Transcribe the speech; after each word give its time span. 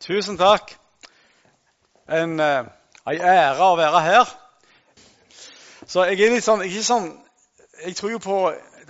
Tusen 0.00 0.38
takk. 0.40 0.72
En, 2.08 2.40
eh, 2.40 2.64
en 3.06 3.20
ære 3.20 3.66
å 3.66 3.76
være 3.76 4.00
her. 4.00 4.30
Så 5.86 6.06
jeg 6.08 6.20
er 6.20 6.32
litt 6.34 6.44
sånn, 6.44 6.62
ikke 6.64 6.84
sånn 6.86 7.10
Jeg 7.80 7.96
tror 7.96 8.10
jo 8.12 8.18
på 8.20 8.36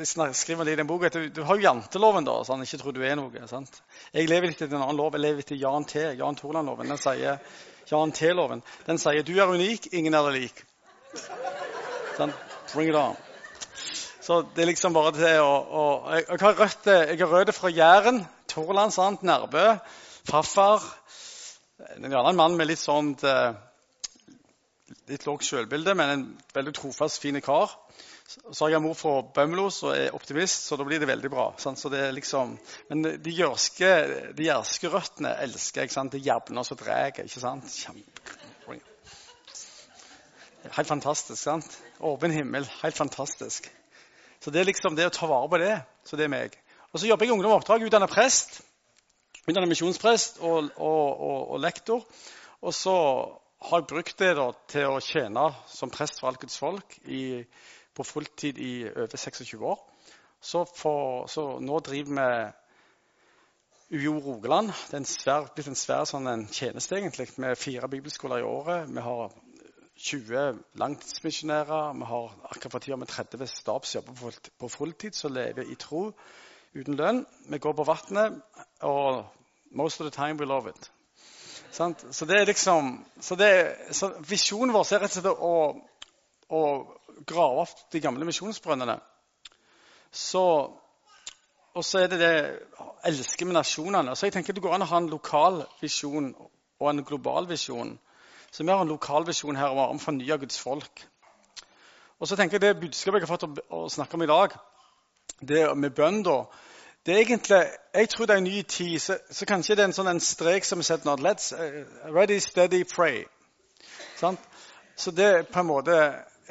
jeg 0.01 0.35
skriver 0.35 0.65
litt 0.65 0.75
i 0.75 0.81
den 0.81 0.88
boka, 0.88 1.07
at 1.11 1.17
du, 1.19 1.29
du, 1.29 1.43
har 1.45 1.59
jo 1.59 1.62
janteloven. 1.67 2.25
da, 2.25 2.38
sånn, 2.46 2.62
Ikke 2.65 2.79
tror 2.81 2.95
du 2.96 3.03
er 3.04 3.17
noe. 3.19 3.46
sant? 3.46 3.83
Jeg 4.15 4.29
lever 4.31 4.51
etter 4.51 4.71
en 4.71 4.81
annen 4.81 4.96
lov. 4.96 5.12
Jeg 5.12 5.21
lever 5.21 5.45
etter 5.45 5.59
Jan 5.61 5.85
T. 5.85 6.01
Jan 6.17 6.38
Torland-loven. 6.38 6.88
Den 6.88 6.99
sier 6.99 7.40
Jan 7.90 8.13
T-loven. 8.13 8.63
Den 8.87 8.99
sier 8.99 9.22
du 9.27 9.35
er 9.37 9.51
unik, 9.51 9.90
ingen 9.92 10.15
er 10.15 10.31
deg 10.31 10.38
lik. 10.38 10.63
Sånn, 12.17 12.33
bring 12.72 12.88
it 12.88 12.97
on. 12.97 13.19
Så 14.24 14.40
det 14.54 14.65
er 14.65 14.71
liksom 14.71 14.95
bare 14.97 15.13
til 15.17 15.42
å, 15.42 15.53
å 15.58 15.85
jeg, 16.15 16.24
jeg, 16.29 16.41
har 16.47 16.59
rødt, 16.62 16.87
jeg 16.87 17.20
har 17.20 17.34
rødt 17.34 17.55
fra 17.56 17.73
Jæren, 17.74 18.23
Torland, 18.48 18.95
sant, 18.95 19.27
Nærbø, 19.27 19.66
farfar. 20.30 20.84
Gjerne 21.98 22.30
en 22.30 22.39
mann 22.39 22.57
med 22.59 22.70
litt 22.70 22.80
sånt 22.80 23.25
eh, 23.27 23.52
litt 25.11 25.27
lavt 25.27 25.47
selvbilde, 25.47 25.95
men 25.98 26.12
en 26.15 26.27
veldig 26.55 26.75
trofast, 26.77 27.20
fin 27.23 27.39
kar. 27.43 27.73
Så 28.30 28.62
har 28.62 28.77
jeg 28.77 28.83
mor 28.84 28.95
fra 28.95 29.16
Bømlo 29.34 29.66
som 29.75 29.91
er 29.91 30.15
optimist, 30.15 30.69
så 30.69 30.79
da 30.79 30.87
blir 30.87 31.03
det 31.03 31.09
veldig 31.11 31.30
bra. 31.33 31.48
Så 31.59 31.91
det 31.91 32.05
liksom, 32.15 32.55
men 32.91 33.03
de 33.25 33.33
jørske, 33.34 33.89
de 34.39 34.47
jærske 34.47 34.93
røttene 34.93 35.34
elsker 35.43 35.89
jeg. 35.89 36.12
Det 36.12 36.23
jevner 36.23 36.62
og 36.62 36.78
drar. 36.78 37.11
ikke 37.11 37.42
sant? 37.42 37.67
Kjempe... 37.75 38.39
Helt 40.70 40.89
fantastisk. 40.89 41.42
sant? 41.42 41.78
Åpen 41.98 42.31
himmel. 42.31 42.69
Helt 42.83 42.97
fantastisk. 42.97 43.70
Så 44.41 44.51
det 44.53 44.61
er 44.61 44.69
liksom 44.69 44.95
det 44.97 45.09
å 45.09 45.15
ta 45.15 45.27
vare 45.27 45.48
på 45.51 45.59
det. 45.59 45.77
Så 46.06 46.17
det 46.20 46.28
er 46.28 46.33
meg. 46.33 46.55
Og 46.92 47.01
så 47.01 47.09
jobber 47.09 47.27
jeg 47.27 47.33
i 47.33 47.34
Ungdom 47.34 47.56
Oppdrag, 47.56 47.83
utdanner 47.87 48.11
prest. 48.11 48.61
Utdanner 49.49 49.71
misjonsprest 49.71 50.41
og, 50.45 50.71
og, 50.77 51.21
og, 51.21 51.39
og, 51.55 51.61
lektor. 51.65 52.05
Og 52.61 52.75
så 52.77 52.95
har 53.71 53.81
jeg 53.81 53.89
brukt 53.89 54.19
det 54.21 54.34
da, 54.37 54.47
til 54.69 54.92
å 54.92 55.03
tjene 55.05 55.47
som 55.69 55.92
prest 55.92 56.20
for 56.20 56.31
alt 56.31 56.41
Guds 56.42 56.59
folk 56.61 56.97
i, 57.09 57.41
på 57.97 58.06
fulltid 58.06 58.61
i 58.61 58.73
over 58.91 59.17
26 59.17 59.55
år. 59.61 59.81
Så, 60.41 60.64
for, 60.77 61.27
så 61.29 61.47
nå 61.61 61.81
driver 61.84 62.17
vi 63.91 64.01
UiO 64.01 64.20
Rogaland. 64.23 64.70
Det 64.91 65.01
er 65.01 65.48
blitt 65.55 65.73
en 65.73 65.79
svær 65.79 66.07
sånn 66.09 66.29
en 66.31 66.47
tjeneste 66.47 66.97
egentlig, 66.97 67.27
med 67.42 67.59
fire 67.59 67.89
bibelskoler 67.91 68.41
i 68.41 68.47
året. 68.47 68.92
Vi 68.92 69.05
har 69.05 69.34
20 70.01 70.61
langtidsmisjonærer. 70.81 71.97
Vi 71.98 72.12
har 72.12 72.36
akkurat 72.53 72.77
for 72.77 72.84
tida 72.84 72.97
med 73.01 73.11
30 73.11 73.51
stabsjobber 73.51 74.39
på 74.61 74.70
fulltid 74.73 75.17
som 75.17 75.34
lever 75.34 75.69
i 75.69 75.77
tro 75.81 76.11
uten 76.73 76.97
lønn. 76.97 77.25
Vi 77.51 77.59
går 77.59 77.75
på 77.77 77.86
vannet, 77.89 78.39
og 78.86 79.25
most 79.71 80.01
of 80.01 80.07
the 80.07 80.17
time 80.17 80.37
we 80.39 80.47
love 80.47 80.69
it. 80.71 80.91
Sant? 81.71 82.05
Så 82.11 82.27
det 82.27 82.41
er 82.41 82.47
liksom, 82.47 83.05
så 83.21 83.37
så 83.91 84.13
Visjonen 84.29 84.75
vår 84.75 84.93
er 84.93 85.01
rett 85.05 85.17
og 85.17 85.23
slett 85.23 85.27
å, 85.39 85.55
å 86.51 86.63
grave 87.27 87.65
opp 87.65 87.91
de 87.93 88.01
gamle 88.01 88.27
misjonsbrønnene. 88.27 88.98
Så, 90.11 90.43
og 91.75 91.85
så 91.87 91.98
er 92.03 92.09
det 92.11 92.19
det 92.19 92.35
elsker 93.07 93.47
med 93.47 93.61
nasjonene. 93.61 94.17
Så 94.17 94.27
jeg 94.27 94.33
tenker 94.33 94.53
Det 94.53 94.63
går 94.63 94.75
an 94.75 94.83
å 94.83 94.91
ha 94.91 94.98
en 94.98 95.11
lokal 95.11 95.63
visjon 95.81 96.33
og 96.81 96.89
en 96.91 97.05
global 97.05 97.47
visjon. 97.47 97.98
Så 98.51 98.65
vi 98.65 98.73
har 98.73 98.83
en 98.83 98.91
lokal 98.91 99.27
visjon 99.27 99.57
her 99.57 99.71
om 99.71 100.01
å 100.01 100.03
fornye 100.03 100.39
Guds 100.43 100.59
folk. 100.59 101.05
Og 102.19 102.29
så 102.29 102.37
tenker 102.37 102.59
jeg 102.59 102.67
Det 102.67 102.81
budskapet 102.81 103.23
jeg 103.23 103.29
har 103.29 103.37
fått 103.37 103.47
å, 103.47 103.55
å 103.85 103.89
snakke 103.89 104.19
om 104.19 104.27
i 104.27 104.31
dag, 104.31 104.57
det 105.41 105.63
med 105.79 105.95
bønn 105.95 106.25
da, 106.27 106.43
det 107.06 107.15
er 107.15 107.19
egentlig, 107.19 107.67
Jeg 107.95 108.09
tror 108.09 108.27
det 108.27 108.34
er 108.34 108.39
en 108.39 108.45
ny 108.45 108.62
tid. 108.62 108.98
Så, 108.98 109.19
så 109.31 109.47
kanskje 109.47 109.75
det 109.77 109.83
er 109.83 109.89
en 109.89 109.97
sånn 109.97 110.11
en 110.11 110.20
strek 110.20 110.65
som 110.65 110.79
vi 110.79 110.84
setter 110.84 111.09
nå. 111.09 111.17
Let's 111.25 111.53
uh, 111.57 111.84
ready, 112.12 112.39
steady, 112.41 112.84
pray. 112.84 113.25
Sant? 114.17 114.41
Så 114.97 115.11
det 115.11 115.25
er 115.25 115.42
på 115.42 115.61
en 115.61 115.70
måte 115.70 115.97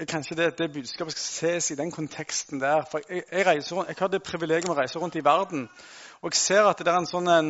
Kanskje 0.08 0.36
det, 0.36 0.46
det 0.58 0.70
budskapet 0.72 1.12
skal 1.12 1.22
ses 1.22 1.72
i 1.72 1.76
den 1.76 1.92
konteksten 1.92 2.62
der. 2.62 2.86
For 2.92 3.04
jeg, 3.10 3.24
jeg, 3.32 3.46
reiser, 3.46 3.82
jeg 3.88 3.96
har 4.00 4.08
det 4.08 4.22
privilegiet 4.24 4.72
å 4.72 4.78
reise 4.78 5.00
rundt 5.00 5.18
i 5.20 5.24
verden, 5.26 5.66
og 6.22 6.32
jeg 6.32 6.40
ser 6.40 6.70
at 6.70 6.80
det 6.80 6.88
er 6.88 7.02
en 7.02 7.10
sånn 7.10 7.28
en, 7.28 7.50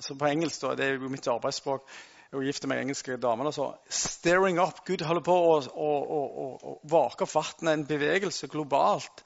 så 0.00 0.16
På 0.16 0.30
engelsk, 0.30 0.62
da, 0.62 0.72
det 0.78 0.86
er 0.86 0.96
jo 0.96 1.10
mitt 1.12 1.28
arbeidsspråk 1.28 1.84
jeg 2.32 2.44
gifte 2.44 2.68
meg 2.68 2.82
engelske 2.82 3.16
damer. 3.20 3.48
Altså, 3.48 3.70
staring 3.88 4.58
up. 4.60 4.82
Gud 4.86 5.00
holder 5.04 5.24
på 5.24 5.32
å, 5.32 5.54
å, 5.64 5.92
å, 6.16 6.48
å 6.60 6.74
vake 6.88 7.24
opp 7.24 7.32
vannet. 7.32 7.70
En 7.72 7.86
bevegelse 7.88 8.50
globalt 8.52 9.22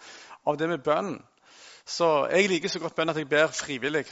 av 0.46 0.58
det 0.58 0.68
med 0.70 0.84
bønn. 0.86 1.16
Så 1.86 2.28
jeg 2.30 2.48
liker 2.48 2.68
så 2.68 2.80
godt 2.82 2.94
bønn 2.94 3.10
at 3.10 3.16
jeg 3.16 3.28
ber 3.28 3.46
frivillig. 3.46 4.06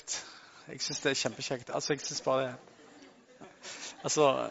Jeg 0.68 0.80
syns 0.80 1.00
det 1.00 1.10
er 1.10 1.20
kjempekjekt. 1.22 1.70
Altså, 1.74 1.92
jeg 1.92 2.00
synes 2.00 2.20
bare 2.20 2.42
det 2.46 2.54
Altså 4.02 4.50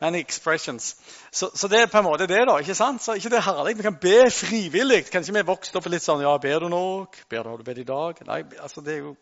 Many 0.00 0.18
expressions. 0.20 0.96
Så, 1.32 1.50
så, 1.54 1.68
det 1.68 1.80
er 1.80 1.86
på 1.86 1.98
en 1.98 2.04
måte 2.04 2.26
det, 2.26 2.40
da. 2.48 2.56
ikke 2.58 2.74
sant? 2.74 3.02
Så 3.02 3.12
ikke 3.12 3.28
det 3.28 3.36
er 3.36 3.44
herlig? 3.44 3.76
Vi 3.76 3.82
kan 3.82 3.98
be 4.00 4.30
frivillig. 4.32 5.04
Kanskje 5.12 5.34
vi 5.36 5.42
er 5.42 5.48
vokst 5.48 5.76
opp 5.76 5.88
litt 5.92 6.04
sånn 6.04 6.24
Ja, 6.24 6.32
ber 6.40 6.64
du 6.64 6.70
nok? 6.72 7.18
Ber 7.28 7.44
du, 7.44 7.50
har 7.50 7.60
du 7.60 7.66
bedt 7.66 7.82
i 7.82 7.88
dag? 7.88 8.22
Nei, 8.28 8.40
altså 8.64 8.80
det 8.84 8.94
er 8.94 9.04
jo 9.04 9.14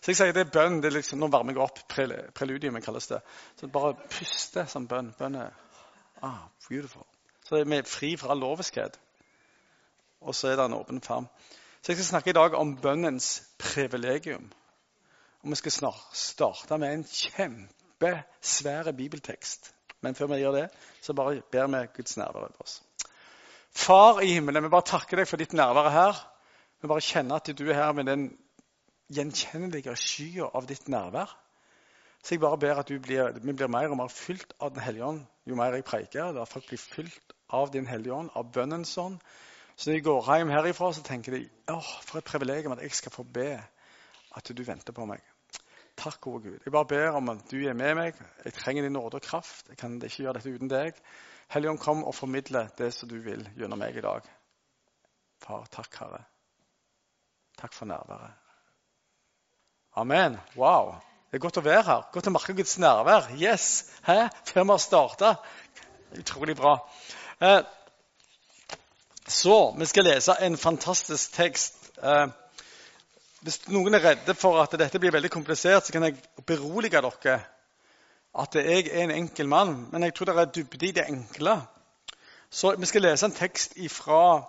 så 0.00 0.14
jeg 0.14 0.16
sier 0.16 0.32
det 0.32 0.46
er 0.46 0.52
bønn. 0.52 0.78
det 0.80 0.88
er 0.88 0.94
liksom, 0.96 1.20
Nå 1.20 1.28
varmer 1.28 1.52
jeg 1.52 1.60
opp. 1.60 1.82
Preludium 2.32 2.78
kalles 2.80 3.10
det. 3.10 3.18
Så 3.60 3.68
bare 3.68 3.92
puste 4.08 4.64
som 4.72 4.86
bønn. 4.88 5.10
Bønn 5.18 5.36
er 5.36 5.50
ah, 6.24 6.46
beautiful. 6.70 7.04
Så 7.44 7.58
er 7.58 7.68
vi 7.68 7.82
fri 7.84 8.14
fra 8.16 8.34
loviskhet. 8.34 8.96
Og 10.24 10.34
så 10.34 10.48
er 10.48 10.56
det 10.56 10.64
en 10.64 10.78
åpen 10.78 11.02
farm. 11.04 11.28
Så 11.80 11.92
jeg 11.92 11.96
skal 11.96 12.10
snakke 12.10 12.30
i 12.30 12.36
dag 12.36 12.54
om 12.54 12.76
bønnens 12.76 13.42
privilegium. 13.58 14.50
Og 15.42 15.50
vi 15.50 15.56
skal 15.56 15.72
snart 15.72 16.02
starte 16.12 16.76
med 16.78 16.92
en 16.92 17.04
kjempesvær 17.04 18.92
bibeltekst. 18.92 19.72
Men 20.04 20.14
før 20.14 20.26
vi 20.26 20.42
gjør 20.42 20.58
det, 20.58 20.66
så 21.00 21.14
bare 21.16 21.40
ber 21.52 21.66
vi 21.72 21.86
Guds 21.96 22.16
nærvær 22.16 22.44
over 22.44 22.60
oss. 22.60 22.82
Far 23.70 24.20
i 24.20 24.32
himmelen, 24.34 24.64
vi 24.64 24.72
bare 24.72 24.88
takker 24.92 25.20
deg 25.20 25.28
for 25.28 25.40
ditt 25.40 25.56
nærvær 25.56 25.88
her. 25.94 26.20
Vi 26.82 26.88
bare 26.88 27.04
kjenner 27.04 27.40
at 27.40 27.48
du 27.56 27.68
er 27.68 27.78
her 27.78 27.92
med 27.96 28.08
den 28.08 28.28
gjenkjennelige 29.16 29.96
skya 29.96 30.50
av 30.54 30.68
ditt 30.68 30.88
nærvær. 30.88 31.32
Så 32.20 32.34
jeg 32.34 32.44
bare 32.44 32.58
ber 32.60 32.82
at 32.82 32.92
blir, 33.02 33.32
vi 33.40 33.52
blir 33.52 33.72
mer 33.72 33.88
og 33.88 33.96
mer 33.96 34.12
fylt 34.12 34.52
av 34.60 34.74
Den 34.74 34.84
hellige 34.84 35.04
ånd 35.04 35.22
jo 35.48 35.56
mer 35.56 35.72
jeg 35.72 35.84
preiker. 35.84 36.32
da 36.32 36.44
folk 36.44 36.68
blir 36.68 36.78
fylt 36.78 37.32
av 37.48 37.72
Din 37.72 37.86
hellige 37.86 38.12
ånd, 38.14 38.30
av 38.34 38.52
bønnens 38.52 38.98
ånd. 38.98 39.16
Så 39.80 39.88
når 39.88 39.96
de 39.96 40.04
går 40.04 40.26
hjem 40.36 40.50
herifra, 40.52 40.92
så 40.92 41.02
tenker 41.02 41.32
de 41.32 41.46
åh, 41.72 41.92
for 42.04 42.18
et 42.20 42.26
privilegium 42.28 42.74
at 42.74 42.82
jeg 42.84 42.92
skal 42.92 43.12
få 43.14 43.22
be 43.24 43.54
at 44.36 44.50
du 44.52 44.60
venter 44.66 44.92
på 44.92 45.06
meg. 45.08 45.22
Takk, 45.96 46.18
gode 46.20 46.42
Gud. 46.42 46.58
Jeg 46.64 46.72
bare 46.74 46.88
ber 46.90 47.16
om 47.16 47.32
at 47.32 47.46
du 47.48 47.56
er 47.64 47.72
med 47.72 47.94
meg. 47.96 48.20
Jeg 48.44 48.52
trenger 48.58 48.84
din 48.84 48.92
nåde 48.92 49.16
og 49.16 49.24
kraft. 49.24 49.70
Jeg 49.72 49.80
kan 49.80 49.96
ikke 49.96 50.26
gjøre 50.26 50.36
dette 50.36 50.52
uten 50.52 50.68
deg. 50.68 51.00
Helligånd, 51.54 51.80
kom 51.80 52.04
og 52.04 52.14
formidle 52.14 52.66
det 52.76 52.90
som 52.94 53.08
du 53.08 53.16
vil 53.24 53.48
gjennom 53.56 53.80
meg 53.80 53.96
i 53.96 54.04
dag. 54.04 54.28
Far, 55.40 55.64
takk, 55.72 55.96
Herre. 56.02 56.22
Takk 57.56 57.72
for 57.72 57.88
nærværet. 57.88 58.36
Amen. 59.96 60.36
Wow. 60.60 60.94
Det 61.30 61.40
er 61.40 61.46
godt 61.48 61.62
å 61.62 61.64
være 61.64 61.88
her. 61.88 62.06
Godt 62.12 62.28
å 62.28 62.36
merke 62.36 62.58
Guds 62.58 62.76
nærvær. 62.78 63.32
Yes! 63.40 63.88
Hæ? 64.04 64.26
Før 64.44 64.64
vi 64.64 64.76
har 64.76 64.84
starta. 64.84 65.34
Utrolig 66.20 66.60
bra. 66.60 66.76
Eh, 67.40 67.60
så 69.30 69.74
vi 69.78 69.86
skal 69.86 70.04
lese 70.04 70.34
en 70.42 70.56
fantastisk 70.58 71.32
tekst. 71.32 71.74
Eh, 72.02 72.26
hvis 73.40 73.60
noen 73.70 73.94
er 73.94 74.04
redde 74.04 74.34
for 74.34 74.58
at 74.60 74.74
dette 74.78 74.98
blir 75.00 75.14
veldig 75.14 75.30
komplisert, 75.32 75.86
så 75.86 75.94
kan 75.94 76.08
jeg 76.08 76.18
berolige 76.46 77.00
dere 77.00 77.38
at 78.40 78.54
jeg 78.54 78.88
er 78.88 79.04
en 79.04 79.14
enkel 79.14 79.48
mann. 79.48 79.88
Men 79.92 80.02
jeg 80.02 80.14
tror 80.14 80.30
det 80.30 80.36
er 80.38 80.54
dybde 80.54 80.86
i 80.86 80.96
det 80.96 81.06
enkle. 81.08 81.60
Så 82.50 82.74
vi 82.76 82.86
skal 82.86 83.06
lese 83.06 83.26
en 83.26 83.36
tekst 83.36 83.78
fra 83.90 84.42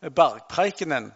Bergpreikenen 0.00 1.12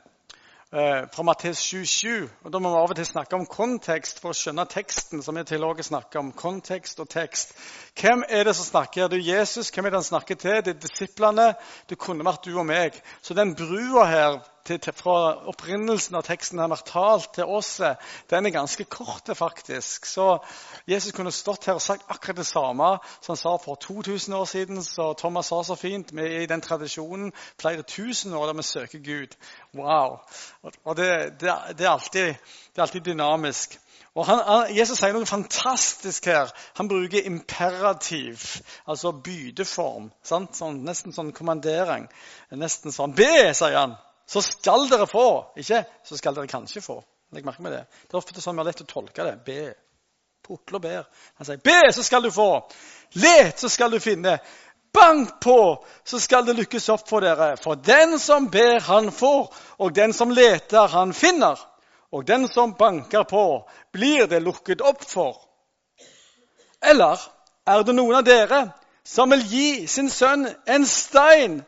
fra 0.70 1.22
Matteus 1.22 1.60
7,7. 1.62 2.28
Og 2.44 2.52
Da 2.52 2.58
må 2.58 2.70
vi 2.72 2.80
av 2.80 2.90
og 2.90 2.96
til 2.96 3.06
snakke 3.06 3.36
om 3.38 3.46
kontekst 3.46 4.18
for 4.20 4.34
å 4.34 4.36
skjønne 4.36 4.66
teksten. 4.66 5.22
som 5.22 5.36
er 5.36 5.44
teologer 5.44 5.82
snakker 5.82 6.18
om. 6.18 6.32
Kontekst 6.32 7.00
og 7.00 7.08
tekst. 7.08 7.54
Hvem 8.00 8.24
er 8.28 8.44
det 8.44 8.56
som 8.56 8.64
snakker? 8.64 9.08
Det 9.08 9.18
er 9.20 9.38
Jesus. 9.38 9.70
Hvem 9.70 9.86
er 9.86 9.90
det 9.90 10.02
han 10.02 10.10
snakker 10.10 10.34
til? 10.34 10.64
Det 10.64 10.76
er 10.76 10.80
disiplene. 10.80 11.54
Det 11.88 11.98
kunne 11.98 12.24
vært 12.24 12.44
du 12.44 12.58
og 12.58 12.66
meg. 12.66 13.02
Så 13.22 13.34
den 13.34 13.54
brua 13.54 14.04
her 14.04 14.40
til, 14.66 14.80
til, 14.82 14.94
fra 14.96 15.14
opprinnelsen 15.50 16.16
av 16.18 16.24
teksten 16.26 16.60
han 16.62 16.74
har 16.74 16.82
talt 16.86 17.32
til 17.36 17.48
oss, 17.58 17.78
den 18.30 18.46
er 18.46 18.54
ganske 18.54 18.84
kort, 18.90 19.30
faktisk. 19.38 20.06
Så 20.10 20.38
Jesus 20.88 21.14
kunne 21.14 21.32
stått 21.34 21.68
her 21.70 21.78
og 21.78 21.84
sagt 21.84 22.06
akkurat 22.10 22.40
det 22.40 22.48
samme 22.48 22.90
som 23.20 23.34
han 23.34 23.40
sa 23.40 23.56
for 23.62 23.78
2000 23.80 24.34
år 24.34 24.44
siden. 24.50 24.82
Så 24.82 25.12
Thomas 25.18 25.52
sa 25.52 25.62
så 25.62 25.78
fint 25.78 26.12
vi 26.12 26.26
er 26.26 26.44
i 26.44 26.50
den 26.50 26.64
tradisjonen 26.64 27.32
flere 27.60 27.82
tusen 27.82 28.34
år 28.34 28.46
der 28.50 28.58
vi 28.58 28.62
søker 28.62 28.98
Gud. 28.98 29.36
Wow! 29.74 30.18
Og 30.84 30.96
det, 30.96 31.40
det, 31.40 31.52
det, 31.78 31.86
er, 31.86 31.90
alltid, 31.90 32.34
det 32.72 32.78
er 32.78 32.82
alltid 32.82 33.00
dynamisk. 33.00 33.78
Og 34.16 34.24
han, 34.24 34.40
Jesus 34.72 34.96
sier 34.96 35.12
noe 35.12 35.28
fantastisk 35.28 36.24
her. 36.30 36.48
Han 36.78 36.88
bruker 36.88 37.26
imperativ, 37.28 38.62
altså 38.88 39.12
bydeform. 39.12 40.08
Sånn, 40.24 40.48
nesten 40.88 41.12
sånn 41.12 41.34
kommandering. 41.36 42.08
Nesten 42.56 42.96
sånn 42.96 43.12
Be, 43.16 43.52
sier 43.52 43.76
han 43.76 43.98
så 44.26 44.42
skal 44.42 44.88
dere 44.90 45.06
få. 45.06 45.28
Ikke 45.56 45.84
så 46.04 46.18
skal 46.18 46.34
dere 46.34 46.50
kanskje 46.50 46.82
få. 46.82 47.00
Legg 47.34 47.46
merke 47.46 47.62
med 47.62 47.72
det. 47.72 47.84
Det 48.06 48.14
er 48.14 48.20
ofte 48.20 48.42
sånn 48.42 48.56
vi 48.56 48.62
har 48.62 48.70
lett 48.70 48.84
å 48.84 48.88
tolke 48.90 49.26
det. 49.26 49.36
Be. 49.46 49.74
Pukler 50.46 50.78
og 50.78 50.82
ber. 50.82 51.06
Han 51.38 51.46
sier, 51.46 51.58
'Be, 51.58 51.92
så 51.92 52.02
skal 52.02 52.22
du 52.22 52.30
få'. 52.30 52.62
'Let, 53.14 53.58
så 53.60 53.68
skal 53.68 53.90
du 53.90 53.98
finne'. 53.98 54.38
Bank 54.92 55.40
på, 55.40 55.84
så 56.04 56.20
skal 56.20 56.46
det 56.46 56.56
lykkes 56.56 56.88
opp 56.88 57.08
for 57.08 57.20
dere. 57.20 57.56
For 57.56 57.74
den 57.74 58.18
som 58.18 58.50
ber, 58.50 58.80
han 58.80 59.12
får, 59.12 59.54
og 59.78 59.94
den 59.94 60.12
som 60.12 60.30
leter, 60.30 60.86
han 60.88 61.12
finner. 61.12 61.58
Og 62.12 62.26
den 62.26 62.48
som 62.48 62.74
banker 62.74 63.22
på, 63.22 63.68
blir 63.92 64.26
det 64.26 64.42
lukket 64.42 64.80
opp 64.80 65.04
for. 65.04 65.36
Eller 66.82 67.20
er 67.66 67.82
det 67.82 67.94
noen 67.94 68.14
av 68.14 68.24
dere 68.24 68.62
som 69.04 69.30
vil 69.30 69.42
gi 69.50 69.86
sin 69.90 70.08
sønn 70.10 70.46
en 70.66 70.86
stein 70.86 71.60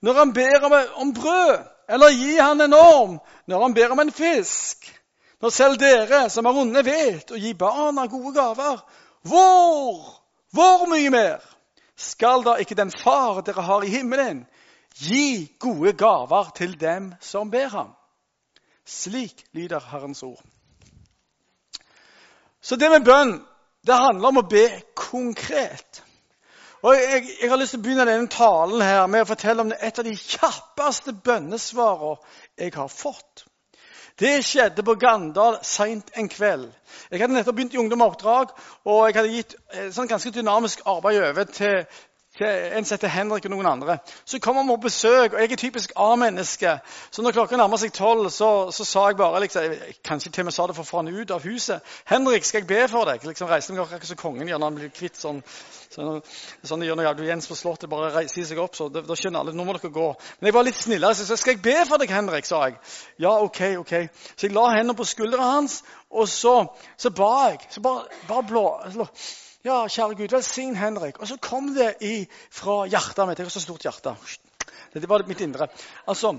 når 0.00 0.14
han 0.14 0.32
ber 0.32 0.64
om 0.96 1.12
brød, 1.12 1.58
eller 1.90 2.14
gi 2.14 2.38
han 2.38 2.60
en 2.60 2.74
orm 2.74 3.18
når 3.50 3.62
han 3.62 3.74
ber 3.74 3.92
om 3.92 4.02
en 4.02 4.12
fisk? 4.14 4.86
Når 5.40 5.50
selv 5.50 5.78
dere 5.80 6.28
som 6.30 6.46
er 6.46 6.58
onde, 6.62 6.82
vet 6.84 7.32
å 7.32 7.38
gi 7.40 7.54
barna 7.56 8.04
gode 8.12 8.34
gaver, 8.36 8.82
hvor, 9.26 10.02
hvor 10.52 10.84
mye 10.90 11.10
mer 11.10 11.40
skal 11.96 12.44
da 12.44 12.58
ikke 12.60 12.76
den 12.76 12.92
far 12.92 13.40
dere 13.44 13.64
har 13.64 13.84
i 13.84 13.92
himmelen, 13.92 14.44
gi 15.00 15.48
gode 15.58 15.94
gaver 15.96 16.52
til 16.56 16.76
dem 16.80 17.10
som 17.24 17.50
ber 17.50 17.72
ham? 17.72 17.94
Slik 18.84 19.46
lyder 19.56 19.80
Herrens 19.90 20.22
ord. 20.22 20.42
Så 22.60 22.76
det 22.76 22.90
med 22.92 23.04
bønn, 23.04 23.38
det 23.86 23.96
handler 23.96 24.28
om 24.28 24.42
å 24.42 24.48
be 24.48 24.66
konkret. 24.98 26.02
Og 26.82 26.94
jeg, 26.96 27.24
jeg, 27.42 27.50
har 27.50 27.60
lyst 27.60 27.74
til 27.74 27.80
å 27.80 27.84
begynne 27.84 28.06
denne 28.08 28.30
talen 28.32 28.80
her 28.80 29.06
med 29.12 29.24
å 29.24 29.28
fortelle 29.28 29.66
om 29.66 29.72
et 29.72 29.98
av 30.00 30.06
de 30.06 30.14
kjappeste 30.16 31.12
bønnesvarene 31.12 32.16
jeg 32.56 32.72
har 32.76 32.88
fått. 32.92 33.44
Det 34.20 34.32
skjedde 34.44 34.84
på 34.84 34.96
Gandal 35.00 35.58
seint 35.64 36.10
en 36.18 36.28
kveld. 36.28 36.66
Jeg 37.08 37.20
hadde 37.22 37.36
nettopp 37.36 37.56
begynt 37.56 37.76
i 37.76 37.80
ungdomoppdrag, 37.80 38.52
og 38.84 39.02
jeg 39.06 39.16
hadde 39.16 39.34
gitt 39.36 39.54
sånn 39.96 40.10
ganske 40.10 40.32
dynamisk 40.34 40.82
arbeid 40.88 41.20
over 41.30 41.48
til 41.48 41.84
til 42.40 42.76
en 42.76 42.84
som 42.84 42.96
heter 42.96 43.12
Henrik 43.12 43.44
og 43.44 43.52
noen 43.52 43.68
andre. 43.68 43.98
Så 44.24 44.40
kommer 44.40 44.62
vi 44.62 44.74
på 44.74 44.86
besøk, 44.86 45.32
og 45.32 45.40
jeg 45.40 45.52
er 45.52 45.60
typisk 45.60 45.92
A-menneske. 45.96 46.78
Så 47.10 47.22
når 47.22 47.36
klokka 47.36 47.58
nærmer 47.60 47.80
seg 47.80 47.92
tolv, 47.92 48.30
så, 48.32 48.70
så, 48.72 48.84
sa 48.84 49.06
jeg 49.10 49.18
bare 49.20 49.42
liksom, 49.44 49.74
Kanskje 50.04 50.32
til 50.32 50.42
og 50.44 50.48
med 50.48 50.56
sa 50.56 50.66
det 50.66 50.76
for 50.78 50.86
å 50.86 50.90
få 50.90 51.02
han 51.02 51.12
ut 51.12 51.30
av 51.30 51.44
huset. 51.44 51.84
'Henrik, 52.08 52.44
skal 52.44 52.64
jeg 52.64 52.66
be 52.66 52.88
for 52.88 53.04
deg?' 53.04 53.26
Liksom 53.26 53.48
reiste 53.48 53.72
meg 53.72 53.84
akkurat 53.84 54.06
som 54.08 54.16
kongen 54.16 54.48
gjør 54.48 54.58
når 54.58 54.72
han 54.72 54.80
blir 54.80 54.94
kvitt 54.94 55.20
sånn 55.20 55.42
Sånn, 55.90 56.20
sånn 56.62 56.84
gjør 56.86 57.00
når 57.00 57.24
Jens 57.26 57.48
på 57.50 57.56
Slottet 57.58 57.90
bare 57.90 58.12
reiser 58.14 58.44
seg 58.46 58.60
opp. 58.62 58.76
så 58.78 58.86
Da, 58.88 59.00
da 59.02 59.16
skjønner 59.18 59.40
alle 59.40 59.52
nå 59.52 59.64
må 59.66 59.74
dere 59.74 59.90
gå. 59.90 60.06
Men 60.38 60.46
jeg 60.46 60.54
var 60.54 60.62
litt 60.68 60.78
snillere, 60.78 61.14
så 61.14 61.24
jeg 61.24 61.28
sa 61.32 61.36
'Skal 61.36 61.54
jeg 61.56 61.62
be 61.62 61.76
for 61.88 61.98
deg, 61.98 62.10
Henrik?' 62.14 62.46
sa 62.46 62.62
jeg. 62.68 62.78
Ja, 63.18 63.34
ok, 63.42 63.60
ok. 63.82 64.08
Så 64.36 64.46
jeg 64.46 64.54
la 64.54 64.68
hendene 64.70 64.94
på 64.94 65.04
skuldrene 65.04 65.50
hans, 65.50 65.82
og 66.10 66.28
så, 66.28 66.70
så 66.96 67.10
ba 67.10 67.50
jeg. 67.50 67.66
Så 67.70 67.80
bare, 67.80 68.06
bare 68.28 68.46
blå, 68.46 68.66
ja, 69.64 69.82
kjære 69.88 70.16
Gud, 70.16 70.32
velsign 70.32 70.76
Henrik. 70.76 71.20
Og 71.20 71.28
så 71.28 71.36
kom 71.36 71.74
det 71.74 71.94
fra 72.50 72.84
hjertet 72.88 73.28
mitt. 73.28 73.38
Jeg 73.38 73.46
har 73.46 73.52
så 73.52 73.60
stort 73.60 73.84
hjerte. 73.84 74.14
Det 74.94 75.08
var 75.08 75.26
mitt 75.28 75.40
indre. 75.40 75.68
Altså, 76.08 76.38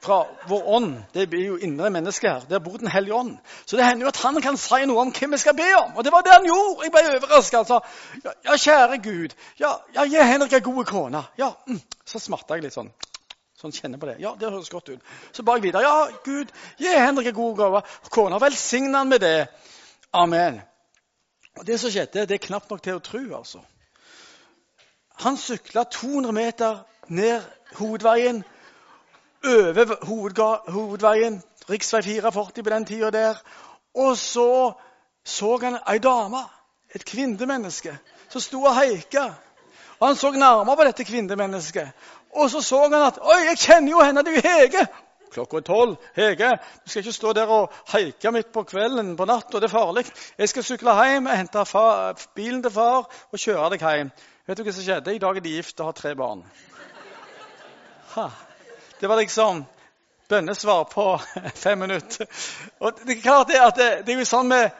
fra 0.00 0.26
vår 0.48 0.68
ånd. 0.68 0.94
Det 1.14 1.26
er 1.26 1.42
jo 1.44 1.56
indre 1.56 1.90
menneske 1.90 2.28
her. 2.28 2.46
Der 2.48 2.58
bor 2.58 2.76
Den 2.76 2.88
hellige 2.88 3.14
ånd. 3.14 3.36
Så 3.66 3.76
det 3.76 3.84
hender 3.84 4.06
jo 4.06 4.08
at 4.08 4.22
han 4.22 4.40
kan 4.42 4.56
si 4.56 4.86
noe 4.86 5.02
om 5.02 5.12
hvem 5.12 5.32
vi 5.32 5.38
skal 5.38 5.56
be 5.56 5.68
om. 5.76 5.96
Og 5.96 6.04
det 6.04 6.12
var 6.12 6.22
det 6.22 6.32
han 6.32 6.46
gjorde. 6.46 6.84
Jeg 6.84 6.92
ble 6.92 7.18
overraska. 7.18 7.58
Altså. 7.58 7.80
Ja, 8.24 8.32
ja, 8.44 8.56
kjære 8.56 9.02
Gud. 9.02 9.36
Ja, 9.58 9.74
ja, 9.94 10.04
gi 10.04 10.30
Henrik 10.32 10.52
ei 10.52 10.60
god 10.64 10.84
kone. 10.84 11.24
Ja, 11.38 11.52
mm. 11.66 11.80
Så 12.06 12.18
smatta 12.18 12.56
jeg 12.56 12.68
litt 12.68 12.78
sånn. 12.78 12.90
Sånn 13.60 13.76
kjenner 13.76 14.00
på 14.00 14.08
det. 14.08 14.16
Ja, 14.22 14.32
det 14.40 14.48
høres 14.48 14.72
godt 14.72 14.88
ut. 14.88 15.14
Så 15.36 15.44
ba 15.44 15.58
jeg 15.58 15.68
videre. 15.68 15.82
Ja, 15.84 16.08
Gud, 16.24 16.48
gi 16.78 16.96
Henrik 16.96 17.28
ei 17.28 17.36
god 17.36 17.82
kone. 18.08 18.40
Velsign 18.40 18.94
han 18.94 19.10
med 19.10 19.20
det. 19.26 19.48
Amen. 20.16 20.62
Og 21.58 21.66
Det 21.66 21.80
som 21.80 21.90
skjedde, 21.90 22.26
det 22.26 22.34
er 22.34 22.46
knapt 22.46 22.70
nok 22.70 22.82
til 22.82 22.94
å 22.94 22.98
tro. 23.04 23.36
altså. 23.36 23.60
Han 25.20 25.36
sykla 25.36 25.84
200 25.84 26.32
meter 26.32 26.78
ned 27.08 27.42
hovedveien, 27.76 28.44
over 29.44 29.96
hovedveien, 30.70 31.42
rv. 31.68 31.80
44 31.82 32.32
på 32.32 32.70
den 32.70 32.84
tida 32.84 33.10
der. 33.10 33.42
Og 33.94 34.16
så 34.16 34.72
så 35.24 35.56
han 35.62 35.78
ei 35.88 35.98
dame, 35.98 36.40
et 36.94 37.04
kvinnemenneske, 37.04 37.98
som 38.28 38.40
sto 38.40 38.62
og 38.62 38.74
haika. 38.74 39.24
Og 40.00 40.06
Han 40.06 40.16
så 40.16 40.30
nærmere 40.30 40.76
på 40.76 40.84
dette 40.84 41.04
kvinnemennesket. 41.04 41.88
Og 42.30 42.50
så 42.50 42.60
så 42.60 42.82
han 42.82 42.94
at 42.94 43.18
Oi, 43.22 43.44
jeg 43.48 43.58
kjenner 43.58 43.90
jo 43.90 44.00
henne, 44.00 44.22
det 44.22 44.32
er 44.32 44.36
jo 44.36 44.48
Hege! 44.48 44.86
Klokka 45.30 45.60
er 45.60 45.66
tolv. 45.66 45.96
Hege, 46.16 46.50
du 46.84 46.90
skal 46.90 47.04
ikke 47.04 47.14
stå 47.14 47.32
der 47.36 47.50
og 47.54 47.72
haike 47.92 48.32
midt 48.34 48.52
på 48.52 48.64
kvelden 48.66 49.14
på 49.16 49.26
natta. 49.30 49.58
Det 49.58 49.70
er 49.70 49.74
farlig. 49.74 50.04
Jeg 50.38 50.48
skal 50.52 50.66
sykle 50.66 50.94
hjem, 50.98 51.26
hente 51.30 51.64
far, 51.66 52.18
bilen 52.34 52.62
til 52.62 52.74
far 52.74 53.06
og 53.06 53.38
kjøre 53.38 53.70
deg 53.74 53.86
hjem. 53.86 54.12
Vet 54.46 54.58
du 54.58 54.64
hva 54.66 54.74
som 54.74 54.86
skjedde? 54.86 55.14
I 55.14 55.22
dag 55.22 55.36
er 55.36 55.44
de 55.44 55.56
gift 55.56 55.80
og 55.80 55.92
har 55.92 55.98
tre 55.98 56.14
barn. 56.18 56.42
Ha. 58.16 58.30
Det 59.00 59.08
var 59.08 59.20
liksom 59.22 59.64
bønnesvar 60.28 60.84
på 60.90 61.06
fem 61.64 61.78
minutter. 61.78 62.26
Og 62.80 62.98
det 63.06 63.16
er 63.16 63.22
klart 63.22 63.48
det, 63.48 63.60
at 63.62 63.76
det, 63.76 63.90
det 64.06 64.14
er 64.14 64.24
jo 64.24 64.32
sånn 64.32 64.50
med 64.50 64.70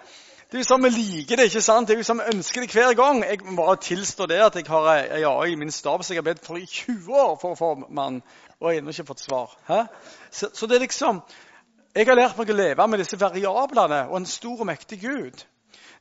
det 0.50 0.58
er 0.58 0.64
jo 0.64 0.66
sånn 0.66 0.82
vi 0.82 0.88
liker 0.90 1.38
det, 1.38 1.44
ikke 1.46 1.60
sant? 1.62 1.86
Det 1.86 1.94
er 1.94 2.00
jo 2.00 2.04
sånn 2.08 2.20
vi 2.24 2.32
ønsker 2.32 2.64
det 2.64 2.72
hver 2.74 2.96
gang. 2.98 3.20
Jeg 3.22 3.38
må 3.46 3.52
bare 3.60 3.78
tilstå 3.86 4.26
det 4.26 4.40
at 4.42 4.56
jeg 4.58 4.66
har 4.66 4.88
ei 4.96 5.20
AI 5.22 5.52
i 5.52 5.58
min 5.60 5.70
stab 5.70 6.02
som 6.02 6.10
jeg 6.10 6.24
har 6.24 6.26
bedt 6.26 6.42
for 6.42 6.58
i 6.58 6.66
20 6.66 7.06
år 7.14 7.36
for 7.38 7.54
å 7.54 7.58
få 7.60 7.68
mann 7.86 8.18
og 8.60 8.68
jeg 8.68 8.76
har 8.76 8.82
ennå 8.82 8.92
ikke 8.92 9.08
fått 9.08 9.22
svar. 9.24 9.54
Så, 10.30 10.50
så, 10.52 10.66
det 10.66 10.76
er 10.76 10.84
liksom, 10.84 11.22
Jeg 11.94 12.06
har 12.06 12.14
lært 12.14 12.36
meg 12.38 12.50
å 12.52 12.54
leve 12.54 12.86
med 12.86 13.00
disse 13.02 13.18
variablene 13.18 14.04
og 14.10 14.20
en 14.20 14.28
stor 14.28 14.60
og 14.60 14.68
mektig 14.68 15.00
Gud. 15.00 15.40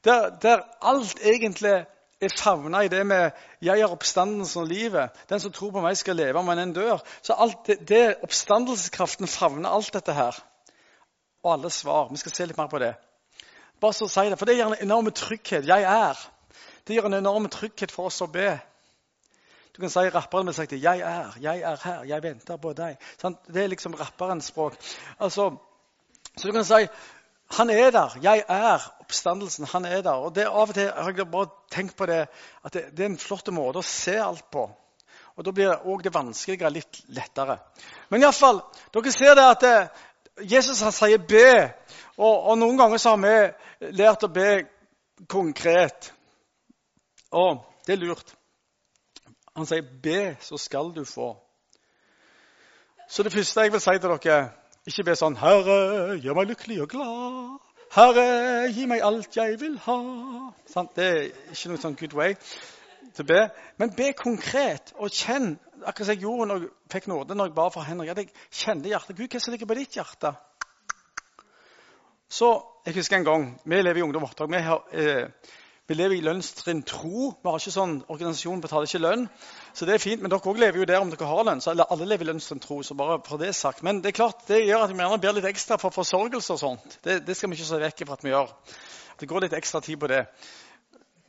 Der, 0.05 0.29
der 0.41 0.61
alt 0.85 1.17
egentlig 1.25 1.85
er 2.21 2.35
favna 2.35 2.83
i 2.83 2.87
det 2.87 3.05
med 3.07 3.31
'jeg 3.61 3.79
er 3.79 3.91
oppstandelsen 3.91 4.61
og 4.61 4.67
livet'. 4.67 5.09
Den 5.29 5.39
som 5.39 5.51
tror 5.51 5.71
på 5.71 5.81
meg, 5.81 5.97
skal 5.97 6.15
leve 6.15 6.39
om 6.39 6.49
en 6.49 6.73
dør. 6.73 6.99
Så 7.21 7.33
alt 7.33 7.67
det, 7.67 7.87
det, 7.87 8.15
oppstandelseskraften 8.23 9.27
favner 9.27 9.69
alt 9.69 9.93
dette 9.93 10.13
her. 10.13 10.43
Og 11.43 11.53
alle 11.53 11.69
svar. 11.69 12.07
Vi 12.11 12.17
skal 12.17 12.31
se 12.31 12.45
litt 12.45 12.57
mer 12.57 12.67
på 12.67 12.79
det. 12.79 12.95
Bare 13.81 13.93
så 13.93 14.05
å 14.05 14.07
si 14.07 14.29
det, 14.29 14.39
For 14.39 14.45
det 14.45 14.55
gir 14.55 14.65
en 14.65 14.81
enorm 14.81 15.11
trygghet. 15.11 15.67
Jeg 15.67 15.83
er. 15.83 16.29
Det 16.87 16.95
gir 16.95 17.05
en 17.05 17.13
enorm 17.13 17.49
trygghet 17.49 17.91
for 17.91 18.05
oss 18.05 18.21
å 18.21 18.27
be. 18.27 18.59
Du 19.79 19.81
kan 19.81 19.89
si 19.89 20.09
rapperen 20.11 20.45
vil 20.45 20.53
si 20.53 20.75
'Jeg 20.75 20.99
er, 20.99 21.37
jeg 21.41 21.61
er 21.61 21.77
her, 21.83 22.03
jeg 22.03 22.23
venter 22.23 22.57
på 22.57 22.73
deg'. 22.73 22.97
Sånn? 23.21 23.37
Det 23.47 23.63
er 23.63 23.67
liksom 23.67 23.93
rapperens 23.95 24.49
språk. 24.51 24.73
Altså, 25.19 25.55
så 26.37 26.47
du 26.47 26.51
kan 26.51 26.65
si 26.65 26.87
'Han 27.51 27.69
er 27.69 27.91
der. 27.91 28.17
Jeg 28.21 28.43
er 28.49 28.91
oppstandelsen. 28.99 29.65
Han 29.65 29.85
er 29.85 30.01
der'. 30.01 30.19
Og 30.25 30.35
det 30.35 30.47
Av 30.47 30.69
og 30.69 30.73
til 30.73 30.91
har 30.91 31.13
jeg 31.17 31.31
bare 31.31 31.47
tenkt 31.71 31.95
på 31.95 32.05
det, 32.05 32.27
at 32.65 32.73
det, 32.73 32.97
det 32.97 32.99
er 32.99 33.09
en 33.09 33.17
flott 33.17 33.47
måte 33.47 33.79
å 33.79 33.81
se 33.81 34.17
alt 34.17 34.51
på. 34.51 34.69
Og 35.37 35.45
Da 35.45 35.51
blir 35.51 35.87
òg 35.87 36.03
det 36.03 36.13
vanskeligere 36.13 36.73
litt 36.73 37.01
lettere. 37.07 37.57
Men 38.09 38.21
iallfall, 38.21 38.61
dere 38.93 39.11
ser 39.11 39.35
det 39.35 39.45
at 39.49 39.61
det, 39.61 39.89
Jesus 40.51 40.81
han 40.81 40.91
sier 40.91 41.17
'be'. 41.17 41.71
Og, 42.17 42.43
og 42.49 42.57
noen 42.57 42.77
ganger 42.77 42.97
så 42.97 43.09
har 43.09 43.17
vi 43.17 43.91
lært 43.91 44.23
å 44.23 44.27
be 44.27 44.67
konkret. 45.27 46.13
Og 47.31 47.63
det 47.87 47.93
er 47.93 48.05
lurt. 48.05 48.38
Han 49.59 49.67
sier 49.67 49.83
'be, 50.03 50.37
så 50.39 50.57
skal 50.57 50.93
du 50.95 51.03
få'. 51.03 51.35
Så 53.09 53.23
det 53.23 53.33
første 53.33 53.61
jeg 53.61 53.71
vil 53.71 53.81
si 53.81 53.89
til 53.99 54.09
dere, 54.09 54.51
ikke 54.87 55.03
be 55.03 55.15
sånn 55.15 55.35
'Herre, 55.35 56.19
gjør 56.23 56.37
meg 56.37 56.47
lykkelig 56.47 56.81
og 56.81 56.89
glad'. 56.93 57.59
'Herre, 57.91 58.71
gi 58.73 58.85
meg 58.85 59.01
alt 59.03 59.37
jeg 59.37 59.59
vil 59.59 59.77
ha'. 59.85 60.53
Sant? 60.65 60.95
det 60.95 61.07
er 61.07 61.21
ikke 61.51 61.69
noe 61.69 61.81
sånn 61.81 61.97
good 61.99 62.13
way 62.13 62.35
til 63.15 63.25
å 63.25 63.27
be. 63.27 63.41
Men 63.77 63.95
be 63.97 64.13
konkret 64.13 64.93
og 64.95 65.11
kjenn, 65.11 65.57
akkurat 65.83 66.05
som 66.05 66.15
jeg 66.15 66.23
gjorde 66.23 66.47
når 66.47 66.61
jeg 66.61 66.69
fikk 66.93 67.07
nåde 67.11 67.35
når 67.35 67.49
jeg 67.49 67.55
ba 67.55 67.67
for 67.73 67.81
Henrik. 67.81 68.09
at 68.09 68.17
jeg 68.17 68.29
kjente 68.51 68.89
hjertet. 68.89 69.17
Gud, 69.17 69.27
hva 69.27 69.39
som 69.39 69.51
ligger 69.51 69.67
på 69.67 69.79
ditt 69.79 69.97
hjerte? 69.99 70.35
Så 72.29 72.65
Jeg 72.85 72.95
husker 72.95 73.17
en 73.17 73.25
gang 73.25 73.61
Vi 73.65 73.81
lever 73.81 73.99
i 73.99 74.01
ungdom 74.01 74.23
oppdrag. 74.23 74.49
Vi 74.49 74.61
har, 74.61 74.83
eh, 74.91 75.27
vi 75.89 75.95
lever 75.97 76.19
i 76.19 76.21
lønnstrinn 76.21 76.83
tro. 76.85 77.31
Vi 77.33 77.49
har 77.49 77.57
ikke 77.57 77.73
sånn, 77.73 77.95
Organisasjonen 78.13 78.61
betaler 78.61 78.85
ikke 78.85 79.01
lønn. 79.01 79.23
Så 79.73 79.87
det 79.89 79.95
er 79.95 80.03
fint, 80.03 80.21
Men 80.21 80.29
dere 80.29 80.37
også 80.37 80.61
lever 80.61 80.77
jo 80.77 80.85
der 80.85 81.01
om 81.01 81.09
dere 81.09 81.25
har 81.25 81.47
lønn. 81.47 81.61
så 81.65 81.73
Alle 81.73 82.05
lever 82.05 82.27
i 82.27 82.29
lønnstrinn 82.29 82.61
tro. 82.61 82.83
så 82.83 82.93
bare 82.93 83.17
for 83.25 83.41
det 83.41 83.55
sagt. 83.55 83.81
Men 83.83 84.01
det 84.01 84.11
er 84.11 84.19
klart, 84.19 84.45
det 84.47 84.67
gjør 84.67 84.83
at 84.85 84.93
vi 84.93 85.01
gjerne 85.01 85.21
ber 85.21 85.33
litt 85.33 85.49
ekstra 85.49 85.79
for 85.81 85.89
forsørgelse 85.89 86.53
og 86.53 86.59
sånt. 86.59 86.99
Det, 87.03 87.25
det 87.25 87.35
skal 87.35 87.49
vi 87.49 87.57
ikke 87.57 87.65
se 87.65 87.81
vekk 87.81 88.05
fra 88.05 88.19
at 88.19 88.23
vi 88.23 88.29
gjør. 88.29 88.53
Det 89.19 89.27
går 89.27 89.41
litt 89.47 89.57
ekstra 89.57 89.81
tid 89.81 89.97
på 89.97 90.07
det. 90.13 90.27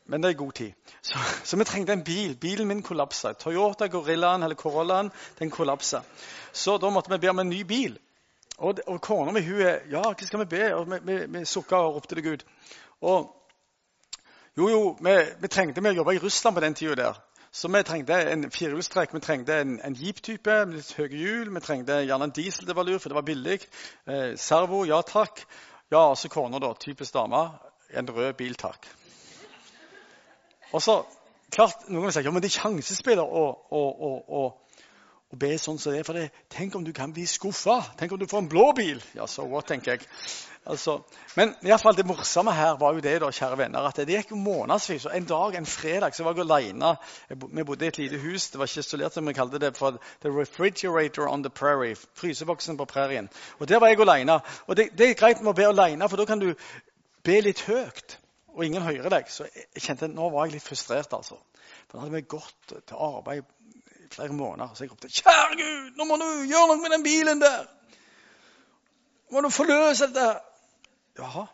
Men 0.04 0.20
det 0.20 0.30
er 0.30 0.38
god 0.42 0.52
tid. 0.52 0.76
Så, 1.00 1.18
så 1.44 1.56
vi 1.56 1.64
trengte 1.64 1.96
en 1.96 2.04
bil. 2.04 2.36
Bilen 2.36 2.68
min 2.68 2.82
kollapsa. 2.82 3.32
Toyota 3.32 3.88
Gorillaen 3.88 4.42
eller 4.42 4.60
Corollaen 4.60 5.10
den 5.38 5.50
kollapsa. 5.50 6.02
Så 6.52 6.76
da 6.76 6.90
måtte 6.90 7.14
vi 7.14 7.18
be 7.18 7.30
om 7.32 7.38
en 7.38 7.48
ny 7.48 7.64
bil. 7.64 7.96
Og, 8.58 8.76
og 8.86 9.00
kona 9.00 9.32
mi 9.32 9.40
hun 9.40 9.64
er 9.64 9.86
Ja, 9.88 10.04
hva 10.04 10.26
skal 10.26 10.44
vi 10.44 10.52
be? 10.52 10.74
Og 10.76 10.90
vi, 10.90 11.00
vi, 11.08 11.20
vi 11.32 11.44
sukka 11.48 11.80
og 11.80 11.94
ropte 11.94 12.14
til 12.14 12.26
Gud. 12.28 12.44
Og 13.00 13.39
jo, 14.60 14.68
jo, 14.68 14.80
vi, 15.00 15.16
vi 15.40 15.48
trengte 15.48 15.80
å 15.80 15.92
jobbe 15.96 16.14
i 16.16 16.22
Russland 16.22 16.56
på 16.58 16.62
den 16.64 16.76
tida 16.76 16.96
der. 17.00 17.20
Så 17.50 17.66
vi 17.72 17.80
trengte 17.82 18.14
en 18.30 18.46
firehjulstrekk, 18.52 19.14
vi 19.16 19.20
trengte 19.24 19.56
en, 19.64 19.78
en 19.82 19.96
jeep-type 19.98 20.58
med 20.68 20.76
litt 20.76 20.92
høye 20.94 21.10
hjul. 21.18 21.48
Vi 21.56 21.62
trengte 21.64 21.96
gjerne 22.04 22.28
en 22.28 22.34
diesel, 22.36 22.68
det 22.68 22.76
var 22.78 22.86
lurt, 22.86 23.02
for 23.02 23.10
det 23.10 23.18
var 23.18 23.26
billig. 23.26 23.56
Eh, 24.06 24.36
servo, 24.38 24.84
ja 24.86 25.00
takk. 25.06 25.42
Ja, 25.90 26.04
og 26.12 26.18
så 26.20 26.30
kona, 26.30 26.60
da. 26.62 26.70
Typisk 26.78 27.16
dame. 27.16 27.40
En 27.90 28.12
rød 28.14 28.36
bil, 28.38 28.54
takk. 28.54 28.86
Og 30.70 30.84
så, 30.84 31.00
klart, 31.50 31.88
Noen 31.88 32.06
vil 32.06 32.14
si 32.14 32.22
ja, 32.22 32.30
men 32.30 32.44
det 32.44 32.52
er 32.52 32.58
sjansespiller 32.60 33.26
å, 33.26 33.44
å, 33.74 33.82
å, 33.90 34.12
å, 34.38 34.44
å 35.30 35.38
be 35.38 35.50
sånn 35.62 35.78
som 35.78 35.94
det. 35.94 36.04
For 36.06 36.18
det, 36.18 36.30
tenk 36.50 36.74
om 36.74 36.84
du 36.84 36.92
kan 36.96 37.12
bli 37.14 37.26
skuffa. 37.30 37.80
Tenk 37.98 38.12
om 38.12 38.20
du 38.20 38.26
får 38.30 38.44
en 38.44 38.50
blå 38.50 38.70
bil. 38.76 39.02
Ja, 39.14 39.28
så 39.30 39.46
what, 39.46 39.68
tenker 39.70 39.94
jeg. 39.94 40.08
Altså, 40.70 40.98
men 41.38 41.54
i 41.64 41.70
hvert 41.70 41.80
fall 41.80 41.96
det 41.96 42.04
morsomme 42.04 42.52
her 42.52 42.74
var 42.78 42.92
jo 42.92 43.00
det, 43.00 43.14
da, 43.22 43.30
kjære 43.32 43.56
venner, 43.62 43.86
at 43.88 43.96
det 43.96 44.12
gikk 44.12 44.34
månedsvis. 44.36 45.06
En 45.08 45.28
dag, 45.28 45.54
en 45.56 45.66
fredag 45.66 46.14
så 46.14 46.26
var 46.26 46.36
jeg 46.36 46.44
aleine. 46.44 46.90
Vi 47.30 47.64
bodde 47.64 47.86
i 47.86 47.88
et 47.88 48.00
lite 48.02 48.20
hus. 48.20 48.50
Det 48.50 48.60
var 48.60 48.68
ikke 48.68 48.84
isolert, 48.84 49.16
som 49.16 49.26
vi 49.26 49.34
kalte 49.38 49.60
det. 49.62 49.72
for 49.78 49.96
The 50.22 50.32
refrigerator 50.34 51.28
on 51.28 51.42
the 51.42 51.50
prairie. 51.50 51.96
Fryseboksen 52.14 52.76
på 52.76 52.84
prærien. 52.84 53.30
Og 53.58 53.68
Der 53.68 53.80
var 53.80 53.88
jeg 53.88 54.00
aleine. 54.00 54.40
Og 54.66 54.76
det, 54.76 54.90
det 54.98 55.10
er 55.10 55.14
greit 55.14 55.40
med 55.40 55.54
å 55.54 55.56
be 55.56 55.68
aleine, 55.68 56.08
for 56.08 56.20
da 56.20 56.26
kan 56.28 56.42
du 56.42 56.52
be 57.24 57.40
litt 57.40 57.64
høyt 57.64 58.18
og 58.50 58.64
ingen 58.66 58.82
hører 58.82 59.08
deg. 59.08 59.30
Så 59.30 59.46
jeg 59.54 59.82
kjente 59.86 60.10
nå 60.10 60.28
var 60.34 60.46
jeg 60.46 60.58
litt 60.58 60.66
frustrert. 60.66 61.12
altså. 61.14 61.38
For 61.88 61.96
da 61.96 62.04
hadde 62.04 62.18
vi 62.18 62.26
gått 62.36 62.74
til 62.74 63.00
arbeid 63.00 63.48
flere 64.10 64.28
måneder. 64.28 64.74
Så 64.74 64.84
jeg 64.84 64.90
ropte 64.90 65.08
'Kjære 65.08 65.56
Gud, 65.56 65.96
nå 65.96 66.04
må 66.04 66.16
du 66.16 66.28
gjøre 66.48 66.66
noe 66.66 66.82
med 66.82 66.90
den 66.90 67.02
bilen 67.02 67.40
der!' 67.40 67.66
Må 69.30 69.40
du 69.40 69.48
forløse 69.48 70.06
dette? 70.06 70.40
Jaha. 71.18 71.44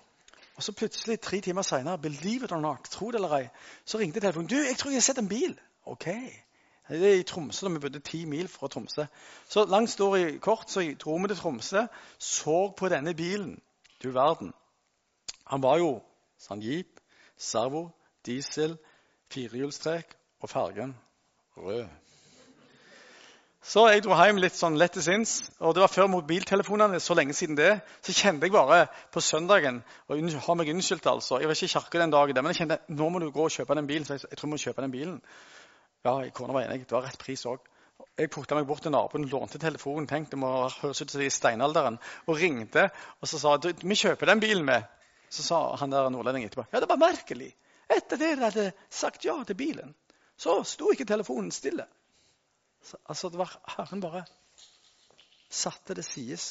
Og 0.57 0.63
så 0.63 0.73
plutselig, 0.73 1.21
tre 1.21 1.41
timer 1.41 1.63
seinere, 1.63 1.99
believe 1.99 2.45
it 2.45 2.53
or 2.53 2.61
not, 2.61 2.79
tro 2.91 3.11
det 3.11 3.15
eller 3.15 3.37
ei, 3.37 3.49
så 3.85 3.99
ringte 3.99 4.21
telefonen. 4.21 4.49
'Du, 4.49 4.57
jeg 4.57 4.77
tror 4.79 4.91
jeg 4.91 4.97
har 4.97 5.01
sett 5.01 5.19
en 5.19 5.29
bil.' 5.29 5.61
OK. 5.85 6.05
Det 6.89 7.13
er 7.13 7.19
i 7.19 7.23
Tromsø, 7.23 7.67
da 7.67 7.73
vi 7.73 7.79
bodde 7.79 7.99
ti 7.99 8.25
mil 8.25 8.49
fra 8.49 8.69
Tromsø. 8.69 9.05
Så 9.49 9.65
langt 9.65 9.91
står 9.91 10.17
i 10.17 10.37
kort, 10.39 10.71
så 10.71 10.95
dro 10.99 11.17
vi 11.17 11.29
til 11.29 11.37
Tromsø, 11.37 11.87
så 12.19 12.73
på 12.79 12.89
denne 12.89 13.15
bilen. 13.15 13.63
Du 14.03 14.11
verden. 14.11 14.53
Han 15.47 15.63
var 15.63 15.79
jo 15.79 16.03
Sånn 16.39 16.61
jeep, 16.61 17.01
servo, 17.41 17.89
diesel, 18.27 18.77
firehjulstrekk 19.33 20.13
og 20.45 20.51
fargen 20.53 20.93
rød. 21.57 21.89
Så 23.67 23.83
jeg 23.91 24.05
dro 24.05 24.15
hjem 24.15 24.39
litt 24.39 24.55
sånn 24.55 24.77
lett 24.79 24.93
til 24.95 25.03
sinns. 25.03 25.31
og 25.59 25.75
Det 25.75 25.83
var 25.83 25.91
før 25.91 26.07
mobiltelefonene. 26.13 27.01
så 27.01 27.15
lenge 27.15 27.35
siden 27.35 27.57
det, 27.57 27.81
Så 28.03 28.13
kjente 28.13 28.47
jeg 28.47 28.53
bare 28.53 28.87
på 29.11 29.21
søndagen 29.21 29.83
og 30.09 30.17
har 30.47 30.55
meg 30.55 30.69
unnskyldt 30.69 31.07
altså. 31.07 31.41
Jeg 31.41 31.49
var 31.49 31.55
ikke 31.55 31.99
i 31.99 31.99
den 31.99 32.11
dagen, 32.11 32.35
men 32.45 32.55
jeg 32.55 32.61
kjente 32.61 32.79
nå 32.89 33.09
må 33.11 33.19
du 33.19 33.31
gå 33.31 33.43
og 33.43 33.51
kjøpe 33.51 33.75
den 33.75 33.87
bilen. 33.87 34.05
Så 34.05 34.15
jeg, 34.15 34.31
jeg 34.31 34.39
tror 34.39 34.47
jeg 34.47 34.53
må 34.53 34.57
kjøpe 34.57 34.83
den 34.83 34.93
bilen. 34.93 35.23
Ja, 36.05 36.31
kona 36.31 36.53
var 36.53 36.63
enig. 36.63 36.87
Det 36.87 36.95
var 36.95 37.03
rett 37.03 37.19
pris 37.19 37.43
òg. 37.45 37.59
Jeg 38.17 38.31
putta 38.31 38.55
meg 38.55 38.67
bort 38.69 38.83
til 38.83 38.93
naboen, 38.93 39.27
lånte 39.29 39.59
telefonen, 39.59 40.07
tenkte 40.07 40.37
det 40.37 40.41
må 40.41 40.53
høres 40.69 41.03
ut 41.03 41.11
som 41.11 41.21
i 41.21 41.29
steinalderen, 41.33 41.99
og 42.27 42.39
ringte. 42.39 42.91
Og 43.21 43.29
så 43.29 43.41
sa 43.41 43.57
vi 43.59 43.99
kjøper 43.99 44.31
den 44.31 44.41
bilen 44.41 44.65
med. 44.65 44.87
Så 45.29 45.43
sa 45.43 45.77
han 45.81 45.91
der 45.91 46.07
nordlendingen 46.09 46.49
etterpå 46.53 46.69
ja, 46.71 46.81
det 46.81 46.89
var 46.89 47.03
merkelig. 47.03 47.51
Etter 47.91 48.17
det 48.21 48.37
de 48.37 48.45
hadde 48.45 48.73
sagt 48.91 49.25
ja 49.27 49.35
til 49.45 49.59
bilen, 49.59 49.95
så 50.39 50.61
sto 50.63 50.93
ikke 50.95 51.09
telefonen 51.09 51.51
stille. 51.51 51.89
Så, 52.87 52.99
altså, 53.05 53.29
det 53.29 53.39
var 53.41 53.53
Herren 53.77 54.01
bare 54.01 54.25
satte 55.51 55.95
det 55.95 56.05
sies. 56.07 56.47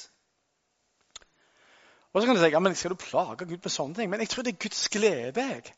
Og 2.13 2.21
så 2.21 2.27
kan 2.27 2.35
du 2.35 2.41
si 2.41 2.51
ja, 2.51 2.59
men 2.63 2.75
skal 2.75 2.93
du 2.93 2.99
plage 2.99 3.47
Gud 3.47 3.57
med 3.57 3.71
sånne 3.71 3.95
ting? 3.95 4.09
Men 4.11 4.23
jeg 4.23 4.31
tror 4.31 4.45
det 4.47 4.53
er 4.55 4.63
Guds 4.63 4.87
glede 4.91 5.43
jeg, 5.43 5.73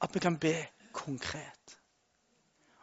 at 0.00 0.14
vi 0.14 0.22
kan 0.24 0.38
be 0.40 0.54
konkret. 0.96 1.74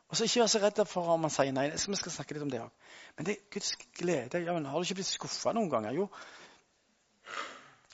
Og 0.09 0.17
så 0.17 0.23
Ikke 0.23 0.43
vær 0.43 0.51
så 0.53 0.61
redd 0.61 0.81
for 0.87 1.13
om 1.13 1.25
han 1.25 1.33
sier 1.33 1.53
nei. 1.53 1.71
Vi 1.73 1.97
skal 1.97 2.13
snakke 2.13 2.35
litt 2.35 2.45
om 2.45 2.51
det 2.53 2.61
òg. 2.61 2.91
Men 3.17 3.27
det 3.27 3.35
er 3.35 3.47
Guds 3.53 3.71
glede. 3.97 4.41
Ja, 4.45 4.53
men 4.53 4.65
Har 4.65 4.77
du 4.77 4.85
ikke 4.85 4.99
blitt 5.01 5.09
skuffa 5.09 5.53
noen 5.53 5.69
ganger? 5.69 5.97
Jo, 5.97 6.09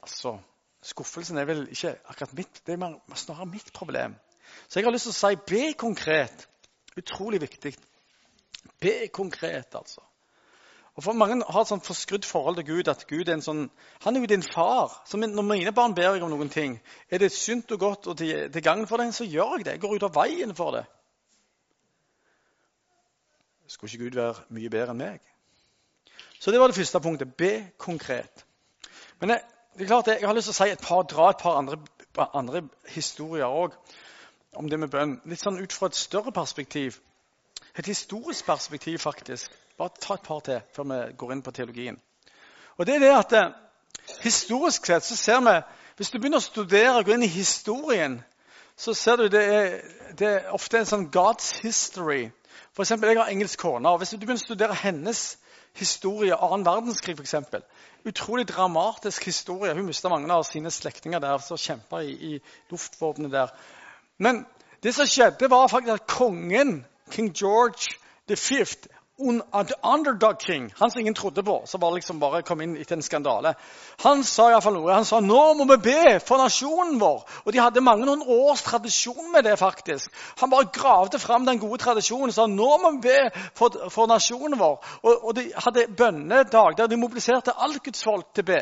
altså 0.01 0.37
Skuffelsen 0.81 1.37
er 1.37 1.45
vel 1.45 1.67
ikke 1.69 1.93
akkurat 2.09 2.31
mitt, 2.33 2.61
det 2.65 2.73
er 2.73 3.15
snarere 3.15 3.45
mitt 3.45 3.67
problem. 3.73 4.15
Så 4.67 4.79
jeg 4.79 4.87
har 4.87 4.93
lyst 4.95 5.05
til 5.05 5.13
å 5.13 5.19
si 5.19 5.37
be 5.51 5.73
konkret. 5.77 6.47
Utrolig 6.97 7.41
viktig. 7.43 7.75
Be 8.81 9.07
konkret, 9.13 9.75
altså. 9.75 10.01
Og 10.95 11.03
for 11.03 11.15
Mange 11.15 11.39
har 11.47 11.63
et 11.63 11.69
sånn 11.69 11.83
forskrudd 11.83 12.25
forhold 12.27 12.57
til 12.59 12.65
Gud. 12.67 12.87
at 12.87 13.05
Gud 13.07 13.29
er 13.29 13.33
en 13.33 13.41
sånn, 13.41 13.69
Han 14.01 14.15
er 14.15 14.19
jo 14.19 14.25
din 14.25 14.43
far. 14.43 15.01
Så 15.05 15.17
Når 15.17 15.41
mine 15.41 15.71
barn 15.71 15.95
ber 15.95 16.13
jeg 16.13 16.23
om 16.23 16.29
noen 16.29 16.49
ting, 16.49 16.81
er 17.09 17.17
det 17.17 17.31
sunt 17.31 17.71
og 17.71 17.79
godt 17.79 18.07
og 18.07 18.17
til, 18.17 18.51
til 18.51 18.63
gagn 18.63 18.87
for 18.87 18.97
dem, 18.97 19.11
så 19.11 19.23
gjør 19.23 19.57
jeg 19.57 19.65
det. 19.65 19.71
Jeg 19.71 19.81
går 19.81 19.95
ut 19.95 20.03
av 20.03 20.15
veien 20.15 20.55
for 20.55 20.71
det. 20.71 20.85
Skulle 23.67 23.93
ikke 23.93 24.03
Gud 24.03 24.15
være 24.19 24.43
mye 24.49 24.69
bedre 24.69 24.91
enn 24.91 24.97
meg? 24.97 25.21
Så 26.39 26.51
det 26.51 26.59
var 26.59 26.67
det 26.67 26.75
første 26.75 26.99
punktet. 26.99 27.35
Be 27.37 27.71
konkret. 27.77 28.45
Men 29.19 29.29
jeg, 29.29 29.41
det 29.77 29.81
er 29.81 29.87
klart 29.87 30.07
Jeg 30.07 30.27
har 30.27 30.33
lyst 30.33 30.49
til 30.49 30.55
å 30.55 30.65
si 30.65 30.71
et 30.71 30.81
par, 30.81 31.03
dra 31.03 31.29
et 31.29 31.39
par 31.39 31.57
andre, 31.57 31.77
andre 32.33 32.63
historier 32.89 33.45
òg 33.45 33.77
om 34.59 34.67
det 34.69 34.79
med 34.79 34.91
bønn. 34.91 35.21
Litt 35.25 35.39
sånn 35.39 35.61
ut 35.61 35.73
fra 35.73 35.87
et 35.87 35.95
større 35.95 36.33
perspektiv. 36.35 36.99
Et 37.77 37.85
historisk 37.85 38.45
perspektiv, 38.45 38.99
faktisk. 38.99 39.51
Bare 39.77 39.89
ta 40.01 40.13
et 40.13 40.25
par 40.25 40.39
til 40.39 40.61
før 40.75 40.83
vi 40.83 40.99
går 41.17 41.31
inn 41.31 41.43
på 41.43 41.51
teologien. 41.51 41.99
Og 42.77 42.87
det 42.87 42.95
er 42.95 42.99
det 42.99 43.17
at 43.17 43.33
eh, 43.33 43.51
Historisk 44.21 44.85
sett 44.85 45.05
så 45.05 45.15
ser 45.15 45.41
vi 45.45 45.61
Hvis 45.97 46.09
du 46.09 46.17
begynner 46.19 46.41
å 46.41 46.43
studere 46.43 46.97
og 46.97 47.05
gå 47.05 47.13
inn 47.13 47.23
i 47.23 47.29
historien, 47.29 48.21
så 48.75 48.93
ser 48.97 49.19
du 49.19 49.27
det 49.29 49.41
er, 49.43 49.73
det 50.17 50.27
er 50.27 50.53
ofte 50.55 50.79
en 50.79 50.87
sånn 50.89 51.09
God's 51.13 51.51
history. 51.61 52.31
For 52.73 52.83
eksempel, 52.83 53.09
Jeg 53.09 53.19
har 53.19 53.29
engelsk 53.29 53.59
kone. 53.59 53.89
og 53.89 53.97
Hvis 53.97 54.09
du 54.09 54.17
begynner 54.17 54.41
å 54.41 54.45
studere 54.45 54.73
hennes 54.73 55.37
historie, 55.77 56.35
annen 56.35 56.65
verdenskrig 56.65 57.19
f.eks., 57.19 57.35
utrolig 58.05 58.47
dramatisk 58.47 59.25
historie. 59.25 59.75
Hun 59.75 59.85
mista 59.85 60.09
mange 60.09 60.31
av 60.33 60.43
sine 60.47 60.71
slektninger 60.71 61.19
der 61.19 61.37
som 61.37 61.59
kjempa 61.59 62.01
i, 62.01 62.15
i 62.33 62.71
luftvåpenet 62.71 63.31
der. 63.31 63.53
Men 64.17 64.45
det 64.83 64.95
som 64.95 65.05
skjedde, 65.05 65.49
var 65.49 65.69
faktisk 65.69 65.93
at 65.93 66.07
kongen, 66.09 66.85
king 67.11 67.33
George 67.33 67.97
V, 68.27 68.65
the 69.21 69.75
underdog 69.83 70.39
king, 70.39 70.73
han 70.79 70.91
som 70.91 70.99
ingen 70.99 71.13
trodde 71.13 71.43
på, 71.43 71.63
som 71.65 71.79
bare, 71.79 71.93
liksom 71.93 72.19
bare 72.19 72.41
kom 72.41 72.61
inn 72.61 72.75
etter 72.77 72.95
en 72.97 73.03
skandale, 73.05 73.53
han 74.01 74.23
sa 74.23 74.47
iallfall 74.49 74.73
noe. 74.77 74.93
Han 74.93 75.05
sa 75.05 75.19
nå 75.21 75.41
må 75.57 75.67
vi 75.69 75.77
be 75.91 76.19
for 76.25 76.41
nasjonen 76.41 76.99
vår. 77.01 77.23
Og 77.45 77.53
de 77.53 77.61
hadde 77.61 77.83
mange 77.85 78.07
noen 78.07 78.23
års 78.25 78.63
tradisjon 78.65 79.31
med 79.31 79.45
det. 79.45 79.57
faktisk. 79.59 80.11
Han 80.39 80.49
bare 80.49 80.71
gravde 80.73 81.19
fram 81.19 81.45
den 81.45 81.59
gode 81.59 81.77
tradisjonen 81.83 82.31
og 82.31 82.35
sa 82.35 82.47
nå 82.47 82.69
må 82.81 82.91
vi 82.97 83.09
be 83.09 83.47
for, 83.53 83.89
for 83.89 84.09
nasjonen 84.09 84.59
vår. 84.59 84.79
Og, 85.03 85.25
og 85.25 85.35
de 85.35 85.51
hadde 85.55 85.87
bønnedag 85.97 86.77
der 86.77 86.87
de 86.87 86.97
mobiliserte 86.97 87.57
alt 87.57 87.83
Guds 87.83 88.03
folk 88.03 88.33
til 88.33 88.47
be. 88.47 88.61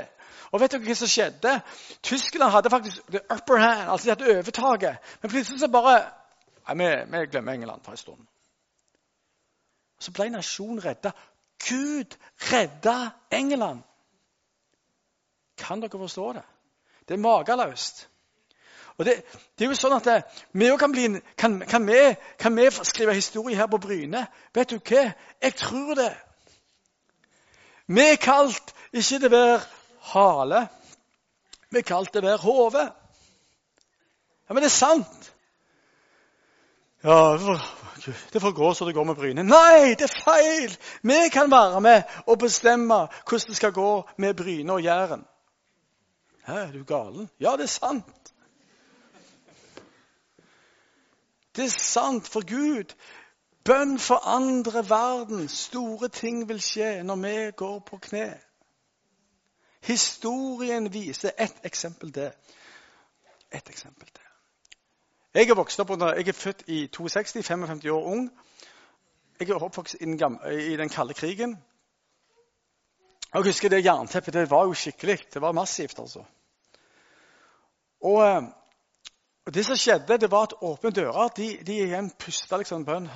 Og 0.52 0.62
vet 0.62 0.74
dere 0.74 0.82
hva 0.82 0.96
som 0.98 1.10
skjedde? 1.10 1.60
Tyskland 2.04 2.52
hadde 2.52 2.72
faktisk 2.74 3.12
the 3.14 3.22
upper 3.30 3.62
hand, 3.62 3.90
altså 3.90 4.10
de 4.10 4.16
hadde 4.16 4.40
overtaket. 4.40 5.14
Men 5.22 5.32
plutselig 5.32 5.62
så 5.62 5.72
bare 5.72 6.00
Nei, 6.70 6.76
vi, 6.86 6.90
vi 7.10 7.26
glemmer 7.32 7.56
England 7.58 7.82
for 7.82 7.92
en 7.96 7.98
stund. 7.98 8.26
Så 10.00 10.12
ble 10.16 10.30
nasjonen 10.34 10.84
redda. 10.84 11.12
Gud 11.70 12.16
redda 12.52 13.12
England. 13.32 13.84
Kan 15.60 15.82
dere 15.82 16.00
forstå 16.00 16.34
det? 16.34 16.46
Det 17.08 17.14
er 17.18 17.24
mageløst. 17.24 18.08
Og 19.00 19.06
det, 19.06 19.14
det, 19.58 19.66
er 19.66 19.70
jo 19.72 19.76
sånn 19.80 19.96
at 19.96 20.08
det, 20.08 20.18
vi 20.60 20.68
kan, 20.78 20.94
kan, 21.40 21.54
kan, 21.64 21.86
kan, 22.40 22.58
vi, 22.58 22.66
skrive 22.84 23.14
historie 23.16 23.56
her 23.56 23.70
på 23.72 23.80
Bryne? 23.80 24.26
Vet 24.56 24.74
du 24.74 24.80
hva? 24.80 25.06
Jeg 25.42 25.56
tror 25.56 25.94
det. 25.96 26.12
Vi 27.88 28.04
er 28.04 28.20
kalt 28.22 28.74
ikke 28.92 29.22
å 29.24 29.32
være 29.32 29.62
hale. 30.12 30.66
Vi 31.72 31.80
er 31.80 31.88
kalt 31.88 32.20
å 32.20 32.26
være 32.26 32.44
hode. 32.44 32.86
Ja, 34.50 34.54
men 34.54 34.64
det 34.66 34.72
er 34.72 34.76
sant. 34.76 35.32
Ja, 37.06 37.38
det 38.34 38.42
får 38.42 38.52
gå 38.52 38.74
så 38.74 38.86
det 38.86 38.94
går 38.94 39.04
med 39.04 39.16
Bryne. 39.16 39.44
Nei, 39.44 39.96
det 40.00 40.08
er 40.08 40.16
feil! 40.24 40.78
Vi 41.04 41.30
kan 41.34 41.52
være 41.52 41.82
med 41.82 42.02
og 42.26 42.40
bestemme 42.40 43.08
hvordan 43.28 43.48
det 43.48 43.56
skal 43.56 43.74
gå 43.74 44.10
med 44.18 44.34
Bryne 44.34 44.74
og 44.74 44.84
Jæren. 44.84 45.26
Hæ, 46.48 46.54
er 46.54 46.72
du 46.72 46.84
galen? 46.84 47.30
Ja, 47.40 47.52
det 47.52 47.64
er 47.64 47.66
sant. 47.66 48.34
Det 51.56 51.66
er 51.66 51.70
sant 51.70 52.28
for 52.28 52.46
Gud. 52.48 52.96
Bønn 53.66 54.00
forandrer 54.00 54.82
verden. 54.82 55.48
Store 55.48 56.08
ting 56.08 56.48
vil 56.50 56.62
skje 56.62 57.04
når 57.04 57.16
vi 57.16 57.52
går 57.52 57.80
på 57.80 57.98
kne. 57.98 58.38
Historien 59.84 60.94
viser 60.94 61.32
ett 61.38 61.60
eksempel 61.64 62.14
til. 62.14 62.32
Et 63.52 63.70
eksempel 63.70 64.08
til. 64.08 64.29
Jeg 65.34 65.50
er 65.50 65.56
vokst 65.56 65.80
opp 65.80 65.92
under, 65.94 66.16
jeg 66.18 66.28
er 66.28 66.34
født 66.34 66.64
i 66.68 66.88
62, 66.88 67.46
55 67.46 67.86
år 67.94 68.06
ung. 68.14 68.30
Jeg 69.40 69.50
er 69.50 69.64
oppvokst 69.64 70.00
i 70.02 70.06
den, 70.78 70.90
kalde 70.90 71.14
krigen. 71.14 71.58
Jeg 73.34 73.44
husker 73.46 73.70
det 73.70 73.86
jernteppet. 73.86 74.34
Det 74.34 74.50
var 74.50 74.66
jo 74.66 74.74
skikkelig. 74.74 75.20
Det 75.34 75.42
var 75.42 75.52
massivt, 75.52 76.00
altså. 76.00 76.24
Og, 78.02 78.24
eh, 78.26 78.44
og 79.46 79.54
Det 79.54 79.66
som 79.66 79.76
skjedde, 79.76 80.18
det 80.18 80.32
var 80.32 80.44
at 80.44 80.58
åpne 80.62 80.92
dører 80.92 81.28
de, 81.38 81.58
de 81.68 81.78
igjen 81.78 82.12
pusta 82.20 82.58
liksom 82.58 82.86
bønn. 82.86 83.08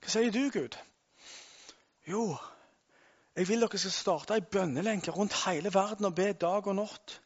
Hva 0.00 0.10
sier 0.10 0.34
du, 0.34 0.50
Gud? 0.50 0.74
Jo, 2.08 2.36
jeg 3.36 3.48
vil 3.48 3.60
dere 3.62 3.78
skal 3.78 3.94
starte 3.94 4.34
ei 4.34 4.42
bønnelenke 4.42 5.10
rundt 5.14 5.34
hele 5.46 5.70
verden 5.74 6.10
og 6.10 6.14
be 6.14 6.32
dag 6.32 6.66
og 6.66 6.74
natt. 6.74 7.20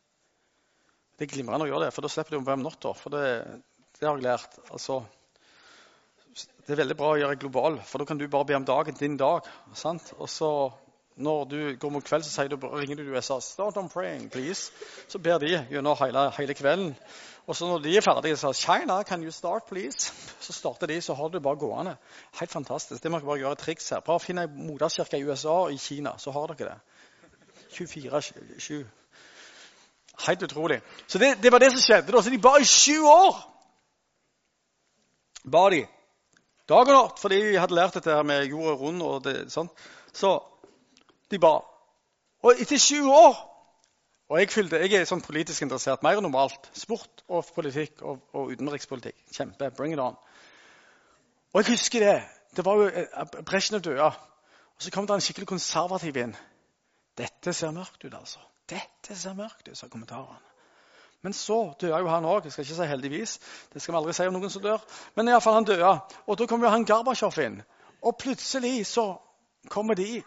Det 1.17 1.25
er 1.25 1.35
glimrende 1.35 1.65
å 1.65 1.71
gjøre 1.71 1.87
det, 1.87 1.93
for 1.95 2.05
da 2.05 2.09
slipper 2.13 2.37
du 2.37 2.43
å 2.43 2.45
be 2.45 2.57
om 2.59 2.65
natta. 2.67 2.93
For 2.93 3.15
det, 3.15 3.29
det 4.03 4.09
har 4.09 4.17
jeg 4.19 4.25
lært. 4.25 4.57
Altså, 4.75 4.97
det 6.67 6.75
er 6.75 6.81
veldig 6.81 6.97
bra 6.99 7.13
å 7.13 7.19
gjøre 7.21 7.39
global, 7.39 7.77
for 7.87 8.03
da 8.03 8.07
kan 8.09 8.19
du 8.19 8.25
bare 8.31 8.49
be 8.49 8.57
om 8.59 8.65
dagen 8.67 8.97
din 8.99 9.15
dag. 9.17 9.47
sant? 9.79 10.09
Og 10.19 10.29
så 10.29 10.49
når 11.17 11.45
du 11.45 11.77
går 11.79 11.91
mot 11.91 12.05
kveld, 12.05 12.25
så 12.25 12.49
du, 12.49 12.57
ringer 12.57 12.97
du 12.97 13.03
til 13.05 13.15
USA. 13.15 13.39
'Start 13.41 13.77
on 13.77 13.89
praying, 13.89 14.31
please.' 14.31 14.73
Så 15.09 15.19
ber 15.19 15.39
de 15.39 15.67
gjennom 15.71 15.97
hele, 16.01 16.31
hele 16.39 16.55
kvelden. 16.55 16.97
Og 17.47 17.57
så 17.57 17.67
når 17.67 17.79
de 17.79 17.97
er 17.97 18.01
ferdige, 18.01 18.37
så 18.37 18.53
'China, 18.53 19.03
can 19.03 19.23
you 19.23 19.31
start, 19.31 19.63
please?' 19.71 20.13
Så 20.41 20.53
starter 20.53 20.87
de, 20.87 21.01
så 21.01 21.15
har 21.15 21.29
du 21.29 21.37
det 21.37 21.43
bare 21.43 21.57
gående. 21.57 21.97
Helt 22.41 22.51
fantastisk. 22.51 23.03
Det 23.03 23.11
må 23.11 23.19
dere 23.19 23.27
bare 23.27 23.39
gjøre 23.39 23.53
et 23.53 23.59
triks 23.59 23.89
her. 23.91 24.01
Bare 24.01 24.21
finn 24.21 24.39
ei 24.39 24.47
moderkirke 24.47 25.19
i 25.19 25.25
USA 25.25 25.49
og 25.49 25.73
i 25.73 25.77
Kina, 25.77 26.19
så 26.19 26.31
har 26.31 26.47
dere 26.47 26.69
det. 26.69 26.81
24-7. 27.73 28.85
Helt 30.27 30.43
utrolig. 30.43 30.81
Så 31.07 31.19
det, 31.19 31.43
det, 31.43 31.53
var 31.53 31.59
det 31.59 31.71
som 31.71 31.81
skjedde. 31.81 32.13
da. 32.13 32.23
Så 32.23 32.31
de 32.31 32.39
ba 32.39 32.57
i 32.61 32.65
sju 32.65 33.05
år. 33.05 33.52
Ba 35.45 35.69
de. 35.71 35.83
Dag 36.69 36.89
og 36.89 36.95
natt, 36.95 37.19
fordi 37.19 37.41
de 37.43 37.59
hadde 37.59 37.75
lært 37.75 37.97
dette 37.99 38.15
her 38.15 38.23
med 38.27 38.47
jorda 38.47 38.75
rund. 38.79 39.03
og 39.03 39.23
det, 39.25 39.51
sånn. 39.53 39.71
Så 40.15 40.37
de 41.31 41.41
ba. 41.43 41.57
Og 42.43 42.61
etter 42.61 42.79
20 42.79 43.11
år 43.11 43.41
og 44.33 44.39
jeg, 44.41 44.49
fylte, 44.49 44.79
jeg 44.81 44.97
er 44.97 45.09
sånn 45.09 45.21
politisk 45.21 45.65
interessert 45.67 46.01
mer 46.05 46.17
enn 46.17 46.25
normalt. 46.25 46.71
Sport 46.73 47.21
og 47.29 47.45
politikk 47.53 48.01
og, 48.01 48.23
og 48.33 48.55
utenrikspolitikk. 48.55 49.19
Kjempe. 49.37 49.69
Bring 49.77 49.93
it 49.93 50.01
on. 50.01 50.17
Og 51.53 51.61
jeg 51.61 51.75
husker 51.75 52.01
det. 52.07 52.15
Det 52.57 52.65
var 52.65 52.81
jo 52.81 52.87
bresjen 52.89 53.45
Brezjnev 53.45 53.83
døde. 53.85 54.07
Og 54.09 54.87
så 54.87 54.93
kom 54.95 55.05
det 55.09 55.19
en 55.19 55.25
skikkelig 55.27 55.51
konservativ 55.53 56.17
inn. 56.17 56.33
'Dette 57.13 57.53
ser 57.53 57.75
mørkt 57.77 58.07
ut, 58.07 58.15
altså.' 58.15 58.41
'Dette 58.73 59.19
ser 59.21 59.37
mørkt 59.37 59.69
ut', 59.69 59.77
sa 59.77 59.89
kommentarene. 59.93 60.52
Men 61.23 61.33
så 61.33 61.75
døde 61.81 61.99
jo 62.03 62.09
han 62.11 62.25
òg. 62.27 62.45
Jeg 62.45 62.53
skal 62.53 62.65
ikke 62.65 62.75
si 62.75 62.89
heldigvis. 62.91 63.39
Det 63.73 63.83
skal 63.83 63.95
vi 63.95 63.99
aldri 64.01 64.15
si 64.17 64.27
om 64.27 64.35
noen 64.35 64.51
som 64.51 64.63
dør. 64.63 64.83
Men 65.15 65.29
i 65.29 65.35
alle 65.35 65.45
fall 65.45 65.55
han 65.55 65.69
døde. 65.69 65.93
Og 66.27 66.39
da 66.39 66.47
kom 66.51 66.65
jo 66.65 66.73
han 66.73 66.87
Gorbatsjov 66.87 67.39
inn. 67.45 67.61
Og 68.03 68.17
plutselig 68.19 68.87
så 68.91 69.07
kommer 69.71 69.95
de. 69.95 70.23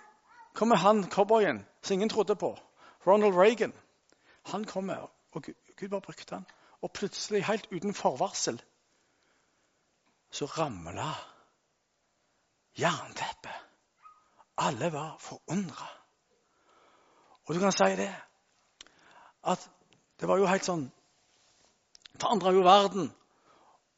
Kommer 0.55 0.79
han 0.79 1.03
cowboyen 1.11 1.65
som 1.83 1.93
ingen 1.93 2.09
trodde 2.09 2.35
på. 2.39 2.53
Ronald 3.07 3.35
Reagan. 3.35 3.73
Han 4.51 4.63
kommer, 4.63 5.09
og 5.31 5.43
Gud 5.77 5.89
bare 5.89 6.01
brukte 6.01 6.35
han. 6.35 6.45
Og 6.81 6.91
plutselig, 6.91 7.43
helt 7.45 7.67
uten 7.71 7.93
forvarsel, 7.93 8.61
så 10.31 10.45
ramla 10.45 11.11
jernteppet. 12.79 13.61
Alle 14.57 14.93
var 14.93 15.17
forundra. 15.19 15.87
Og 17.45 17.55
du 17.55 17.59
kan 17.59 17.71
si 17.71 17.95
det 17.95 18.15
at 19.43 19.69
det 20.19 20.29
var 20.29 20.39
jo 20.39 20.49
helt 20.49 20.67
sånn 20.67 20.87
Forandra 22.15 22.53
jo 22.55 22.61
verden. 22.63 23.09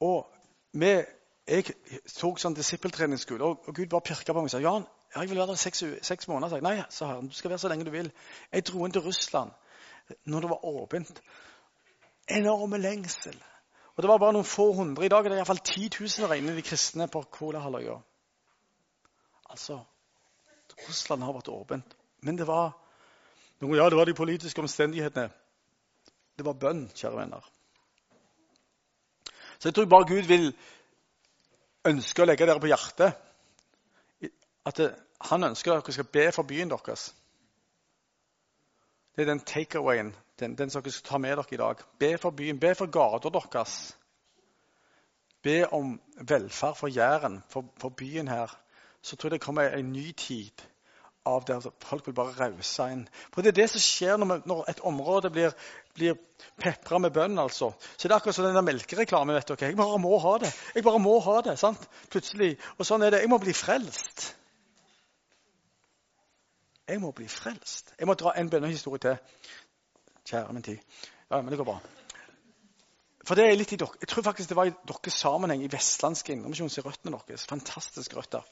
Og 0.02 0.24
vi, 0.74 0.88
jeg 1.46 1.66
tok 2.18 2.40
sånn 2.42 2.56
disippeltreningsskole, 2.58 3.46
og, 3.46 3.68
og 3.70 3.76
Gud 3.78 3.92
bare 3.92 4.08
pirka 4.08 4.34
på 4.34 4.42
meg 4.42 4.50
og 4.50 4.54
sa 4.56 4.62
Jan, 4.64 4.88
jeg 5.14 5.30
vil 5.30 5.38
være 5.38 5.54
der 5.54 5.60
seks, 5.62 5.84
seks 6.02 6.28
måneder. 6.28 6.58
Jeg, 6.58 6.66
Nei, 6.66 6.88
sa 6.90 7.12
Herren, 7.12 7.30
du 7.30 7.38
skal 7.38 7.54
være 7.54 7.62
så 7.62 7.70
lenge 7.70 7.86
du 7.86 7.92
vil. 7.94 8.10
Jeg 8.52 8.66
dro 8.66 8.86
inn 8.86 8.96
til 8.96 9.06
Russland 9.06 9.54
når 10.26 10.44
det 10.44 10.50
var 10.50 10.66
åpent. 10.66 11.22
Enorme 12.34 12.82
lengsel. 12.82 13.38
Og 13.96 14.04
Det 14.04 14.10
var 14.10 14.18
bare 14.22 14.34
noen 14.34 14.46
få 14.46 14.72
hundre. 14.78 15.06
I 15.06 15.14
dag 15.14 15.26
er 15.26 15.34
det 15.34 15.40
iallfall 15.40 15.62
10 15.62 15.90
000 16.26 16.38
inne 16.38 16.58
de 16.58 16.66
kristne 16.66 17.08
på 17.10 17.22
Kolahalvøya. 17.38 17.96
Altså 19.50 19.80
Russland 20.88 21.24
har 21.24 21.34
vært 21.34 21.50
åpent. 21.50 21.96
Men 22.22 22.38
det 22.38 22.48
var 22.48 22.76
ja, 23.62 23.90
det 23.90 23.98
var 23.98 24.06
de 24.06 24.14
politiske 24.14 24.62
omstendighetene. 24.62 25.32
Det 26.38 26.46
var 26.46 26.53
bønn, 26.53 26.86
kjære 26.94 27.17
venner. 27.17 27.46
Så 29.60 29.70
jeg 29.70 29.75
tror 29.75 29.86
bare 29.89 30.08
Gud 30.08 30.27
vil 30.29 30.51
ønske 31.88 32.22
å 32.22 32.27
legge 32.27 32.46
dere 32.46 32.62
på 32.62 32.70
hjertet 32.70 33.24
at 34.67 34.78
det, 34.78 34.91
han 35.32 35.47
ønsker 35.47 35.73
at 35.73 35.86
dere 35.86 35.95
skal 35.95 36.12
be 36.13 36.26
for 36.36 36.45
byen 36.47 36.69
deres. 36.69 37.08
Det 39.15 39.23
er 39.23 39.32
den 39.32 39.39
takeawayen, 39.39 40.12
den, 40.39 40.58
den 40.58 40.69
som 40.69 40.84
dere 40.84 40.93
skal 40.93 41.10
ta 41.10 41.17
med 41.17 41.38
dere 41.39 41.56
i 41.56 41.62
dag. 41.62 41.82
Be 42.00 42.17
for 42.21 42.36
byen, 42.38 42.60
be 42.60 42.76
for 42.76 42.91
gata 42.91 43.32
deres. 43.34 43.97
Be 45.41 45.63
om 45.73 45.95
velferd 46.21 46.76
for 46.76 46.88
Jæren, 46.88 47.41
for, 47.50 47.65
for, 47.80 47.89
byen 47.89 48.28
her. 48.28 48.52
Så 49.02 49.15
tror 49.15 49.30
jeg 49.30 49.39
det 49.39 49.45
kommer 49.45 49.69
en 49.69 49.93
ny 49.93 50.12
tid 50.12 50.67
av 51.28 51.46
der 51.48 51.66
folk 51.84 52.08
vil 52.08 52.16
bare 52.18 52.36
rause 52.38 52.88
inn. 52.94 53.04
For 53.34 53.44
Det 53.44 53.52
er 53.52 53.60
det 53.60 53.68
som 53.74 53.84
skjer 53.84 54.18
når, 54.22 54.42
når 54.48 54.63
et 54.72 54.82
område 54.88 55.32
blir, 55.34 55.54
blir 55.98 56.16
pepra 56.62 57.00
med 57.04 57.13
bønn. 57.13 57.40
altså. 57.40 57.74
Så 57.98 58.08
Det 58.08 58.12
er 58.12 58.18
akkurat 58.18 58.36
som 58.36 58.48
den 58.48 58.66
melkereklamen. 58.66 59.36
vet 59.36 59.48
dere. 59.48 59.70
Jeg 59.70 59.78
bare 59.78 60.00
må 60.00 60.18
ha 60.24 60.38
det. 60.38 60.54
Jeg 60.76 60.84
bare 60.84 61.00
må 61.00 61.20
ha 61.20 61.42
det, 61.42 61.60
sant? 61.60 61.88
Plutselig. 62.10 62.58
Og 62.78 62.86
sånn 62.86 63.04
er 63.04 63.12
det. 63.12 63.22
Jeg 63.22 63.30
må 63.30 63.38
bli 63.44 63.54
frelst. 63.54 64.34
Jeg 66.88 67.02
må 67.04 67.12
bli 67.12 67.28
frelst. 67.28 67.94
Jeg 68.00 68.08
må 68.08 68.16
dra 68.16 68.34
en 68.38 68.50
bønnehistorie 68.50 69.00
til. 69.04 69.18
Kjære 70.28 70.54
min 70.54 70.63
tid. 70.63 70.78
Ja, 71.32 71.42
men 71.42 71.52
det 71.52 71.58
går 71.60 71.68
bra. 71.68 71.80
For 73.28 73.36
det 73.36 73.44
er 73.44 73.58
litt 73.60 73.74
i 73.76 73.80
dere. 73.80 74.00
Jeg 74.00 74.08
tror 74.08 74.24
faktisk 74.24 74.50
det 74.50 74.56
var 74.56 74.70
i 74.70 74.76
deres 74.88 75.20
sammenheng 75.20 75.63
i 75.66 75.72
Vestlandske 75.72 76.32
Indremisjon 76.32 76.72
i 76.72 76.84
røttene 76.86 77.20
deres. 77.28 77.44
Fantastiske 77.50 78.16
røtter. 78.16 78.46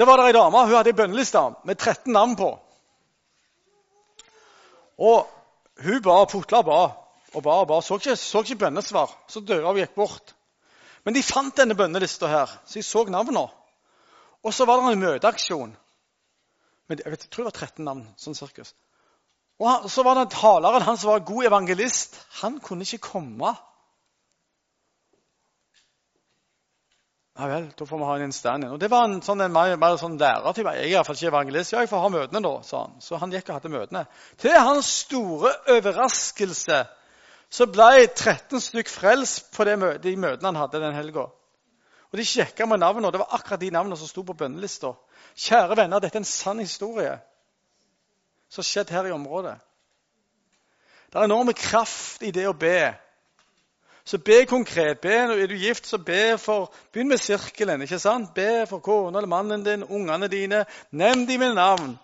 Der 0.00 0.06
var 0.06 0.16
det 0.16 0.30
ei 0.30 0.32
dame. 0.32 0.62
Hun 0.64 0.72
hadde 0.72 0.94
ei 0.94 0.96
bønneliste 0.96 1.40
med 1.68 1.76
13 1.76 2.12
navn 2.12 2.36
på. 2.36 2.46
Og 4.96 5.28
hun 5.84 6.02
ba 6.02 6.14
og 6.22 6.30
putla 6.32 6.62
ba 6.64 6.78
og 7.34 7.42
ba 7.44 7.58
og 7.60 7.66
ba. 7.68 7.80
Så 7.84 7.98
ikke, 8.00 8.16
så 8.16 8.40
ikke 8.40 8.62
bønnesvar. 8.64 9.12
Så 9.28 9.42
døde 9.44 9.60
hun 9.60 9.74
og 9.74 9.80
gikk 9.82 9.92
bort. 9.94 10.32
Men 11.04 11.14
de 11.14 11.22
fant 11.22 11.56
denne 11.56 11.76
bønnelista 11.76 12.30
her, 12.32 12.48
så 12.64 12.78
de 12.78 12.82
så 12.82 13.04
navnene. 13.12 13.44
Og 14.40 14.54
så 14.56 14.64
var 14.64 14.80
det 14.80 14.94
en 14.94 15.04
møteaksjon. 15.04 15.76
Jeg, 16.88 17.02
jeg 17.04 17.18
tror 17.20 17.44
det 17.44 17.50
var 17.50 17.58
13 17.66 17.84
navn. 17.84 18.06
sånn 18.16 18.38
sirkus. 18.40 18.72
Og 19.60 19.90
Så 19.90 20.02
var 20.02 20.16
det 20.16 20.30
taleren, 20.32 20.82
han 20.82 20.96
som 20.96 21.10
var 21.12 21.28
god 21.28 21.44
evangelist. 21.44 22.16
Han 22.40 22.56
kunne 22.60 22.88
ikke 22.88 23.04
komme. 23.12 23.52
Ja 27.38 27.46
vel, 27.46 27.68
da 27.78 27.86
får 27.86 27.98
vi 27.98 28.04
ha 28.04 28.14
en 28.18 28.32
stand 28.32 28.64
in. 28.64 28.70
Og 28.74 28.80
Det 28.80 28.90
var 28.90 29.06
en, 29.06 29.20
sånn, 29.22 29.40
en 29.40 29.52
mer, 29.54 29.76
mer 29.80 29.96
sånn 30.00 30.18
lærertype. 30.20 30.72
Jeg 30.76 30.88
er 30.88 30.94
iallfall 30.96 31.16
ikke 31.16 31.30
evangelist. 31.30 31.72
Ja, 31.72 31.82
jeg 31.84 31.90
får 31.92 32.02
ha 32.02 32.08
møtene, 32.12 32.42
da, 32.44 32.54
sa 32.66 32.84
han. 32.84 32.96
Så 33.00 33.20
han 33.22 33.32
gikk 33.32 33.48
og 33.48 33.60
hadde 33.60 33.72
møtene. 33.72 34.06
Til 34.42 34.56
hans 34.58 34.90
store 35.04 35.52
overraskelse 35.76 36.80
så 37.50 37.66
ble 37.66 38.06
13 38.06 38.62
stykk 38.62 38.90
frelst 38.90 39.48
på 39.54 39.66
de 39.66 39.76
møtene 39.80 40.50
han 40.50 40.58
hadde 40.58 40.82
den 40.82 40.94
helga. 40.94 41.28
Og 42.10 42.18
de 42.18 42.26
sjekka 42.26 42.66
med 42.66 42.82
navnene, 42.82 43.06
og 43.06 43.14
det 43.14 43.22
var 43.22 43.34
akkurat 43.38 43.62
de 43.62 43.70
navnene 43.74 43.98
som 43.98 44.10
sto 44.10 44.22
på 44.26 44.34
bønnelista. 44.38 44.92
Kjære 45.38 45.78
venner, 45.78 46.02
dette 46.02 46.18
er 46.18 46.24
en 46.24 46.28
sann 46.28 46.62
historie 46.62 47.14
som 48.50 48.62
har 48.64 48.66
skjedd 48.66 48.90
her 48.90 49.06
i 49.06 49.14
området. 49.14 49.54
Det 51.10 51.18
er 51.18 51.26
enorme 51.26 51.54
kraft 51.54 52.22
i 52.26 52.32
det 52.34 52.46
å 52.50 52.54
be. 52.54 52.90
Så 54.10 54.18
be 54.18 54.46
konkret. 54.46 55.00
Be, 55.00 55.12
Er 55.14 55.46
du 55.46 55.54
gift, 55.54 55.86
så 55.86 55.98
be 55.98 56.38
for 56.38 56.72
Begynn 56.92 57.08
med 57.08 57.18
sirkelen. 57.18 57.82
ikke 57.82 57.98
sant? 57.98 58.34
Be 58.34 58.66
for 58.66 58.78
kona 58.78 59.18
eller 59.18 59.28
mannen 59.28 59.64
din, 59.64 59.84
ungene 59.84 60.28
dine. 60.28 60.64
Nevn 60.90 61.28
dem 61.28 61.40
med 61.40 61.54
navn. 61.54 61.98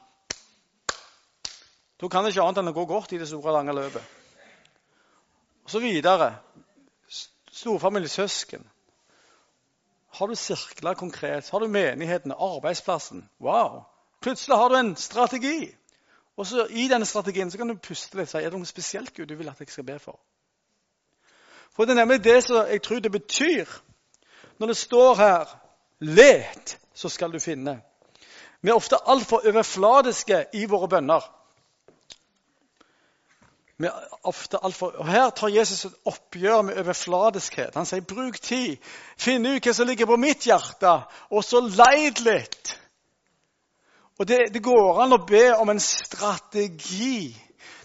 Da 2.00 2.08
kan 2.08 2.24
det 2.24 2.30
ikke 2.30 2.44
annet 2.44 2.60
enn 2.62 2.70
å 2.70 2.74
gå 2.76 2.84
godt 2.86 3.12
i 3.16 3.18
det 3.18 3.26
store, 3.26 3.56
lange 3.56 3.74
løpet. 3.74 4.02
Og 5.64 5.74
så 5.74 5.82
videre. 5.82 6.30
Storfamilie, 7.50 8.08
søsken. 8.08 8.62
Har 10.14 10.26
du 10.26 10.34
sirkla 10.34 10.94
konkret? 10.94 11.50
Har 11.50 11.58
du 11.58 11.66
menigheten, 11.66 12.32
arbeidsplassen? 12.32 13.28
Wow! 13.40 13.82
Plutselig 14.22 14.56
har 14.56 14.68
du 14.68 14.76
en 14.76 14.96
strategi. 14.96 15.74
Og 16.36 16.46
så 16.46 16.68
I 16.70 16.86
denne 16.88 17.06
strategien 17.06 17.50
så 17.50 17.58
kan 17.58 17.68
du 17.68 17.74
puste 17.82 18.16
litt 18.16 18.28
og 18.28 18.36
si 18.36 18.44
er 18.44 18.50
det 18.50 18.58
noe 18.60 18.74
spesielt 18.76 19.14
Gud 19.16 19.26
du 19.26 19.34
vil 19.34 19.48
at 19.48 19.60
jeg 19.60 19.74
skal 19.74 19.90
be 19.90 19.98
for. 19.98 20.20
For 21.76 21.84
Det 21.84 21.92
er 21.92 22.04
nemlig 22.04 22.24
det 22.24 22.44
som 22.44 22.66
jeg 22.66 22.82
tror 22.82 23.00
det 23.04 23.12
betyr 23.12 23.64
når 24.58 24.66
det 24.66 24.76
står 24.76 25.14
her 25.14 25.56
Let, 26.00 26.78
så 26.94 27.08
skal 27.08 27.32
du 27.32 27.38
finne. 27.40 27.80
Vi 28.60 28.68
er 28.68 28.76
ofte 28.76 28.98
altfor 29.08 29.46
overfladiske 29.48 30.44
i 30.52 30.66
våre 30.68 30.88
bønner. 30.88 31.24
For, 33.80 34.86
og 34.88 35.08
Her 35.08 35.30
tar 35.30 35.52
Jesus 35.52 35.84
et 35.84 35.94
oppgjør 36.04 36.62
med 36.62 36.78
overfladiskhet. 36.80 37.74
Han 37.76 37.88
sier 37.88 38.04
bruk 38.04 38.40
tid. 38.40 38.76
Finn 39.20 39.46
ut 39.46 39.64
hva 39.64 39.74
som 39.76 39.88
ligger 39.88 40.08
på 40.08 40.16
mitt 40.20 40.48
hjerte, 40.48 40.92
og 41.30 41.44
så 41.44 41.60
leid 41.60 42.20
litt. 42.24 42.72
Og 44.18 44.28
det, 44.28 44.46
det, 44.52 44.62
går 44.64 45.02
an 45.04 45.12
å 45.12 45.24
be 45.28 45.44
om 45.56 45.68
en 45.68 45.80
strategi. 45.80 47.36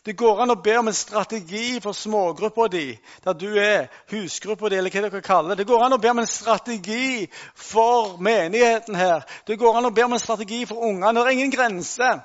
Det 0.05 0.15
går 0.17 0.39
an 0.41 0.49
å 0.49 0.57
be 0.57 0.73
om 0.79 0.87
en 0.89 0.97
strategi 0.97 1.75
for 1.81 1.93
smågruppa 1.93 2.65
di, 2.73 2.87
der 3.21 3.35
du 3.37 3.51
er, 3.61 3.85
husgruppa 4.09 4.71
di, 4.71 4.79
eller 4.79 4.89
hva 4.89 5.03
dere 5.05 5.21
kaller 5.21 5.53
det. 5.53 5.61
Det 5.61 5.69
går 5.69 5.83
an 5.85 5.93
å 5.93 5.99
be 6.01 6.09
om 6.09 6.21
en 6.23 6.29
strategi 6.29 7.27
for 7.53 8.15
menigheten 8.17 8.97
her. 8.97 9.27
Det 9.45 9.59
går 9.61 9.77
an 9.77 9.91
å 9.91 9.93
be 9.93 10.05
om 10.07 10.15
en 10.17 10.23
strategi 10.23 10.63
for 10.65 10.81
ungene. 10.87 11.13
Det 11.19 11.27
er 11.27 11.37
ingen 11.37 11.53
grenser. 11.53 12.23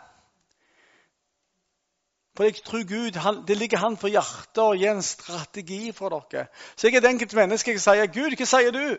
For 2.36 2.48
jeg 2.48 2.62
tror 2.64 2.84
Gud, 2.88 3.16
han, 3.16 3.44
Det 3.48 3.56
ligger 3.56 3.78
han 3.78 3.96
for 3.96 4.12
hjertet 4.12 4.62
å 4.62 4.76
gi 4.76 4.88
en 4.88 5.02
strategi 5.04 5.92
for 5.92 6.16
dere. 6.16 6.48
Så 6.76 6.88
jeg 6.88 6.96
er 6.96 7.04
et 7.04 7.10
enkelt 7.12 7.34
menneske. 7.34 7.76
Jeg 7.76 7.80
sier, 7.80 8.06
'Gud, 8.06 8.36
hva 8.36 8.46
sier 8.46 8.72
du?' 8.72 8.98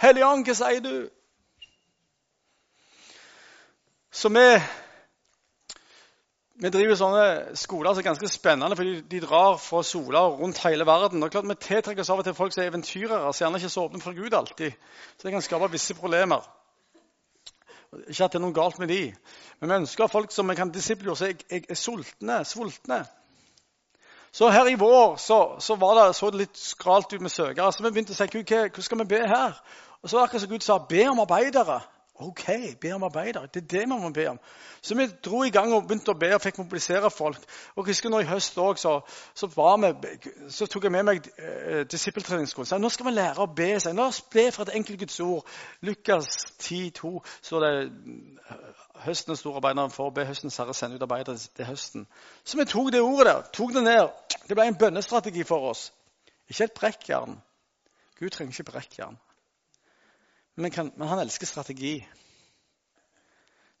Hellige 0.00 0.26
Ånd, 0.26 0.46
hva 0.48 0.54
sier 0.54 0.80
du? 0.80 1.08
Så 4.12 4.28
vi, 4.28 4.48
vi 6.54 6.70
driver 6.70 6.94
sånne 6.94 7.54
skoler 7.58 7.90
som 7.90 7.98
er 8.04 8.06
ganske 8.06 8.28
spennende, 8.30 8.76
for 8.78 8.86
de 9.10 9.20
drar 9.24 9.56
fra 9.58 9.80
sola 9.82 10.20
rundt 10.38 10.60
hele 10.62 10.86
verden. 10.86 11.22
Og 11.22 11.32
klart 11.32 11.48
Vi 11.48 11.54
tiltrekker 11.54 12.02
oss 12.04 12.10
av 12.10 12.22
og 12.22 12.24
til 12.24 12.34
folk 12.34 12.52
som 12.54 12.62
er 12.62 12.70
eventyrere, 12.70 13.32
som 13.32 13.44
gjerne 13.44 13.58
ikke 13.58 13.72
så 13.74 13.86
åpne 13.88 14.00
for 14.00 14.14
Gud 14.14 14.34
alltid. 14.34 14.72
Så 15.16 15.26
det 15.26 15.32
kan 15.32 15.42
skape 15.42 15.70
visse 15.72 15.94
problemer. 15.94 16.46
Ikke 18.06 18.24
at 18.24 18.32
det 18.32 18.38
er 18.38 18.44
noe 18.46 18.54
galt 18.54 18.78
med 18.78 18.88
de, 18.88 19.14
men 19.60 19.70
vi 19.70 19.76
ønsker 19.82 20.10
folk 20.10 20.32
som 20.32 20.48
vi 20.48 20.54
kan 20.54 20.70
disippelgjøre, 20.70 21.16
som 21.16 21.26
er, 21.26 21.42
er, 21.50 21.66
er 21.70 21.78
sultne, 21.78 22.38
sultne. 22.44 23.04
Så 24.34 24.48
her 24.50 24.66
i 24.66 24.74
vår 24.74 25.16
så, 25.16 25.56
så 25.58 25.76
det, 25.78 26.14
så 26.16 26.30
det 26.30 26.40
litt 26.40 26.58
skralt 26.58 27.12
ut 27.12 27.22
med 27.22 27.30
søkere. 27.30 27.72
Så 27.72 27.82
vi 27.82 27.90
begynte 27.90 28.14
å 28.14 28.18
si 28.18 28.26
hva, 28.26 28.62
hva 28.66 28.82
skal 28.82 28.98
vi 28.98 29.10
be 29.10 29.20
her? 29.30 29.58
Og 30.02 30.10
så 30.10 30.22
akkurat 30.22 30.42
som 30.42 30.50
Gud 30.50 30.66
sa, 30.66 30.78
be 30.78 31.06
om 31.06 31.22
arbeidere. 31.22 31.80
OK, 32.14 32.44
be 32.80 32.92
om 32.94 33.02
arbeidere. 33.02 33.46
Det 33.54 33.62
er 33.62 33.66
det 33.66 33.80
vi 33.80 33.86
må 33.86 34.08
be 34.14 34.28
om. 34.30 34.38
Så 34.82 34.94
vi 34.94 35.06
dro 35.24 35.42
i 35.42 35.50
gang 35.50 35.72
og 35.74 35.88
begynte 35.88 36.12
å 36.12 36.18
be 36.18 36.28
og 36.36 36.42
fikk 36.44 36.60
mobilisere 36.60 37.10
folk. 37.10 37.40
Og 37.74 37.88
husker 37.90 38.12
nå 38.12 38.20
I 38.22 38.28
høst 38.28 38.58
òg 38.62 38.78
så, 38.78 38.92
så, 39.34 39.48
så, 40.48 40.66
tok 40.70 40.86
jeg 40.86 40.92
med 40.94 41.02
meg 41.08 41.26
eh, 41.38 41.82
disippeltreningsskolen. 41.90 42.70
Så 42.70 42.78
nå 42.78 42.90
skal 42.94 43.08
vi 43.08 43.16
lære 43.16 43.42
å 43.42 43.48
be. 43.50 43.72
Så, 43.82 43.90
la 43.98 44.06
oss 44.06 44.22
be 44.30 44.46
for 44.54 44.62
et 44.62 44.76
enkelt 44.78 45.02
Guds 45.02 45.18
ord. 45.20 45.50
Lukas 45.82 46.30
10,2 46.62 47.18
står 47.42 47.66
det 47.66 47.74
høstens 49.08 49.42
store 49.42 49.58
arbeidere 49.58 49.90
for 49.90 50.12
å 50.12 50.14
be 50.14 50.28
høstens 50.28 50.60
herre 50.62 50.74
sende 50.78 51.00
ut 51.00 51.08
arbeidere 51.08 51.34
til 51.38 51.66
høsten. 51.66 52.06
Så 52.44 52.62
vi 52.62 52.70
tok 52.70 52.92
det 52.94 53.02
ordet 53.02 53.26
der, 53.32 53.50
tok 53.58 53.74
det 53.74 53.86
ned. 53.90 54.38
Det 54.46 54.54
ble 54.54 54.70
en 54.70 54.78
bønnestrategi 54.78 55.42
for 55.48 55.72
oss. 55.74 55.88
Ikke 56.46 56.68
et 56.68 56.78
brekkjern. 56.78 57.40
Gud 58.20 58.30
trenger 58.30 58.54
ikke 58.54 58.70
brekkjern. 58.70 59.18
Men, 60.54 60.70
kan, 60.70 60.92
men 60.96 61.08
han 61.10 61.22
elsker 61.24 61.48
strategi. 61.50 61.96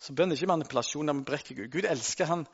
Så 0.02 0.14
bønn 0.16 0.32
er 0.32 0.38
ikke 0.38 0.50
manipulasjon 0.50 1.12
vi 1.12 1.26
brekker 1.28 1.58
Gud. 1.58 1.70
Gud 1.72 1.86
elsker 1.88 2.28
han, 2.28 2.46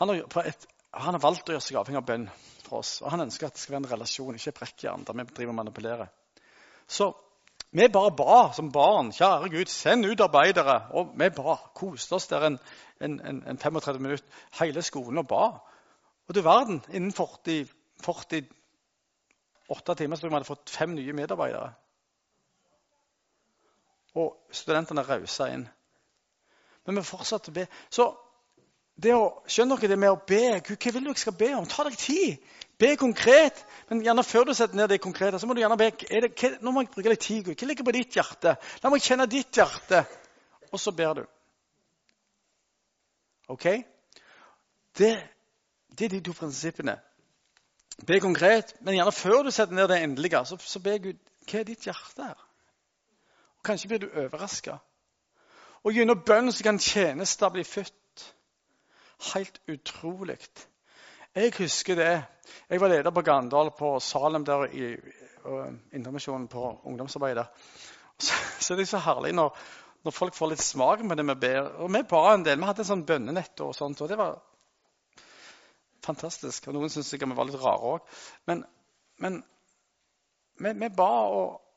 han, 0.00 0.12
har, 0.12 0.46
et, 0.48 0.68
han 0.96 1.16
har 1.16 1.22
valgt 1.22 1.50
å 1.50 1.54
gjøre 1.54 1.64
seg 1.64 1.78
avhengig 1.80 2.00
av 2.00 2.06
bønn 2.08 2.28
for 2.64 2.80
oss. 2.80 2.96
Og 3.04 3.12
han 3.12 3.26
ønsker 3.26 3.48
at 3.48 3.58
det 3.58 3.62
skal 3.62 3.76
være 3.76 3.84
en 3.84 3.90
relasjon, 3.92 4.38
ikke 4.38 4.56
brekkjern 4.62 5.04
der 5.06 5.18
vi 5.18 5.26
driver 5.28 5.52
og 5.52 5.58
manipulerer. 5.60 6.14
Så 6.90 7.12
vi 7.70 7.86
bare 7.92 8.10
ba 8.18 8.38
som 8.56 8.72
barn. 8.74 9.12
Kjære 9.14 9.52
Gud, 9.52 9.70
send 9.70 10.08
ut 10.08 10.24
arbeidere. 10.24 10.80
Og 10.98 11.12
vi 11.20 11.28
ba. 11.36 11.58
Koste 11.76 12.16
oss 12.16 12.26
der 12.32 12.48
en, 12.48 12.58
en, 13.00 13.20
en 13.46 13.60
35 13.60 14.00
minutter. 14.02 14.40
Hele 14.58 14.82
skolen 14.82 15.22
og 15.22 15.28
ba. 15.30 15.44
Og 16.26 16.34
du 16.34 16.42
verden, 16.42 16.80
innen 16.90 17.12
40, 17.12 17.68
48 19.68 19.94
timer 20.00 20.16
så 20.16 20.26
vi 20.26 20.34
hadde 20.34 20.48
fått 20.48 20.72
fem 20.74 20.96
nye 20.96 21.14
medarbeidere. 21.14 21.70
Og 24.18 24.34
studentene 24.54 25.04
rausa 25.06 25.50
inn. 25.52 25.68
Men 26.86 26.98
vi 26.98 27.06
fortsatte 27.06 27.52
å 27.52 27.54
be. 27.54 27.66
Så 27.92 28.08
det 29.00 29.12
å, 29.16 29.28
skjønner 29.48 29.80
dere 29.80 29.94
det 29.94 30.00
med 30.00 30.12
å 30.12 30.18
be? 30.28 30.60
Gud, 30.66 30.76
hva 30.76 30.92
vil 30.96 31.06
du 31.06 31.12
jeg 31.12 31.22
skal 31.22 31.36
be 31.38 31.52
om? 31.56 31.68
Ta 31.68 31.84
deg 31.86 31.96
tid. 32.00 32.56
Be 32.80 32.94
konkret. 33.00 33.60
Men 33.88 34.02
gjerne 34.04 34.24
før 34.26 34.48
du 34.48 34.54
setter 34.56 34.76
ned 34.76 34.90
det 34.92 35.00
konkrete, 35.04 35.38
så 35.38 35.48
må 35.48 35.56
du 35.56 35.62
gjerne 35.62 35.78
be 35.80 35.90
det, 35.92 36.32
hva, 36.34 36.50
Nå 36.60 36.72
må 36.74 36.84
jeg 36.84 36.92
bruke 36.94 37.12
litt 37.12 37.24
tid. 37.24 37.44
Gud. 37.46 37.54
Hva 37.54 37.68
ligger 37.70 37.86
på 37.86 37.94
ditt 37.96 38.18
hjerte? 38.18 38.56
La 38.82 38.92
meg 38.92 39.04
kjenne 39.04 39.28
ditt 39.30 39.60
hjerte. 39.60 40.02
Og 40.70 40.80
så 40.80 40.94
ber 40.96 41.20
du. 41.20 41.22
OK? 43.50 43.66
Det, 44.98 45.14
det 45.96 46.06
er 46.06 46.12
de 46.16 46.22
to 46.24 46.34
prinsippene. 46.36 46.98
Be 48.06 48.20
konkret, 48.22 48.72
men 48.80 48.96
gjerne 48.96 49.12
før 49.12 49.42
du 49.44 49.50
setter 49.52 49.76
ned 49.76 49.90
det 49.92 50.00
endelige, 50.00 50.40
så, 50.48 50.56
så 50.56 50.80
be 50.80 50.96
Gud 51.04 51.18
hva 51.50 51.60
er 51.60 51.66
ditt 51.66 51.84
hjerte 51.88 52.30
her? 52.30 52.46
Kanskje 53.64 53.88
blir 53.88 53.98
du 53.98 54.10
overraska. 54.10 54.78
Og 55.84 55.96
gjennom 55.96 56.20
bønn 56.26 56.52
så 56.52 56.64
kan 56.64 56.78
tjenester 56.80 57.52
bli 57.52 57.64
født. 57.64 58.26
Helt 59.34 59.60
utrolig. 59.68 60.38
Jeg 61.34 61.52
husker 61.58 61.94
det. 61.94 62.24
Jeg 62.70 62.80
var 62.80 62.88
leder 62.88 63.10
på 63.10 63.22
Gandal, 63.22 63.70
på 63.78 63.98
Salem 64.00 64.44
der 64.44 64.64
i 64.64 64.96
Indremisjonen 65.92 66.48
på 66.48 66.80
ungdomsarbeidet. 66.84 67.46
Så, 68.18 68.34
så 68.60 68.76
det 68.76 68.82
er 68.82 68.90
så 68.90 68.98
herlig 68.98 69.32
når, 69.32 69.56
når, 70.04 70.12
folk 70.12 70.34
får 70.34 70.50
litt 70.50 70.64
smak 70.64 71.04
med 71.04 71.16
det 71.16 71.26
vi 71.28 71.36
ber. 71.46 71.70
Og 71.84 71.92
vi 71.92 72.02
ba 72.08 72.24
en 72.34 72.44
del. 72.44 72.58
Vi 72.60 72.68
hadde 72.68 72.84
en 72.84 72.90
sånn 72.90 73.06
bønnenett 73.08 73.62
og 73.64 73.72
sånt, 73.76 74.00
og 74.00 74.10
det 74.10 74.18
var 74.20 74.36
fantastisk. 76.04 76.68
Og 76.68 76.76
noen 76.76 76.92
syntes 76.92 77.12
sikkert 77.12 77.32
vi 77.32 77.38
var 77.40 77.48
litt 77.48 77.60
rare 77.62 77.94
òg. 77.94 78.20
Men, 78.50 78.64
men 79.20 79.40
vi, 80.60 80.74
vi 80.82 80.92
ba, 80.96 81.10
og 81.28 81.69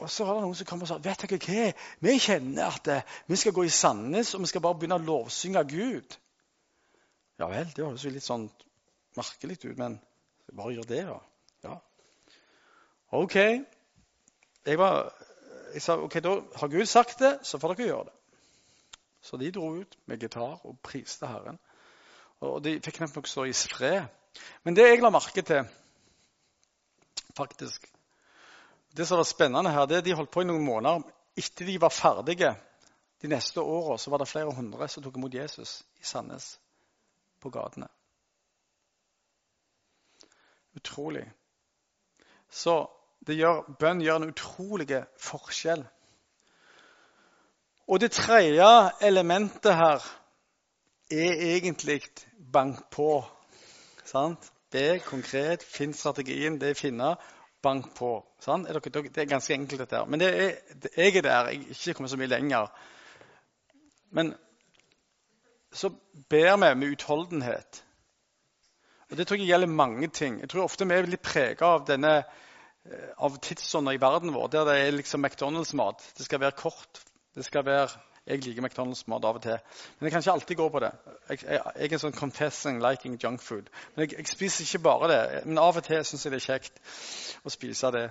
og 0.00 0.10
så 0.10 0.24
var 0.24 0.38
det 0.38 0.44
noen 0.46 0.56
som 0.56 0.68
kom 0.68 0.82
og 0.84 0.88
sa 0.88 0.96
vet 1.02 1.24
dere 1.24 1.38
hva? 1.44 1.64
Vi 2.06 2.16
kjenner 2.22 2.70
at 2.70 2.88
eh, 2.88 3.16
vi 3.28 3.36
skal 3.36 3.54
gå 3.56 3.66
i 3.66 3.72
Sandnes 3.74 4.32
og 4.34 4.44
vi 4.44 4.50
skal 4.50 4.64
bare 4.64 4.78
begynne 4.80 4.96
å 4.96 5.04
lovsynge 5.04 5.62
Gud. 5.68 6.16
Ja 7.40 7.48
vel, 7.50 7.68
det 7.76 7.84
høres 7.84 8.06
litt 8.08 8.24
sånn 8.24 8.48
merkelig 9.16 9.58
ut, 9.64 9.76
men 9.76 9.98
bare 10.56 10.74
gjør 10.76 10.88
det, 10.88 11.02
da. 11.08 11.18
Ja. 11.66 11.76
OK. 13.20 13.36
Jeg, 13.36 14.78
var, 14.80 15.12
jeg 15.74 15.84
sa 15.84 15.96
ok, 16.00 16.16
da 16.24 16.34
har 16.62 16.72
Gud 16.72 16.88
sagt 16.88 17.20
det, 17.24 17.34
så 17.46 17.60
får 17.60 17.74
dere 17.74 17.92
gjøre 17.92 18.08
det. 18.08 18.16
Så 19.20 19.36
de 19.36 19.52
dro 19.52 19.74
ut 19.76 19.98
med 20.08 20.20
gitar 20.22 20.60
og 20.64 20.78
priste 20.84 21.28
Herren. 21.28 21.60
Og 22.40 22.62
de 22.64 22.78
fikk 22.80 23.02
knapt 23.02 23.18
nok 23.18 23.28
stå 23.28 23.44
i 23.48 23.52
fred. 23.52 24.08
Men 24.64 24.76
det 24.76 24.86
jeg 24.88 25.02
la 25.02 25.12
merke 25.12 25.44
til, 25.44 25.66
faktisk 27.36 27.88
det 28.96 29.06
som 29.06 29.20
var 29.20 29.28
spennende 29.28 29.70
her, 29.70 29.86
det 29.86 29.96
er 29.96 30.02
at 30.02 30.04
de 30.04 30.16
holdt 30.18 30.32
på 30.34 30.42
i 30.42 30.48
noen 30.48 30.64
måneder. 30.66 31.04
Etter 31.38 31.66
de 31.66 31.78
var 31.80 31.94
ferdige 31.94 32.54
de 33.22 33.28
neste 33.30 33.60
åra, 33.60 33.98
var 34.10 34.18
det 34.18 34.28
flere 34.28 34.54
hundre 34.54 34.88
som 34.88 35.02
tok 35.04 35.16
imot 35.16 35.34
Jesus 35.34 35.82
i 36.00 36.04
Sandnes 36.04 36.58
på 37.40 37.52
gatene. 37.54 37.88
Utrolig. 40.76 41.26
Så 42.50 42.82
gjør, 43.26 43.62
bønn 43.78 44.02
gjør 44.02 44.22
en 44.22 44.30
utrolig 44.32 45.02
forskjell. 45.20 45.84
Og 47.90 48.00
det 48.00 48.12
tredje 48.14 48.66
elementet 49.02 49.74
her 49.74 50.04
er 51.10 51.42
egentlig 51.54 52.00
bank 52.52 52.86
på. 52.90 53.24
Sant? 54.04 54.52
Be 54.70 55.00
konkret, 55.02 55.64
finn 55.66 55.92
strategien, 55.94 56.60
det 56.60 56.70
er 56.70 56.78
finne 56.78 57.16
bank 57.62 57.90
på. 57.96 58.12
Sånn? 58.40 58.64
Det 58.66 59.18
er 59.20 59.28
ganske 59.28 59.54
enkelt, 59.54 59.82
dette 59.84 59.98
her. 60.00 60.08
Men 60.08 60.22
det 60.22 60.30
er, 60.30 60.54
jeg 60.96 61.20
er 61.20 61.26
der. 61.26 61.50
Jeg 61.52 61.66
ikke 61.74 61.94
kommet 61.98 62.12
så 62.12 62.18
mye 62.20 62.30
lenger. 62.30 62.70
Men 64.16 64.34
så 65.72 65.92
ber 66.30 66.56
vi 66.56 66.74
med 66.74 66.92
utholdenhet. 66.96 67.84
Og 69.10 69.16
Det 69.16 69.26
tror 69.26 69.38
jeg 69.38 69.50
gjelder 69.50 69.66
mange 69.66 70.08
ting. 70.08 70.40
Jeg 70.40 70.50
tror 70.50 70.64
ofte 70.64 70.86
vi 70.86 70.94
er 70.94 71.08
litt 71.10 71.22
prega 71.26 71.72
av 71.76 71.86
denne 71.86 72.12
eh, 72.20 73.10
av 73.18 73.38
tidsånda 73.42 73.94
i 73.94 74.00
verden 74.02 74.34
vår, 74.34 74.52
der 74.52 74.68
det 74.68 74.76
er 74.78 74.94
liksom 74.94 75.24
McDonald's-mat. 75.24 76.04
Det 76.16 76.26
skal 76.26 76.40
være 76.40 76.58
kort. 76.58 77.02
Det 77.34 77.44
skal 77.46 77.66
være 77.66 77.88
jeg 78.26 78.44
liker 78.44 78.62
McDonald's-mat 78.62 79.24
av 79.24 79.38
og 79.38 79.42
til. 79.42 79.56
Men 79.98 80.06
jeg 80.06 80.12
kan 80.12 80.22
ikke 80.22 80.32
alltid 80.32 80.56
gå 80.56 80.68
på 80.68 80.82
det. 80.84 80.90
Jeg, 81.30 81.42
jeg, 81.44 81.62
jeg 81.76 81.92
er 81.92 82.02
sånn 82.02 82.16
confessing 82.16 82.82
liking 82.84 83.16
junk 83.22 83.42
food. 83.42 83.70
Men 83.94 84.04
jeg, 84.04 84.18
jeg, 84.18 84.28
spiser 84.30 84.66
ikke 84.66 84.82
bare 84.84 85.10
det. 85.10 85.20
Men 85.46 85.62
av 85.62 85.80
og 85.80 85.86
til 85.86 86.04
syns 86.04 86.26
jeg 86.26 86.34
det 86.34 86.40
er 86.42 86.46
kjekt 86.46 86.80
å 87.44 87.52
spise 87.52 87.92
det. 87.96 88.04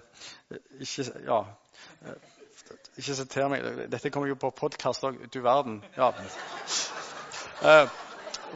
Ikke, 0.81 1.05
ja. 1.27 1.39
ikke 2.97 3.17
siter 3.21 3.51
meg. 3.53 3.69
Dette 3.93 4.11
kommer 4.13 4.31
jo 4.31 4.39
på 4.39 4.51
podkast 4.57 5.05
òg, 5.07 5.21
du 5.31 5.39
verden. 5.45 5.79
Ja. 5.97 6.11
Uh, 7.59 7.85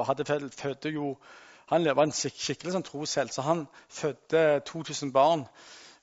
hadde 0.06 0.50
fødte 0.50 0.88
jo, 0.94 1.16
Han 1.68 1.84
var 1.84 2.02
en 2.02 2.12
skikkelig 2.12 2.72
sånn 2.72 2.82
troshelt, 2.82 3.34
så 3.34 3.42
han 3.42 3.68
fødte 3.92 4.60
2000 4.64 5.12
barn 5.12 5.46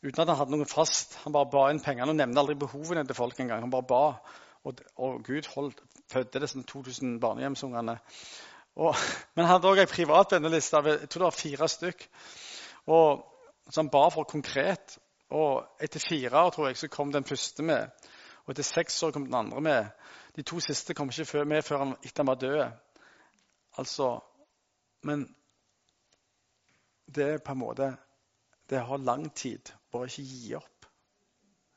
uten 0.06 0.22
at 0.22 0.30
han 0.30 0.38
hadde 0.38 0.54
noe 0.54 0.70
fast. 0.70 1.18
Han 1.26 1.34
bare 1.34 1.50
ba 1.52 1.68
inn 1.72 1.82
pengene 1.84 2.14
og 2.14 2.20
nevnte 2.20 2.42
aldri 2.42 2.56
behovene 2.62 3.06
til 3.08 3.18
folk 3.18 3.40
engang. 3.42 3.64
Han 3.66 3.74
bare 3.74 3.90
ba, 3.90 4.04
og, 4.66 4.82
og 5.02 5.24
Gud 5.26 5.48
holdt, 5.56 5.82
fødte 6.12 6.42
disse 6.44 6.62
2000 6.62 7.20
barnehjemsungene. 7.24 7.98
Og, 8.76 8.96
men 9.36 9.46
han 9.46 9.54
hadde 9.56 9.72
òg 9.72 9.82
ei 9.82 9.90
privat 9.90 10.36
venneliste 10.36 10.82
jeg 10.86 11.10
tror 11.10 11.24
det 11.24 11.30
var 11.30 11.40
fire 11.40 11.70
stykk. 11.72 12.06
Og 12.92 13.26
så 13.70 13.82
han 13.82 13.90
ba 13.90 14.08
for 14.14 14.30
konkret. 14.30 14.98
Og 15.34 15.66
etter 15.82 16.00
fire 16.00 16.38
år 16.38 16.52
tror 16.54 16.68
jeg, 16.68 16.78
så 16.78 16.92
kom 16.92 17.12
den 17.12 17.26
første 17.26 17.64
med. 17.66 17.90
Og 18.46 18.54
etter 18.54 18.68
seks 18.68 19.02
år 19.04 19.12
kom 19.16 19.26
den 19.26 19.38
andre 19.38 19.62
med. 19.62 19.88
De 20.36 20.44
to 20.46 20.60
siste 20.60 20.94
kom 20.94 21.10
ikke 21.10 21.46
med 21.46 21.64
før 21.66 21.82
han, 21.82 21.96
etter 22.04 22.24
han 22.24 22.28
var 22.28 22.42
død. 22.42 22.66
Altså, 23.78 24.20
Men 25.04 25.36
det 27.16 27.26
er 27.34 27.38
på 27.38 27.52
en 27.52 27.58
måte 27.58 27.96
Det 28.70 28.80
har 28.80 28.98
lang 28.98 29.36
tid. 29.36 29.72
Bare 29.96 30.12
ikke 30.12 30.28
gi 30.28 30.56
opp. 30.60 30.90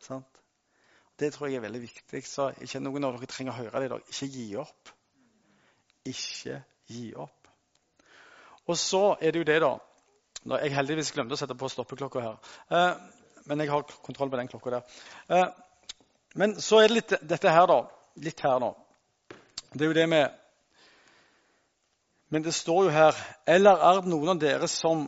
Sant? 0.02 0.42
Det 1.18 1.32
tror 1.34 1.48
jeg 1.48 1.58
er 1.58 1.66
veldig 1.66 1.82
viktig. 1.82 2.22
Så 2.26 2.50
ikke 2.66 2.82
noen 2.82 3.06
av 3.06 3.16
dere 3.16 3.30
trenger 3.30 3.54
å 3.54 3.60
høre 3.62 3.82
det 3.82 3.88
i 3.88 3.92
dag. 3.94 4.08
Ikke 4.14 4.30
gi 4.34 4.48
opp. 4.62 4.94
Ikke 6.12 6.62
gi 6.90 7.04
opp. 7.18 7.52
Og 8.68 8.76
så 8.78 9.04
er 9.20 9.32
det 9.32 9.40
jo 9.42 9.48
det, 9.48 9.60
da 9.64 9.76
jeg 10.56 10.74
heldigvis 10.74 11.12
glemte 11.12 11.34
å 11.34 11.40
sette 11.40 11.56
på 11.58 11.68
stoppeklokka 11.72 12.22
her. 12.22 12.36
Eh, 12.72 13.00
men 13.48 13.62
jeg 13.62 13.72
har 13.72 13.86
kontroll 14.04 14.30
på 14.30 14.38
den 14.40 14.50
klokka 14.50 14.70
der. 14.76 14.98
Eh, 15.28 15.48
men 16.38 16.54
så 16.62 16.82
er 16.82 16.88
det 16.88 16.96
litt 16.98 17.14
dette 17.22 17.52
her, 17.52 17.66
da. 17.68 17.80
Litt 18.22 18.40
her 18.44 18.60
nå. 18.62 18.70
Det 19.72 19.84
er 19.84 19.90
jo 19.90 19.96
det 19.98 20.08
med 20.08 20.36
Men 22.32 22.42
det 22.42 22.54
står 22.56 22.86
jo 22.86 22.90
her 22.90 23.16
Eller 23.46 23.82
er 23.84 23.98
det 24.00 24.08
noen 24.08 24.30
av 24.32 24.38
dere 24.40 24.68
som 24.68 25.02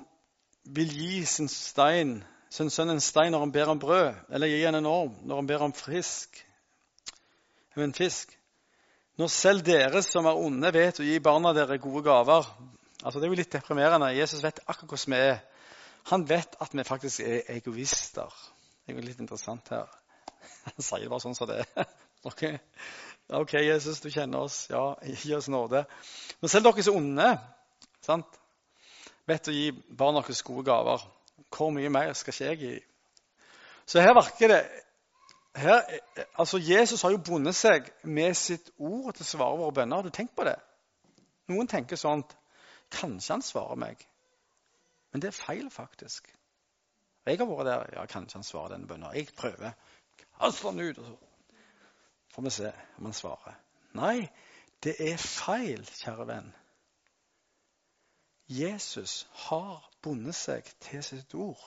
vil 0.68 0.92
gi 0.92 1.24
sin 1.24 1.48
stein, 1.48 2.18
sin 2.50 2.70
sønn 2.72 2.90
en 2.90 3.02
stein 3.02 3.30
når 3.34 3.46
han 3.46 3.54
ber 3.54 3.70
om 3.70 3.78
brød? 3.80 4.14
Eller 4.34 4.50
gi 4.50 4.64
han 4.64 4.78
en 4.78 4.90
orm 4.90 5.14
når 5.22 5.42
han 5.42 5.48
ber 5.50 5.64
om 5.68 5.74
frisk? 5.76 6.42
En 7.78 7.94
fisk? 7.96 8.34
Når 9.16 9.30
selv 9.32 9.62
dere 9.64 10.02
som 10.02 10.26
er 10.26 10.36
onde, 10.36 10.72
vet 10.74 10.98
å 11.00 11.06
gi 11.06 11.20
barna 11.22 11.52
dere 11.56 11.78
gode 11.80 12.02
gaver, 12.04 12.48
Altså, 13.00 13.20
det 13.20 13.26
er 13.26 13.32
jo 13.32 13.38
litt 13.38 13.54
deprimerende. 13.54 14.10
Jesus 14.12 14.42
vet 14.44 14.60
akkurat 14.66 14.92
hvordan 14.92 15.14
vi 15.14 15.20
er. 15.30 15.38
Han 16.10 16.26
vet 16.28 16.56
at 16.60 16.74
vi 16.76 16.84
faktisk 16.84 17.22
er 17.24 17.46
egoister. 17.54 18.34
Det 18.84 18.92
er 18.92 18.98
jo 18.98 19.04
litt 19.06 19.22
interessant 19.22 19.70
her. 19.72 19.88
Han 20.66 20.84
sier 20.84 21.06
det 21.06 21.12
bare 21.12 21.24
sånn 21.24 21.36
som 21.38 21.50
det 21.50 21.62
er. 21.64 21.90
Ok, 22.28 22.42
ok, 23.32 23.54
Jesus, 23.64 24.02
du 24.04 24.10
kjenner 24.12 24.42
oss. 24.44 24.66
Ja, 24.68 24.92
gi 25.00 25.30
oss 25.32 25.46
nåde. 25.48 25.86
Men 26.42 26.50
selv 26.52 26.66
dere 26.66 26.82
som 26.84 26.98
er 26.98 26.98
onde, 26.98 27.28
sant? 28.04 28.36
vet 29.30 29.48
å 29.48 29.54
gi 29.54 29.70
barna 29.72 30.20
deres 30.20 30.42
gode 30.44 30.66
gaver. 30.68 31.06
Hvor 31.48 31.70
mye 31.74 31.90
mer 31.92 32.12
skal 32.18 32.34
ikke 32.34 32.48
jeg 32.48 32.60
gi? 32.60 32.74
Så 33.86 34.00
her 34.00 34.14
virker 34.14 34.52
det 34.52 34.60
her, 35.56 35.80
altså 36.38 36.58
Jesus 36.58 37.02
har 37.02 37.10
jo 37.10 37.22
bundet 37.26 37.56
seg 37.58 37.88
med 38.02 38.36
sitt 38.38 38.70
ord 38.78 39.14
til 39.14 39.24
å 39.24 39.30
svare 39.30 39.58
våre 39.58 39.74
bønner. 39.80 39.96
Har 39.98 40.06
du 40.06 40.14
tenkt 40.14 40.36
på 40.36 40.46
det? 40.46 40.56
Noen 41.50 41.70
tenker 41.70 41.98
sånt 41.98 42.36
Kanskje 42.90 43.36
han 43.36 43.42
svarer 43.46 43.78
meg. 43.78 44.00
Men 45.12 45.22
det 45.22 45.28
er 45.30 45.36
feil, 45.36 45.68
faktisk. 45.70 46.26
Jeg 47.26 47.38
har 47.38 47.46
vært 47.46 47.68
der. 47.68 47.92
Ja, 47.94 48.06
kanskje 48.10 48.40
han 48.40 48.46
svarer 48.46 48.74
denne 48.74 48.88
bønnen. 48.90 49.12
Jeg 49.14 49.30
prøver. 49.38 49.76
Kast 50.40 50.64
den 50.64 50.80
ut, 50.80 50.98
og 50.98 51.06
så 51.06 51.14
får 52.34 52.46
vi 52.46 52.52
se 52.56 52.72
om 52.98 53.06
han 53.06 53.14
svarer. 53.14 53.60
Nei, 53.94 54.16
det 54.82 54.96
er 55.04 55.22
feil, 55.22 55.84
kjære 56.00 56.26
venn. 56.30 56.50
Jesus 58.50 59.28
har 59.46 59.84
bundet 60.02 60.34
seg 60.34 60.66
til 60.82 61.02
sitt 61.06 61.34
ord 61.38 61.62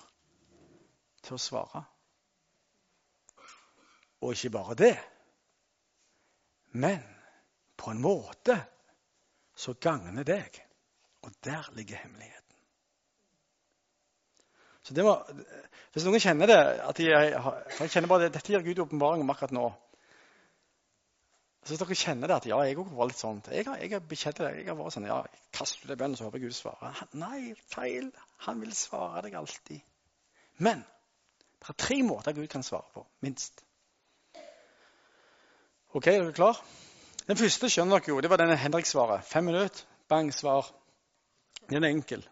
til 1.23 1.37
å 1.37 1.41
svare. 1.41 1.83
Og 4.23 4.35
ikke 4.35 4.51
bare 4.51 4.75
det, 4.79 4.95
men 6.75 6.99
på 7.79 7.91
en 7.91 8.01
måte 8.03 8.57
så 9.55 9.75
gagner 9.79 10.27
deg. 10.27 10.59
Og 11.23 11.31
der 11.43 11.69
ligger 11.77 12.01
hemmeligheten. 12.03 12.55
Så 14.83 14.93
det 14.93 15.05
må, 15.07 15.15
Hvis 15.93 16.03
noen 16.03 16.19
kjenner 16.19 16.49
det 16.49 16.59
at 16.83 16.97
de, 16.99 17.05
for 17.71 17.85
jeg 17.85 17.93
kjenner 17.93 18.11
bare 18.11 18.25
det, 18.25 18.33
Dette 18.35 18.51
gir 18.51 18.65
Gud 18.65 18.81
åpenbaring 18.83 19.23
om 19.23 19.31
akkurat 19.31 19.55
nå. 19.55 19.69
Så 21.63 21.77
dere 21.79 21.95
kjenner 21.95 22.27
det 22.27 22.35
at 22.41 22.47
ja, 22.49 22.57
jeg 22.67 22.75
var 22.75 23.07
litt 23.07 23.19
sånn, 23.19 23.39
jeg 23.47 23.63
har, 23.69 23.77
jeg 23.79 23.93
har 23.93 24.01
bekjent 24.07 24.39
det, 24.41 24.49
jeg 24.59 24.67
har 24.67 24.75
vært 24.75 24.95
sånn, 24.97 25.07
ja, 25.07 25.21
Kast 25.55 25.79
du 25.79 25.87
deg 25.87 25.99
bønnen, 25.99 26.17
så 26.19 26.27
håper 26.27 26.41
Gud 26.43 26.55
svarer. 26.57 27.03
Nei, 27.15 27.53
feil. 27.71 28.09
Han 28.47 28.59
vil 28.59 28.73
svare 28.75 29.21
deg 29.23 29.37
alltid. 29.39 29.79
Men 30.65 30.81
det 31.63 31.71
er 31.71 31.77
tre 31.79 31.99
måter 32.03 32.35
Gud 32.35 32.49
kan 32.51 32.65
svare 32.67 32.89
på, 32.95 33.05
minst. 33.23 33.63
Ok, 35.93 36.09
er 36.09 36.19
dere 36.19 36.35
klar? 36.35 36.59
Den 37.29 37.39
første 37.39 37.69
skjønner 37.71 38.01
dere 38.01 38.11
jo, 38.11 38.19
det 38.19 38.33
var 38.33 38.41
denne 38.41 38.59
Henrik-svaret. 38.59 39.23
Fem 39.29 39.47
minutter, 39.47 39.85
bang, 40.11 40.33
svar. 40.35 40.67
Den 41.69 41.85
er 41.85 41.93
enkel. 41.93 42.25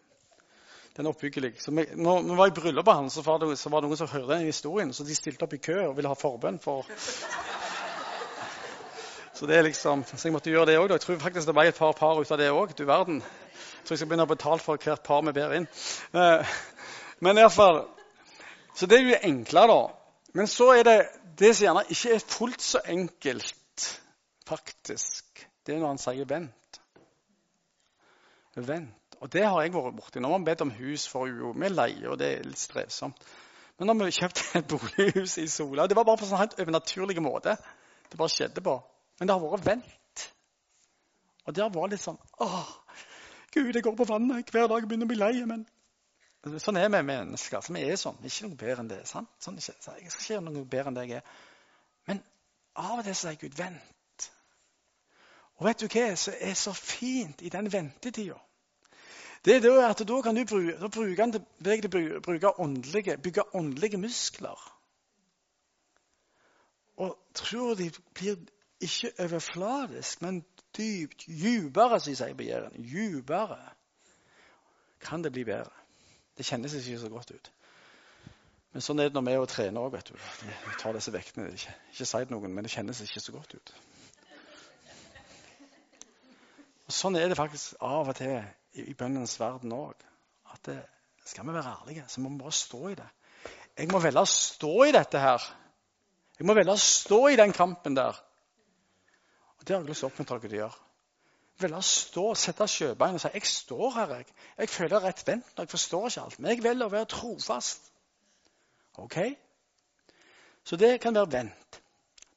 Den 0.98 1.08
er 1.08 1.14
oppbyggelig. 1.14 1.54
Så 1.64 1.72
vi, 1.72 1.86
når 1.96 2.26
vi 2.28 2.38
var 2.42 2.52
i 2.52 2.56
bryllupet 2.58 3.00
hans, 3.00 3.16
så 3.16 3.24
var 3.24 3.40
det 3.40 3.54
noen 3.54 3.96
som 4.02 4.12
hørte 4.12 4.34
den 4.34 4.50
historien, 4.50 4.92
så 4.92 5.08
de 5.08 5.16
stilte 5.16 5.48
opp 5.48 5.56
i 5.56 5.62
kø 5.64 5.78
og 5.86 5.96
ville 5.96 6.12
ha 6.12 6.20
forbønn 6.20 6.60
for 6.60 6.90
Så 9.42 9.48
det 9.50 9.56
er 9.58 9.64
liksom, 9.66 10.04
så 10.06 10.28
jeg 10.28 10.34
måtte 10.36 10.52
gjøre 10.54 10.68
det 10.70 10.76
òg. 10.78 10.92
Jeg 10.94 11.02
tror 11.02 11.16
faktisk 11.18 11.48
det 11.50 11.54
ble 11.58 11.64
et 11.72 11.78
par 11.80 11.96
par 11.98 12.20
ut 12.22 12.32
av 12.32 12.38
det 12.38 12.52
òg. 12.54 12.76
Du 12.78 12.84
verden. 12.86 13.16
Jeg 13.26 13.86
tror 13.88 13.96
jeg 13.96 13.98
skal 13.98 14.10
begynne 14.12 14.28
å 14.28 14.30
betale 14.30 14.62
for 14.62 14.78
hvert 14.78 15.02
par 15.02 15.24
vi 15.26 15.32
ber 15.34 15.56
inn. 15.58 15.66
Eh, 16.14 16.52
men 17.26 17.40
i 17.40 17.42
hvert 17.42 17.56
fall, 17.56 17.80
Så 18.78 18.86
det 18.86 19.00
er 19.00 19.10
jo 19.10 19.18
enklere, 19.32 19.68
da. 19.74 20.28
Men 20.38 20.48
så 20.48 20.68
er 20.76 20.84
det 20.84 20.94
det 21.40 21.56
som 21.56 21.66
gjerne 21.66 21.84
ikke 21.90 22.14
er 22.14 22.22
fullt 22.36 22.62
så 22.62 22.84
enkelt, 22.86 23.88
faktisk. 24.48 25.48
Det 25.66 25.74
er 25.76 25.80
når 25.80 25.88
han 25.88 26.04
sier 26.06 26.26
'vent'. 26.26 26.80
Vent. 28.56 29.18
Og 29.22 29.34
det 29.34 29.44
har 29.46 29.62
jeg 29.62 29.74
vært 29.74 29.98
borti. 29.98 30.20
Nå 30.20 30.30
har 30.30 30.38
vi 30.38 30.50
bedt 30.52 30.62
om 30.62 30.76
hus 30.78 31.08
for 31.08 31.26
jo, 31.26 31.56
Vi 31.58 31.68
leier, 31.68 32.10
og 32.10 32.20
det 32.20 32.32
er 32.38 32.44
litt 32.44 32.60
strevsomt. 32.60 33.18
Men 33.80 33.88
når 33.88 34.06
vi 34.06 34.12
kjøpte 34.22 34.60
et 34.60 34.68
bolighus 34.78 35.38
i 35.38 35.48
Sola 35.48 35.88
Det 35.88 35.96
var 35.96 36.04
bare 36.04 36.18
på 36.18 36.26
en 36.26 36.30
sånn 36.30 36.46
helt 36.46 36.60
overnaturlig 36.60 37.22
måte. 37.22 37.58
Det 38.10 38.18
bare 38.18 38.30
skjedde 38.30 38.62
på. 38.62 38.82
Men 39.22 39.30
det 39.30 39.36
har 39.38 39.44
vært 39.44 39.66
vent. 39.68 40.22
Og 41.46 41.54
det 41.54 41.62
har 41.62 41.74
vært 41.76 41.92
litt 41.94 42.02
sånn 42.02 42.18
Åh, 42.42 42.70
Gud, 43.54 43.76
jeg 43.76 43.84
går 43.86 43.94
på 44.00 44.08
vannet 44.10 44.50
hver 44.50 44.66
dag 44.66 44.82
og 44.82 44.88
begynner 44.90 45.06
å 45.06 45.12
bli 45.12 45.20
lei. 45.20 45.44
Men 45.46 45.66
sånn 46.64 46.80
er 46.82 46.88
vi 46.90 47.02
mennesker. 47.06 47.62
Så 47.62 47.76
vi 47.76 47.84
er 47.86 48.00
sånn. 48.02 48.18
Ikke 48.26 48.48
noe 48.48 48.58
bedre 48.58 48.82
enn 48.82 48.90
det. 48.90 49.02
sant? 49.06 49.30
Sånn, 49.44 49.60
jeg 49.62 49.76
skal 49.78 50.00
ikke 50.08 50.24
gjøre 50.32 50.46
noe 50.48 50.66
bedre 50.72 50.90
enn 50.90 50.98
det 50.98 51.04
jeg 51.06 51.20
er. 51.20 51.36
Men 52.10 52.22
av 52.82 52.96
og 52.96 53.06
til 53.06 53.18
sier 53.20 53.38
Gud, 53.44 53.58
vent. 53.60 54.26
Og 55.60 55.68
vet 55.68 55.84
du 55.84 55.86
hva 55.86 56.06
som 56.18 56.40
er 56.48 56.58
så 56.58 56.74
fint 56.74 57.44
i 57.46 57.52
den 57.54 57.70
ventetida? 57.70 58.40
det 59.46 59.60
er 59.66 59.84
at 59.86 60.02
Da 60.08 60.22
kan 60.22 60.36
du 60.36 60.42
bruke, 60.46 60.80
da 60.80 60.90
bruke 60.90 61.28
den 61.28 61.36
til, 61.62 62.22
bruke 62.26 62.54
åndelige, 62.58 63.18
bygge 63.22 63.46
åndelige 63.54 64.02
muskler. 64.02 64.66
Og 66.98 67.18
tror 67.38 67.76
de 67.76 67.92
blir 68.18 68.42
ikke 68.82 69.12
overfladisk, 69.26 70.22
men 70.22 70.42
dypt, 70.78 71.26
dypere, 71.28 72.00
som 72.00 72.12
de 72.12 72.18
sier 72.20 72.36
på 72.38 72.48
Jæren. 72.48 72.78
Dypere 72.84 73.60
kan 75.02 75.24
det 75.24 75.32
bli 75.34 75.44
bedre. 75.48 75.74
Det 76.38 76.46
kjennes 76.46 76.74
ikke 76.74 77.00
så 77.00 77.10
godt 77.10 77.32
ut. 77.36 77.52
Men 78.72 78.84
sånn 78.86 79.02
er 79.04 79.10
det 79.10 79.18
når 79.18 79.26
vi 79.28 79.34
er 79.36 79.50
trener 79.52 79.84
òg. 79.84 79.98
Vi 80.42 80.76
tar 80.80 80.96
disse 80.96 81.12
vektene. 81.12 81.50
Ikke, 81.52 81.74
ikke 81.92 82.08
si 82.08 82.22
det 82.24 82.32
noen, 82.32 82.54
men 82.56 82.66
det 82.66 82.72
kjennes 82.72 83.02
ikke 83.04 83.24
så 83.24 83.34
godt 83.36 83.56
ut. 83.58 83.74
Og 86.88 86.96
Sånn 86.96 87.16
er 87.16 87.30
det 87.32 87.40
faktisk 87.40 87.80
av 87.88 88.10
og 88.12 88.18
til 88.20 88.38
i, 88.38 88.86
i 88.92 88.96
bønnens 88.98 89.38
verden 89.40 89.74
òg. 89.76 90.08
Skal 91.26 91.48
vi 91.48 91.54
være 91.54 91.76
ærlige, 91.82 92.06
så 92.08 92.22
må 92.22 92.32
vi 92.32 92.42
bare 92.42 92.56
stå 92.56 92.82
i 92.90 92.96
det. 93.00 93.08
Jeg 93.78 93.92
må 93.92 94.02
velge 94.04 94.24
å 94.24 94.28
stå 94.28 94.74
i 94.88 94.96
dette 94.96 95.20
her. 95.22 95.46
Jeg 96.40 96.48
må 96.48 96.56
velge 96.58 96.76
å 96.76 96.82
stå 96.82 97.20
i 97.32 97.38
den 97.40 97.54
kampen 97.56 97.96
der. 97.96 98.18
Og 99.62 99.68
Det 99.68 99.76
har 99.76 99.82
jeg 99.82 99.90
lyst 99.90 100.02
til 100.02 100.08
å 100.08 100.10
oppmuntre 100.10 100.40
dere 100.40 100.50
til 100.50 100.58
å 100.58 100.62
gjøre. 100.62 100.88
Å 101.78 101.82
stå, 101.86 102.24
sette 102.42 102.66
sjøbein 102.68 103.18
og 103.20 103.22
si 103.22 103.30
jeg 103.36 103.46
står 103.46 103.92
her. 103.94 104.14
Jeg 104.16 104.26
Jeg 104.58 104.70
føler 104.70 105.04
rett 105.04 105.28
vent 105.28 105.58
jeg 105.58 105.70
forstår 105.70 106.08
ikke 106.08 106.22
alt. 106.22 106.40
Men 106.40 106.52
jeg 106.52 106.64
velger 106.64 106.86
å 106.86 106.90
være 106.90 107.06
trofast. 107.06 107.92
Ok? 108.98 109.18
Så 110.64 110.76
det 110.76 111.00
kan 111.02 111.16
være 111.16 111.32
vent. 111.32 111.82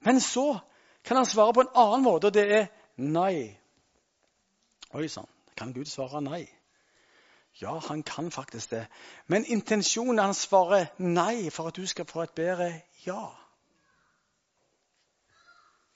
Men 0.01 0.21
så 0.21 0.59
kan 1.05 1.17
han 1.17 1.27
svare 1.27 1.53
på 1.53 1.61
en 1.61 1.73
annen 1.75 2.05
måte, 2.05 2.27
og 2.27 2.35
det 2.35 2.45
er 2.53 2.67
nei. 2.97 3.57
Oi 4.93 5.09
sann. 5.09 5.29
Kan 5.57 5.73
Gud 5.73 5.89
svare 5.89 6.21
nei? 6.21 6.45
Ja, 7.63 7.79
han 7.79 8.03
kan 8.03 8.31
faktisk 8.31 8.71
det. 8.71 8.87
Men 9.27 9.45
intensjonen 9.45 10.19
hans 10.19 10.45
svarer 10.45 10.87
nei 10.99 11.51
for 11.51 11.69
at 11.69 11.77
du 11.77 11.87
skal 11.87 12.07
få 12.07 12.23
et 12.23 12.37
bedre 12.37 12.83
ja. 13.07 13.31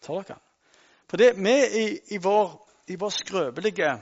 Tar 0.01 0.23
dere? 0.23 0.48
For 1.09 1.21
det, 1.21 1.33
vi 1.41 1.57
i, 1.83 1.85
i, 2.15 2.21
vår, 2.23 2.55
i 2.93 2.97
vår 3.01 3.13
skrøpelige 3.17 3.93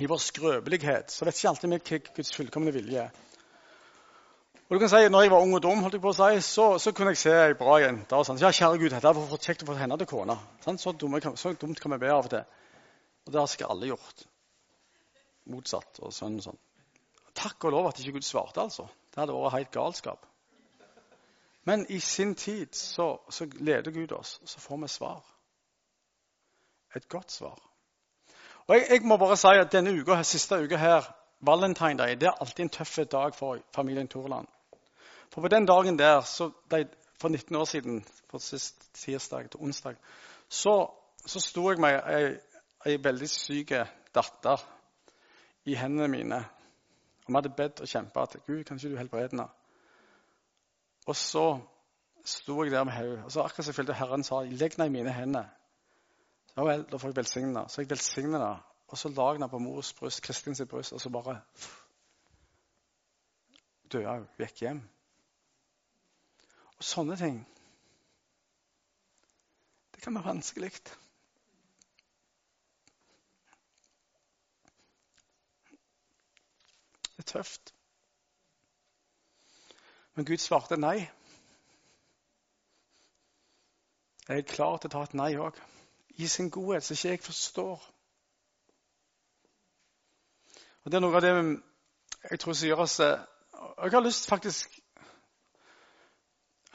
i 0.00 0.08
vår 0.08 0.20
skrøpelighet 0.24 1.12
så 1.12 1.26
vet 1.26 1.36
ikke 1.36 1.50
alltid 1.52 1.72
vi 1.72 1.78
hva 1.78 2.14
Guds 2.16 2.34
fullkomne 2.34 2.72
vilje 2.74 3.04
er. 3.04 3.20
Og 4.72 4.78
du 4.78 4.80
kan 4.80 4.88
si, 4.88 5.08
når 5.12 5.26
jeg 5.26 5.30
var 5.34 5.44
ung 5.44 5.52
og 5.52 5.60
dum, 5.60 5.82
holdt 5.84 5.98
jeg 5.98 6.00
på 6.00 6.12
å 6.14 6.16
si, 6.16 6.38
så, 6.46 6.66
så 6.80 6.94
kunne 6.96 7.12
jeg 7.12 7.20
se 7.20 7.32
ei 7.36 7.56
bra 7.60 7.74
jente. 7.82 8.16
og 8.16 8.24
sånn. 8.24 8.38
Ja, 8.40 8.48
kjære 8.56 8.78
Gud, 8.80 8.88
dette 8.94 9.10
var 9.12 9.26
for 9.28 9.44
kjekt 9.44 9.66
å 9.66 9.68
få 9.68 9.76
henne 9.76 9.98
til 10.00 10.08
kone. 10.08 10.38
Sånn, 10.64 10.78
så, 10.80 10.94
dumt, 10.96 11.26
så, 11.36 11.52
dumt 11.60 11.82
kan 11.82 11.92
vi 11.92 11.98
be 12.00 12.08
av 12.08 12.24
og 12.24 12.32
til. 12.32 12.46
Og 13.26 13.34
det 13.34 13.40
har 13.42 13.50
sikkert 13.52 13.74
alle 13.74 13.90
gjort. 13.90 14.24
Motsatt 15.52 16.00
og 16.00 16.14
sånn 16.16 16.40
og 16.40 16.46
sånn. 16.46 16.60
Takk 17.36 17.68
og 17.68 17.76
lov 17.76 17.90
at 17.90 18.00
ikke 18.00 18.16
Gud 18.16 18.24
svarte, 18.24 18.64
altså. 18.64 18.88
Det 19.12 19.20
hadde 19.20 19.36
vært 19.36 19.58
helt 19.58 19.74
galskap. 19.76 20.24
Men 21.64 21.86
i 21.88 22.00
sin 22.00 22.34
tid 22.34 22.74
så, 22.74 23.20
så 23.30 23.46
leder 23.54 23.90
Gud 23.90 24.12
oss, 24.12 24.38
og 24.42 24.48
så 24.48 24.60
får 24.60 24.76
vi 24.76 24.88
svar. 24.88 25.20
Et 26.96 27.08
godt 27.08 27.32
svar. 27.32 27.58
Og 28.66 28.74
jeg, 28.74 28.86
jeg 28.90 29.02
må 29.02 29.16
bare 29.16 29.36
si 29.36 29.52
at 29.60 29.72
denne 29.72 29.94
uka, 30.00 30.22
siste 30.22 30.58
uka 30.64 30.76
her, 30.76 31.06
Valentine 31.42 31.98
Day, 31.98 32.14
det 32.14 32.28
er 32.30 32.40
alltid 32.40 32.64
en 32.64 32.68
tøff 32.70 32.98
dag 33.10 33.34
for 33.34 33.58
familien 33.74 34.08
Torland. 34.08 34.46
For 35.30 35.40
på 35.40 35.48
den 35.48 35.66
dagen 35.66 35.98
der, 35.98 36.20
så, 36.20 36.50
for 37.20 37.28
19 37.28 37.56
år 37.56 37.64
siden, 37.64 38.04
på 38.28 38.38
sist 38.38 38.94
tirsdag 38.94 39.50
til 39.50 39.60
onsdag, 39.60 39.96
så, 40.48 40.90
så 41.26 41.40
sto 41.40 41.70
jeg 41.70 41.80
med 41.80 41.98
ei, 42.06 42.36
ei 42.86 42.98
veldig 43.04 43.28
syk 43.30 43.72
datter 44.14 44.62
i 45.64 45.74
hendene 45.74 46.08
mine. 46.08 46.44
Og 47.24 47.28
vi 47.28 47.34
hadde 47.34 47.54
bedt 47.56 47.80
og 47.80 47.88
kjempa 47.88 48.22
at 48.22 48.36
Gud, 48.46 48.64
kan 48.64 48.76
ikke 48.76 48.94
du 48.94 48.96
helbrede 48.96 49.28
henne? 49.30 49.48
Og 51.06 51.16
så 51.16 51.46
sto 52.24 52.62
jeg 52.62 52.70
der 52.70 52.84
med 52.84 52.92
hodet. 52.92 53.24
Og 53.24 53.32
så 53.32 53.42
akkurat 53.42 53.66
jeg 53.66 53.74
følte 53.74 53.94
Herren 53.94 54.24
sa, 54.24 54.42
legg 54.42 54.76
den 54.76 54.86
i 54.86 54.94
mine 54.98 55.12
hender. 55.12 55.44
Ja 56.56 56.62
vel, 56.62 56.84
da 56.90 56.96
får 56.96 57.08
jeg 57.08 57.16
velsigne 57.16 57.54
den. 57.60 57.68
Så 57.68 57.80
jeg 57.80 57.90
velsigner 57.90 58.38
den. 58.38 58.60
Og 58.88 58.98
så 58.98 59.08
la 59.08 59.30
jeg 59.32 59.40
den 59.40 59.50
på 59.50 59.58
mors 59.58 59.92
bryst, 59.92 60.22
Kristin 60.22 60.54
sitt 60.54 60.68
bryst, 60.68 60.92
og 60.92 61.00
så 61.00 61.10
bare 61.10 61.40
døde 63.92 64.08
hun. 64.08 64.28
Gikk 64.38 64.60
hjem. 64.60 64.82
Og 66.78 66.84
sånne 66.84 67.16
ting 67.16 67.46
Det 69.94 70.02
kan 70.02 70.14
være 70.14 70.24
vanskelig. 70.24 70.72
Det 77.12 77.18
er 77.18 77.22
tøft. 77.22 77.74
Men 80.14 80.28
Gud 80.28 80.38
svarte 80.38 80.76
nei. 80.76 81.10
Jeg 84.28 84.38
er 84.38 84.48
klar 84.48 84.76
til 84.78 84.90
å 84.90 84.94
ta 84.94 85.02
et 85.06 85.16
nei 85.18 85.32
òg. 85.40 85.56
I 86.20 86.28
sin 86.28 86.50
godhet, 86.52 86.84
så 86.84 86.94
ikke 86.94 87.14
jeg 87.14 87.24
forstår. 87.24 87.88
Og 90.82 90.90
Det 90.90 90.98
er 90.98 91.04
noe 91.04 91.16
av 91.16 91.24
det 91.24 91.32
jeg 92.30 92.40
tror 92.40 92.54
som 92.54 92.68
gjør 92.68 92.84
oss 92.84 92.98
Jeg 93.00 93.90
har 93.92 94.04
lyst 94.04 94.28
faktisk 94.30 94.82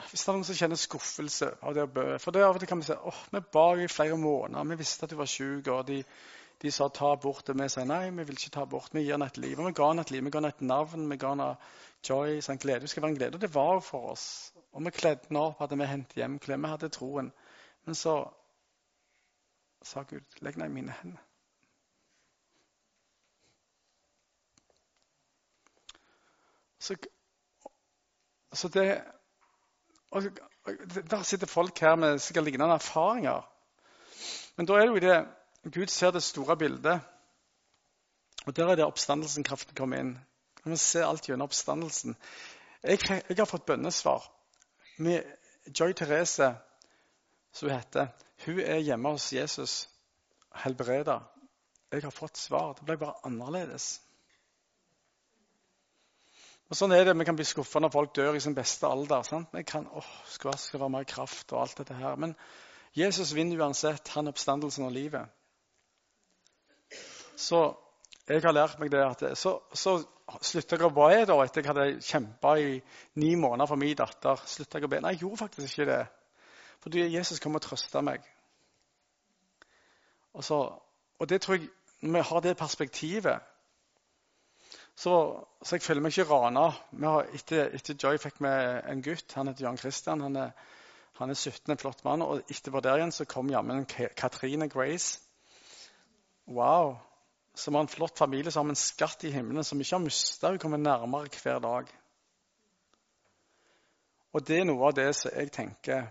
hvis 0.08 0.22
det 0.22 0.30
er 0.30 0.36
noen 0.36 0.46
som 0.46 0.56
kjenner 0.56 0.78
skuffelse 0.78 1.48
av 1.66 1.74
det 1.76 1.82
å 1.84 1.90
bø 1.90 2.04
For 2.22 2.32
det 2.32 2.44
av 2.44 2.56
og 2.56 2.62
til 2.62 2.70
kan 2.70 2.80
vi 2.80 2.86
si 2.86 2.94
åh, 2.96 3.22
vi 3.34 3.40
ba 3.52 3.64
i 3.76 3.88
flere 3.90 4.16
måneder, 4.16 4.68
vi 4.70 4.78
visste 4.80 5.04
at 5.04 5.12
du 5.12 5.18
var 5.18 5.28
syk, 5.28 5.68
og 5.74 5.88
de, 5.88 5.98
de, 6.62 6.70
sa 6.70 6.88
ta 6.88 7.14
bort 7.16 7.48
Og 7.48 7.60
vi 7.60 7.68
sa 7.68 7.84
nei, 7.84 8.10
vi 8.10 8.24
vil 8.26 8.38
ikke 8.38 8.54
ta 8.56 8.64
bort. 8.64 8.94
vi 8.94 9.04
gir 9.04 9.14
henne 9.14 9.26
et 9.26 9.38
liv. 9.38 9.58
Og 9.58 9.66
vi 9.66 9.72
ga 9.72 9.88
henne 9.88 10.02
et 10.06 10.10
liv, 10.10 10.24
vi 10.24 10.30
ga 10.30 10.40
henne 10.40 10.54
et 10.54 10.62
navn, 10.62 11.10
vi 11.10 11.16
ga 11.16 11.30
henne 11.34 11.52
joy, 12.08 12.40
sånn 12.42 12.58
glede. 12.62 12.80
Det 12.80 12.90
skal 12.90 13.02
være 13.02 13.14
en 13.14 13.20
glede. 13.20 13.38
Og 13.38 13.40
det 13.40 13.54
var 13.54 13.72
jo 13.74 13.84
for 13.86 14.10
oss. 14.14 14.26
Og 14.72 14.84
vi 14.84 14.94
kledde 14.94 15.28
henne 15.28 15.44
opp, 15.46 15.62
hadde 15.62 15.78
vi 15.78 15.88
hentet 15.90 16.20
hjem 16.20 16.38
klær, 16.42 16.60
vi 16.62 16.74
hadde 16.74 16.90
troen. 16.94 17.32
Men 17.86 17.98
så 17.98 18.18
sa 19.82 20.02
Gud, 20.02 20.24
legg 20.42 20.58
henne 20.58 20.70
i 20.70 20.76
mine 20.80 20.98
hender. 21.02 21.24
Så, 26.78 26.94
så 28.54 28.68
det 28.68 29.02
og 30.10 30.22
Der 31.10 31.22
sitter 31.22 31.46
folk 31.46 31.78
her 31.78 31.96
med 31.96 32.18
sikkert 32.18 32.44
lignende 32.44 32.74
erfaringer. 32.74 33.42
Men 34.56 34.66
da 34.66 34.72
er 34.72 34.86
det 34.86 34.88
jo 34.88 35.08
det 35.08 35.18
Gud 35.64 35.90
ser 35.90 36.10
det 36.10 36.22
store 36.22 36.56
bildet. 36.56 37.00
Og 38.46 38.56
der 38.56 38.68
er 38.68 38.76
det 38.76 38.86
oppstandelsen 38.86 39.44
kraften 39.44 39.74
kommer 39.76 39.98
inn. 39.98 40.14
Vi 40.64 40.76
ser 40.76 41.06
alt 41.06 41.26
gjennom 41.28 41.48
oppstandelsen. 41.48 42.16
Jeg, 42.82 43.00
jeg, 43.08 43.38
har 43.38 43.48
fått 43.48 43.66
bønnesvar. 43.66 44.24
Med 44.98 45.24
Joy 45.80 45.92
Therese, 45.92 46.54
som 47.52 47.68
hun 47.68 47.76
heter, 47.76 48.08
hun 48.46 48.60
er 48.60 48.78
hjemme 48.78 49.12
hos 49.14 49.32
Jesus, 49.32 49.88
helbreda. 50.62 51.20
Jeg 51.92 52.04
har 52.04 52.14
fått 52.14 52.36
svar. 52.36 52.74
Det 52.78 52.86
ble 52.86 52.98
bare 53.00 53.18
annerledes. 53.26 53.98
Og 56.68 56.76
Sånn 56.76 56.92
er 56.92 57.06
det. 57.08 57.16
Vi 57.16 57.24
kan 57.24 57.36
bli 57.36 57.46
skuffa 57.48 57.80
når 57.80 57.94
folk 57.94 58.14
dør 58.16 58.36
i 58.36 58.42
sin 58.44 58.56
beste 58.56 58.86
alder. 58.86 59.24
sant? 59.24 59.48
Vi 59.56 59.64
kan, 59.64 59.88
åh, 59.88 60.10
skal, 60.28 60.56
skal 60.60 60.82
være 60.84 60.94
mer 60.98 61.08
kraft 61.08 61.52
og 61.52 61.62
alt 61.62 61.80
dette 61.80 61.96
her. 61.96 62.16
Men 62.16 62.36
Jesus 62.96 63.32
vinner 63.34 63.64
uansett. 63.64 64.12
Han 64.14 64.28
er 64.28 64.36
oppstandelsen 64.36 64.84
av 64.84 64.92
livet. 64.92 65.37
Så 67.38 67.62
jeg 68.28 68.42
har 68.44 68.52
lært 68.52 68.80
meg 68.80 68.90
det 68.92 69.04
at 69.04 69.22
Så, 69.38 69.54
så 69.72 69.98
slutta 70.44 70.76
jeg 70.76 70.84
å 70.88 70.92
be 70.92 71.24
da, 71.24 71.36
etter 71.44 71.62
jeg 71.62 71.70
hadde 71.70 72.00
kjempa 72.04 72.56
i 72.60 72.74
ni 73.22 73.34
måneder 73.40 73.70
for 73.70 73.80
min 73.80 73.96
datter. 73.96 74.42
Slutta 74.44 74.78
jeg 74.78 74.88
å 74.88 74.90
be? 74.92 75.00
Nei, 75.00 75.14
jeg 75.14 75.22
gjorde 75.24 75.44
faktisk 75.44 75.78
ikke 75.78 75.90
det. 75.92 76.02
Fordi 76.84 77.06
Jesus 77.14 77.40
kom 77.40 77.56
og 77.56 77.64
trøsta 77.64 78.02
meg. 78.04 78.26
Og, 80.34 80.44
så, 80.44 80.58
og 81.18 81.30
det 81.30 81.40
tror 81.42 81.56
jeg, 81.56 81.70
vi 82.00 82.20
har 82.22 82.44
det 82.44 82.56
perspektivet, 82.56 83.40
så, 84.98 85.14
så, 85.62 85.76
jeg 85.76 85.82
føler 85.82 86.02
meg 86.02 86.14
ikke 86.14 86.26
rana. 86.30 86.68
Etter, 87.34 87.70
etter, 87.74 87.94
Joy 88.02 88.18
fikk 88.18 88.40
vi 88.42 88.50
en 88.50 89.02
gutt. 89.02 89.30
Han 89.38 89.46
heter 89.46 89.68
Jan 89.68 89.78
Christian. 89.78 90.24
Han 90.26 90.36
er, 90.36 90.50
han 91.20 91.30
er 91.30 91.38
17, 91.38 91.70
en 91.70 91.78
flott 91.78 92.02
mann. 92.04 92.24
Og 92.26 92.50
etterpå 92.50 92.82
der 92.82 92.98
igjen 92.98 93.14
så 93.14 93.26
kom 93.30 93.50
jammen 93.50 93.86
Katrine 93.86 94.66
Grace. 94.68 95.20
Wow. 96.50 96.96
Som 97.58 97.74
har 97.74 97.82
en 97.84 97.90
flott 97.90 98.18
familie, 98.18 98.52
som 98.54 98.66
har 98.66 98.70
en 98.74 98.78
skatt 98.78 99.24
i 99.26 99.32
himmelen 99.34 99.66
som 99.66 99.80
ikke 99.80 99.96
har 99.96 100.04
mista. 100.04 100.52
Hun 100.52 100.60
kommer 100.62 100.78
nærmere 100.78 101.30
hver 101.42 101.58
dag. 101.64 101.90
Og 104.32 104.44
det 104.46 104.60
er 104.60 104.66
noe 104.68 104.86
av 104.86 104.94
det 104.94 105.08
som 105.16 105.34
jeg 105.34 105.50
tenker 105.52 106.06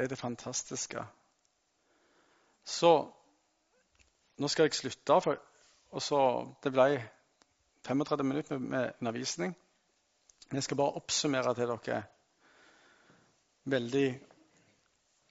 er 0.00 0.08
det 0.10 0.18
fantastiske. 0.18 1.04
Så 2.64 2.92
nå 4.38 4.48
skal 4.48 4.66
jeg 4.66 4.78
slutte. 4.80 5.20
For, 5.20 5.38
og 5.92 6.02
så, 6.02 6.20
Det 6.62 6.72
ble 6.72 7.04
35 7.86 8.26
minutter 8.26 8.58
med 8.58 8.92
undervisning. 9.00 9.54
Jeg 10.52 10.62
skal 10.62 10.76
bare 10.76 10.98
oppsummere 10.98 11.54
til 11.54 11.68
dere 11.68 12.02
veldig, 13.64 14.20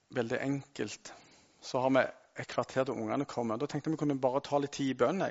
veldig 0.10 0.39
enkelt. 0.41 1.13
Så 1.62 1.80
har 1.80 1.89
vi 1.89 2.21
et 2.39 2.48
kvarter 2.48 2.84
til 2.84 2.94
ungene 2.94 3.26
kommer. 3.26 3.58
Da 3.58 3.65
tenkte 3.65 3.89
jeg 3.89 3.96
vi 3.96 4.02
kunne 4.04 4.20
bare 4.22 4.41
ta 4.44 4.60
litt 4.60 4.74
tid 4.78 4.94
i 4.94 4.98
bønn. 4.98 5.24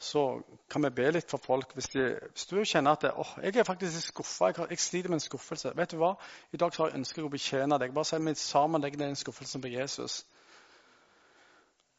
Så 0.00 0.40
kan 0.70 0.84
vi 0.84 0.90
be 0.96 1.10
litt 1.12 1.30
for 1.30 1.42
folk. 1.44 1.74
Hvis, 1.74 1.90
de, 1.92 2.04
hvis 2.32 2.46
du 2.46 2.56
kjenner 2.64 2.96
at 2.96 3.02
det, 3.04 3.12
oh, 3.16 3.32
jeg 3.42 3.56
er 3.56 3.68
faktisk 3.68 4.06
skuffa, 4.06 4.48
jeg, 4.50 4.70
jeg, 4.70 4.78
sliter 4.78 5.12
med 5.12 5.20
en 5.20 5.26
skuffelse 5.26 5.72
Vet 5.76 5.92
du 5.92 5.98
hva? 6.00 6.14
I 6.52 6.56
dag 6.56 6.72
så 6.72 6.82
har 6.82 6.90
jeg 6.90 7.02
ønsket 7.02 7.26
å 7.26 7.32
betjene 7.32 7.78
deg. 7.82 7.92
Bare 7.96 8.08
si 8.08 8.20
vi 8.24 8.34
sammen 8.40 8.80
legger 8.80 9.04
den 9.04 9.16
skuffelsen 9.16 9.60
på 9.60 9.72
Jesus. 9.74 10.22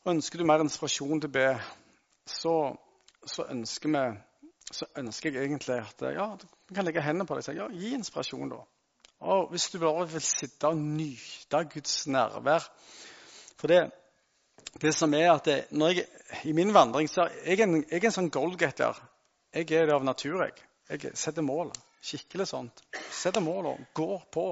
Ønsker 0.10 0.42
du 0.42 0.48
mer 0.50 0.64
inspirasjon 0.66 1.22
til 1.22 1.30
å 1.30 1.36
be, 1.36 1.48
så, 2.26 2.56
så 3.30 3.46
ønsker 3.54 3.94
vi 3.94 4.06
så 4.72 4.88
ønsker 4.98 5.36
jeg 5.36 5.50
egentlig 5.50 5.78
at 5.84 6.04
ja, 6.16 6.28
du 6.40 6.74
kan 6.74 6.88
legge 6.88 7.04
hendene 7.04 7.28
på 7.28 7.36
deg 7.36 7.44
og 7.44 7.48
si 7.50 7.58
ja, 7.58 7.68
gi 7.76 7.94
inspirasjon. 7.98 8.52
da. 8.54 8.62
Og 9.22 9.50
Hvis 9.52 9.70
du 9.70 9.80
bare 9.80 10.08
vil 10.10 10.24
sitte 10.26 10.72
og 10.72 10.80
nyte 10.82 11.64
Guds 11.74 12.08
nærvær 12.08 12.66
For 13.60 13.70
det, 13.70 13.92
det 14.82 14.94
som 14.96 15.14
er 15.14 15.30
at 15.34 15.46
det, 15.46 15.58
jeg, 15.72 16.06
I 16.48 16.54
min 16.58 16.74
vandring 16.74 17.10
så 17.10 17.28
er 17.28 17.54
jeg 17.54 17.66
en, 17.66 17.80
jeg 17.84 18.00
er 18.00 18.10
en 18.10 18.18
sånn 18.18 18.32
goalgetter. 18.34 18.98
Jeg 19.54 19.68
er 19.76 19.88
det 19.90 19.96
av 19.96 20.06
natur. 20.08 20.44
Jeg, 20.46 20.64
jeg 20.90 21.16
setter 21.20 21.46
mål. 21.46 21.72
Skikkelig 22.02 22.48
sånt. 22.50 22.84
Setter 23.14 23.44
mål 23.46 23.76
går 23.98 24.24
på. 24.34 24.46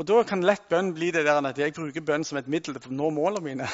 Og 0.00 0.06
Da 0.08 0.22
kan 0.24 0.44
lett 0.46 0.68
bønn 0.70 0.94
bli 0.96 1.10
det 1.12 1.26
der 1.26 1.44
at 1.44 1.58
jeg 1.58 1.74
bruker 1.76 2.04
bønn 2.04 2.24
som 2.24 2.38
et 2.40 2.48
middel 2.48 2.78
til 2.80 2.92
å 2.92 2.96
nå 2.96 3.10
målene 3.12 3.42
mine. 3.44 3.66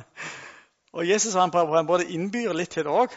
og 0.96 1.08
Jesus 1.08 1.34
han 1.34 1.50
prøver, 1.50 1.82
både 1.88 2.06
innbyr 2.14 2.54
litt 2.54 2.70
til 2.76 2.86
det 2.86 2.92
òg. 2.94 3.16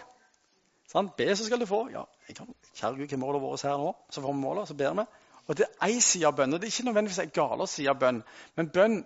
Be, 1.18 1.28
så 1.36 1.46
skal 1.46 1.62
du 1.62 1.66
få. 1.70 1.88
Ja, 1.94 2.06
jeg 2.28 2.38
kan, 2.38 2.50
Kjære 2.74 2.98
Gud, 2.98 3.08
hva 3.08 3.18
er 3.18 3.22
målet 3.22 3.42
vårt 3.42 3.66
her 3.66 3.78
nå? 3.82 3.94
Så 4.10 4.22
får 4.22 4.34
vi 4.34 4.42
målet, 4.42 4.68
så 4.70 4.78
ber 4.78 4.98
vi. 4.98 5.06
Og 5.48 5.58
Det 5.58 5.66
er 5.68 5.88
én 5.90 6.02
side 6.02 6.28
av 6.28 6.36
bønn. 6.38 6.54
og 6.54 6.62
Det 6.62 6.68
er 6.68 6.74
ikke 6.74 6.90
nødvendigvis 6.90 7.20
en 7.20 7.34
gale 7.34 7.68
side 7.68 7.90
av 7.90 8.00
bønn. 8.00 8.24
Men 8.56 8.70
bønn 8.70 9.00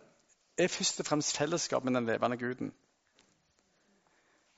er 0.58 0.68
først 0.68 1.00
og 1.00 1.06
fremst 1.06 1.38
fellesskap 1.38 1.84
med 1.84 1.94
den 1.94 2.06
levende 2.06 2.38
Guden. 2.38 2.74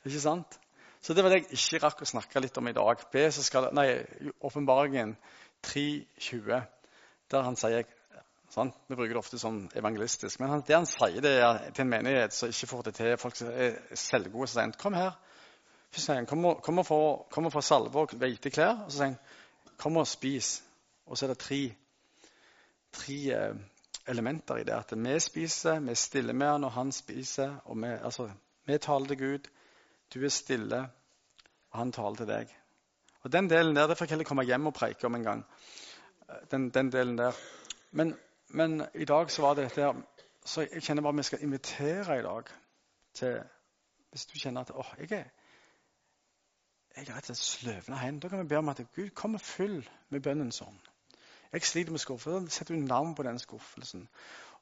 Ikke 0.05 0.19
sant? 0.19 0.59
Så 1.01 1.13
det 1.13 1.23
var 1.23 1.31
det 1.31 1.41
jeg 1.41 1.55
ikke 1.55 1.79
rakk 1.85 2.01
å 2.03 2.09
snakke 2.09 2.41
litt 2.43 2.57
om 2.59 2.67
i 2.67 2.75
dag. 2.75 3.03
Be, 3.11 3.23
så 3.31 3.43
skal, 3.43 3.69
nei, 3.75 3.87
Åpenbaringen 4.43 5.15
3.20, 5.67 6.59
der 7.31 7.47
han 7.47 7.57
sier 7.59 7.87
sant? 8.51 8.75
Vi 8.87 8.97
bruker 8.97 9.15
det 9.15 9.21
ofte 9.21 9.39
som 9.39 9.61
evangelistisk. 9.75 10.39
Men 10.39 10.53
han, 10.55 10.63
det 10.67 10.75
han 10.75 10.89
sier 10.89 11.23
det 11.23 11.35
er 11.39 11.61
til 11.71 11.85
en 11.85 11.91
menighet 11.93 12.35
som 12.35 12.51
ikke 12.51 12.71
får 12.71 12.87
det 12.87 12.95
til, 12.99 13.17
folk 13.21 13.39
som 13.39 13.51
er 13.53 13.79
selvgode, 13.99 14.49
så 14.49 14.59
sier 14.59 14.75
kom 14.81 14.97
her. 14.97 15.15
Først 15.89 16.09
sier 16.09 16.19
han 16.19 16.29
kom 16.29 16.45
og, 16.51 16.63
kom 16.65 16.81
og 16.83 16.87
få, 16.87 17.01
få 17.31 17.65
salve 17.65 18.03
og 18.03 18.15
hvite 18.19 18.51
klær. 18.53 18.83
Og 18.85 18.91
så 18.91 18.97
sier 18.97 19.11
han 19.13 19.19
kom 19.79 19.99
og 20.01 20.07
spis. 20.07 20.57
Og 21.07 21.17
så 21.17 21.25
er 21.25 21.33
det 21.33 21.41
tre, 21.41 21.61
tre 22.93 23.19
eh, 23.33 23.61
elementer 24.09 24.57
i 24.57 24.63
det. 24.63 24.73
At 24.73 24.93
vi 24.97 25.19
spiser, 25.19 25.79
vi 25.79 25.91
er 25.91 25.99
stille 25.99 26.33
med 26.33 26.47
han, 26.47 26.63
og 26.63 26.71
han 26.71 26.91
spiser. 26.91 27.57
og 27.65 27.77
Vi, 27.77 27.87
altså, 27.87 28.29
vi 28.65 28.77
taler 28.77 29.07
til 29.07 29.17
Gud, 29.17 29.49
du 30.13 30.23
er 30.23 30.29
stille, 30.29 30.81
og 31.71 31.79
han 31.79 31.91
taler 31.91 32.15
til 32.15 32.27
deg. 32.27 32.55
Og 33.23 33.31
Den 33.31 33.49
delen 33.49 33.75
der 33.75 33.87
det 33.87 33.97
får 33.97 34.05
jeg 34.05 34.09
heller 34.09 34.25
komme 34.25 34.43
hjem 34.43 34.67
og 34.67 34.73
preike 34.73 35.05
om 35.05 35.15
en 35.15 35.23
gang. 35.23 35.45
Den, 36.51 36.69
den 36.69 36.91
delen 36.91 37.17
der. 37.17 37.31
Men, 37.91 38.15
men, 38.47 38.85
i 38.95 39.05
dag 39.05 39.31
så 39.31 39.41
var 39.41 39.53
det 39.53 39.63
dette 39.63 39.81
her 39.81 40.01
Så 40.45 40.61
jeg 40.61 40.83
kjenner 40.83 41.03
bare 41.03 41.15
vi 41.15 41.23
skal 41.23 41.41
invitere 41.41 42.19
i 42.19 42.21
dag 42.21 42.43
til 43.13 43.39
Hvis 44.09 44.25
du 44.25 44.39
kjenner 44.39 44.61
at 44.61 44.71
åh, 44.73 44.93
jeg 44.99 45.11
er 45.11 45.23
jeg 46.95 47.07
er 47.07 47.15
rett 47.15 47.29
og 47.29 47.37
slett 47.37 47.61
sløvna 47.61 47.97
hen. 48.01 48.19
Da 48.19 48.27
kan 48.27 48.41
vi 48.41 48.49
be 48.49 48.57
om 48.57 48.69
at 48.69 48.81
Gud 48.95 49.09
kommer 49.15 49.39
full 49.39 49.83
med 50.09 50.23
bønnen 50.25 50.51
sånn. 50.51 50.79
Jeg 51.53 51.65
sliter 51.65 51.91
med 51.91 51.99
skuffelsen. 51.99 52.49
Setter 52.49 52.75
du 52.75 52.81
navn 52.81 53.15
på 53.15 53.23
den 53.23 53.39
skuffelsen? 53.39 54.07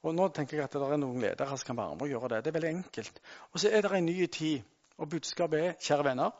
Og 0.03 0.15
nå 0.15 0.27
tenker 0.29 0.57
jeg 0.57 0.67
at 0.67 0.73
det 0.73 0.81
er 0.81 0.99
noen 1.01 1.21
ledere 1.21 1.57
som 1.57 1.67
kan 1.67 1.77
være 1.77 1.95
med 1.95 2.05
og 2.05 2.13
gjøre 2.13 2.29
det. 2.35 2.43
Det 2.45 2.51
er 2.51 2.57
veldig 2.59 2.69
enkelt. 2.69 3.19
Og 3.51 3.59
så 3.59 3.71
er 3.71 3.81
det 3.81 3.91
en 3.97 4.05
ny 4.05 4.25
tid. 4.25 4.61
Og 4.97 5.09
budskapet 5.09 5.59
er, 5.59 5.73
kjære 5.81 6.05
venner, 6.05 6.31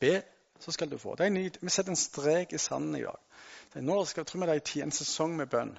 be, 0.00 0.22
så 0.60 0.72
skal 0.72 0.90
du 0.90 0.98
få. 0.98 1.16
Ny, 1.28 1.48
vi 1.60 1.70
setter 1.70 1.92
en 1.92 1.96
strek 1.96 2.52
i 2.52 2.58
sanden 2.58 2.96
i 2.96 3.02
dag. 3.02 3.18
Nå 3.82 4.04
skal, 4.04 4.24
vi 4.32 4.40
det 4.40 4.54
er 4.54 4.58
tid, 4.58 4.82
en 4.82 4.92
sesong 4.92 5.36
med 5.36 5.46
bønn. 5.46 5.74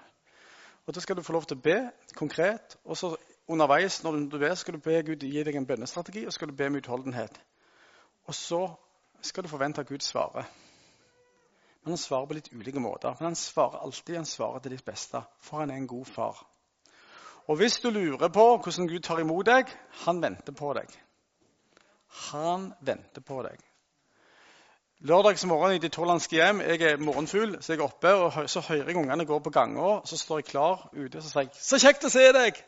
Og 0.86 0.96
Da 0.96 1.00
skal 1.00 1.16
du 1.18 1.24
få 1.24 1.34
lov 1.34 1.46
til 1.46 1.58
å 1.58 1.62
be 1.62 1.78
konkret. 2.16 2.78
Og 2.86 2.98
så 2.98 3.16
underveis 3.48 4.04
når 4.04 4.20
du 4.30 4.38
ber, 4.38 4.56
skal 4.56 4.74
du 4.74 4.80
be 4.80 5.02
Gud 5.04 5.24
gi 5.24 5.44
deg 5.44 5.56
en 5.56 5.66
bønnestrategi 5.66 6.26
og 6.26 6.34
skal 6.34 6.50
du 6.50 6.54
be 6.54 6.70
med 6.70 6.84
utholdenhet. 6.84 7.40
Og 8.26 8.36
så 8.36 8.68
skal 9.22 9.44
du 9.44 9.50
forvente 9.50 9.82
at 9.82 9.88
Gud 9.88 10.00
svarer. 10.00 10.46
Men 11.86 11.94
han 11.94 12.02
svarer 12.02 12.26
på 12.26 12.34
litt 12.34 12.48
ulike 12.50 12.82
måter. 12.82 13.14
Men 13.20 13.30
han 13.30 13.36
svarer 13.38 13.84
alltid 13.86 14.16
han 14.18 14.26
svarer 14.26 14.64
til 14.64 14.74
ditt 14.74 14.86
beste, 14.86 15.22
for 15.38 15.62
han 15.62 15.70
er 15.70 15.78
en 15.78 15.88
god 15.88 16.08
far. 16.10 16.40
Og 17.46 17.60
hvis 17.60 17.78
du 17.84 17.92
lurer 17.94 18.32
på 18.34 18.46
hvordan 18.58 18.88
Gud 18.90 19.04
tar 19.06 19.22
imot 19.22 19.46
deg, 19.46 19.70
han 20.06 20.22
venter 20.24 20.56
på 20.58 20.74
deg. 20.74 20.90
Han 22.32 22.72
venter 22.82 23.22
på 23.22 23.38
deg. 23.46 23.62
Lørdagsmorgen 25.06 25.76
i 25.76 25.84
de 25.84 25.92
torlandske 25.94 26.40
hjem, 26.40 26.64
jeg 26.66 26.82
er 26.82 27.02
morgenfugl, 27.04 27.60
så 27.62 27.74
jeg 27.76 27.84
er 27.84 27.86
oppe, 27.86 28.14
og 28.16 28.50
så 28.50 28.64
hører 28.66 28.90
jeg 28.90 28.98
ungene 28.98 29.28
gå 29.30 29.38
på 29.46 29.54
ganga. 29.54 30.00
Så 30.10 30.18
står 30.18 30.42
jeg 30.42 30.50
klar 30.50 30.88
ute 30.96 31.20
og 31.20 31.24
så 31.24 31.30
sier 31.30 31.46
jeg, 31.46 31.52
'Så 31.54 31.80
kjekt 31.84 32.06
å 32.06 32.10
se 32.10 32.32
deg!' 32.34 32.64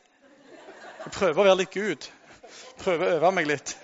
Jeg 1.05 1.11
prøver 1.11 1.41
å 1.41 1.47
være 1.47 1.57
litt 1.57 1.73
Gud. 1.73 2.09
Prøver 2.77 3.05
å 3.07 3.15
øve 3.17 3.31
meg 3.31 3.47
litt. 3.47 3.77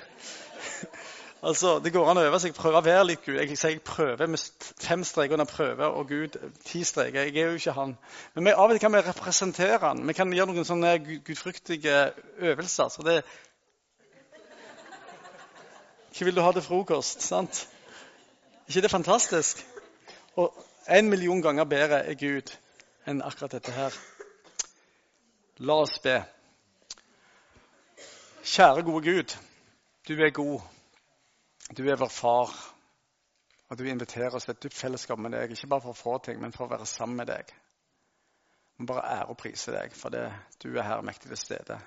Altså, 1.44 1.80
Det 1.80 1.92
går 1.94 2.10
an 2.10 2.18
å 2.18 2.24
øve 2.24 2.40
seg, 2.40 2.54
prøve 2.56 2.80
å 2.80 2.86
være 2.86 3.04
litt 3.04 3.26
Gud. 3.26 3.36
Jeg 3.36 3.58
jeg 3.64 3.82
prøver 3.84 4.28
med 4.32 4.40
fem 4.80 5.04
streker 5.04 5.34
under 5.36 5.46
prøve, 5.46 5.86
og 5.86 6.08
Gud 6.08 6.38
ti 6.64 6.84
streker. 6.84 7.26
Jeg 7.28 7.36
er 7.36 7.50
jo 7.50 7.60
ikke 7.60 7.72
han. 7.72 7.98
Men 8.34 8.46
vi, 8.46 8.52
av 8.52 8.64
og 8.64 8.72
til 8.72 8.80
kan 8.80 8.94
vi 8.94 9.02
representere 9.04 9.80
han. 9.82 10.08
Vi 10.08 10.14
kan 10.14 10.32
gjøre 10.32 10.54
noen 10.54 10.66
sånne 10.66 10.94
gudfryktige 11.28 12.14
øvelser. 12.38 12.88
så 12.88 13.04
det 13.04 13.24
Hva 16.14 16.26
vil 16.26 16.36
du 16.36 16.42
ha 16.42 16.52
til 16.52 16.62
frokost? 16.62 17.22
sant? 17.22 17.68
ikke 18.68 18.82
det 18.82 18.86
er 18.86 18.98
fantastisk? 18.98 19.66
Og 20.36 20.66
en 20.88 21.10
million 21.10 21.42
ganger 21.42 21.64
bedre 21.64 22.06
er 22.06 22.14
Gud 22.14 22.56
enn 23.06 23.22
akkurat 23.22 23.52
dette 23.52 23.72
her. 23.72 23.92
La 25.60 25.74
oss 25.74 26.00
be. 26.00 26.22
Kjære, 28.44 28.84
gode 28.84 29.12
Gud. 29.12 29.36
Du 30.08 30.14
er 30.14 30.30
god. 30.30 30.73
Du 31.72 31.84
er 31.88 32.00
vår 32.00 32.12
far, 32.12 32.52
og 33.70 33.78
du 33.80 33.86
inviterer 33.88 34.36
oss 34.36 34.46
til 34.46 34.56
et 34.56 34.64
dypt 34.66 34.78
fellesskap 34.78 35.20
med 35.20 35.32
deg. 35.34 35.54
Ikke 35.56 35.70
bare 35.72 35.86
for 35.86 35.96
å 35.96 36.02
få 36.02 36.18
ting, 36.26 36.42
men 36.42 36.52
for 36.56 36.68
å 36.68 36.74
være 36.74 36.90
sammen 36.90 37.22
med 37.22 37.32
deg. 37.32 37.54
Vi 38.78 38.88
bare 38.90 39.06
ære 39.16 39.30
og 39.32 39.40
prise 39.40 39.72
deg 39.72 39.94
for 39.96 40.14
det 40.14 40.26
du 40.64 40.72
er 40.74 40.88
her 40.88 41.06
mektig 41.06 41.32
til 41.32 41.40
stede. 41.40 41.78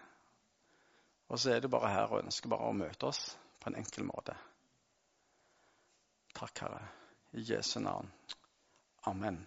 Og 1.29 1.41
så 1.43 1.53
er 1.53 1.61
du 1.61 1.69
bare 1.69 1.91
her 1.93 2.13
og 2.13 2.23
ønsker 2.23 2.51
bare 2.53 2.71
å 2.71 2.77
møte 2.77 3.11
oss 3.11 3.23
på 3.61 3.71
en 3.71 3.79
enkel 3.83 4.07
måte. 4.07 4.37
Takk, 6.37 6.63
Herre. 6.63 6.87
I 7.37 7.43
Jesu 7.43 7.81
navn. 7.83 8.09
Amen. 9.11 9.43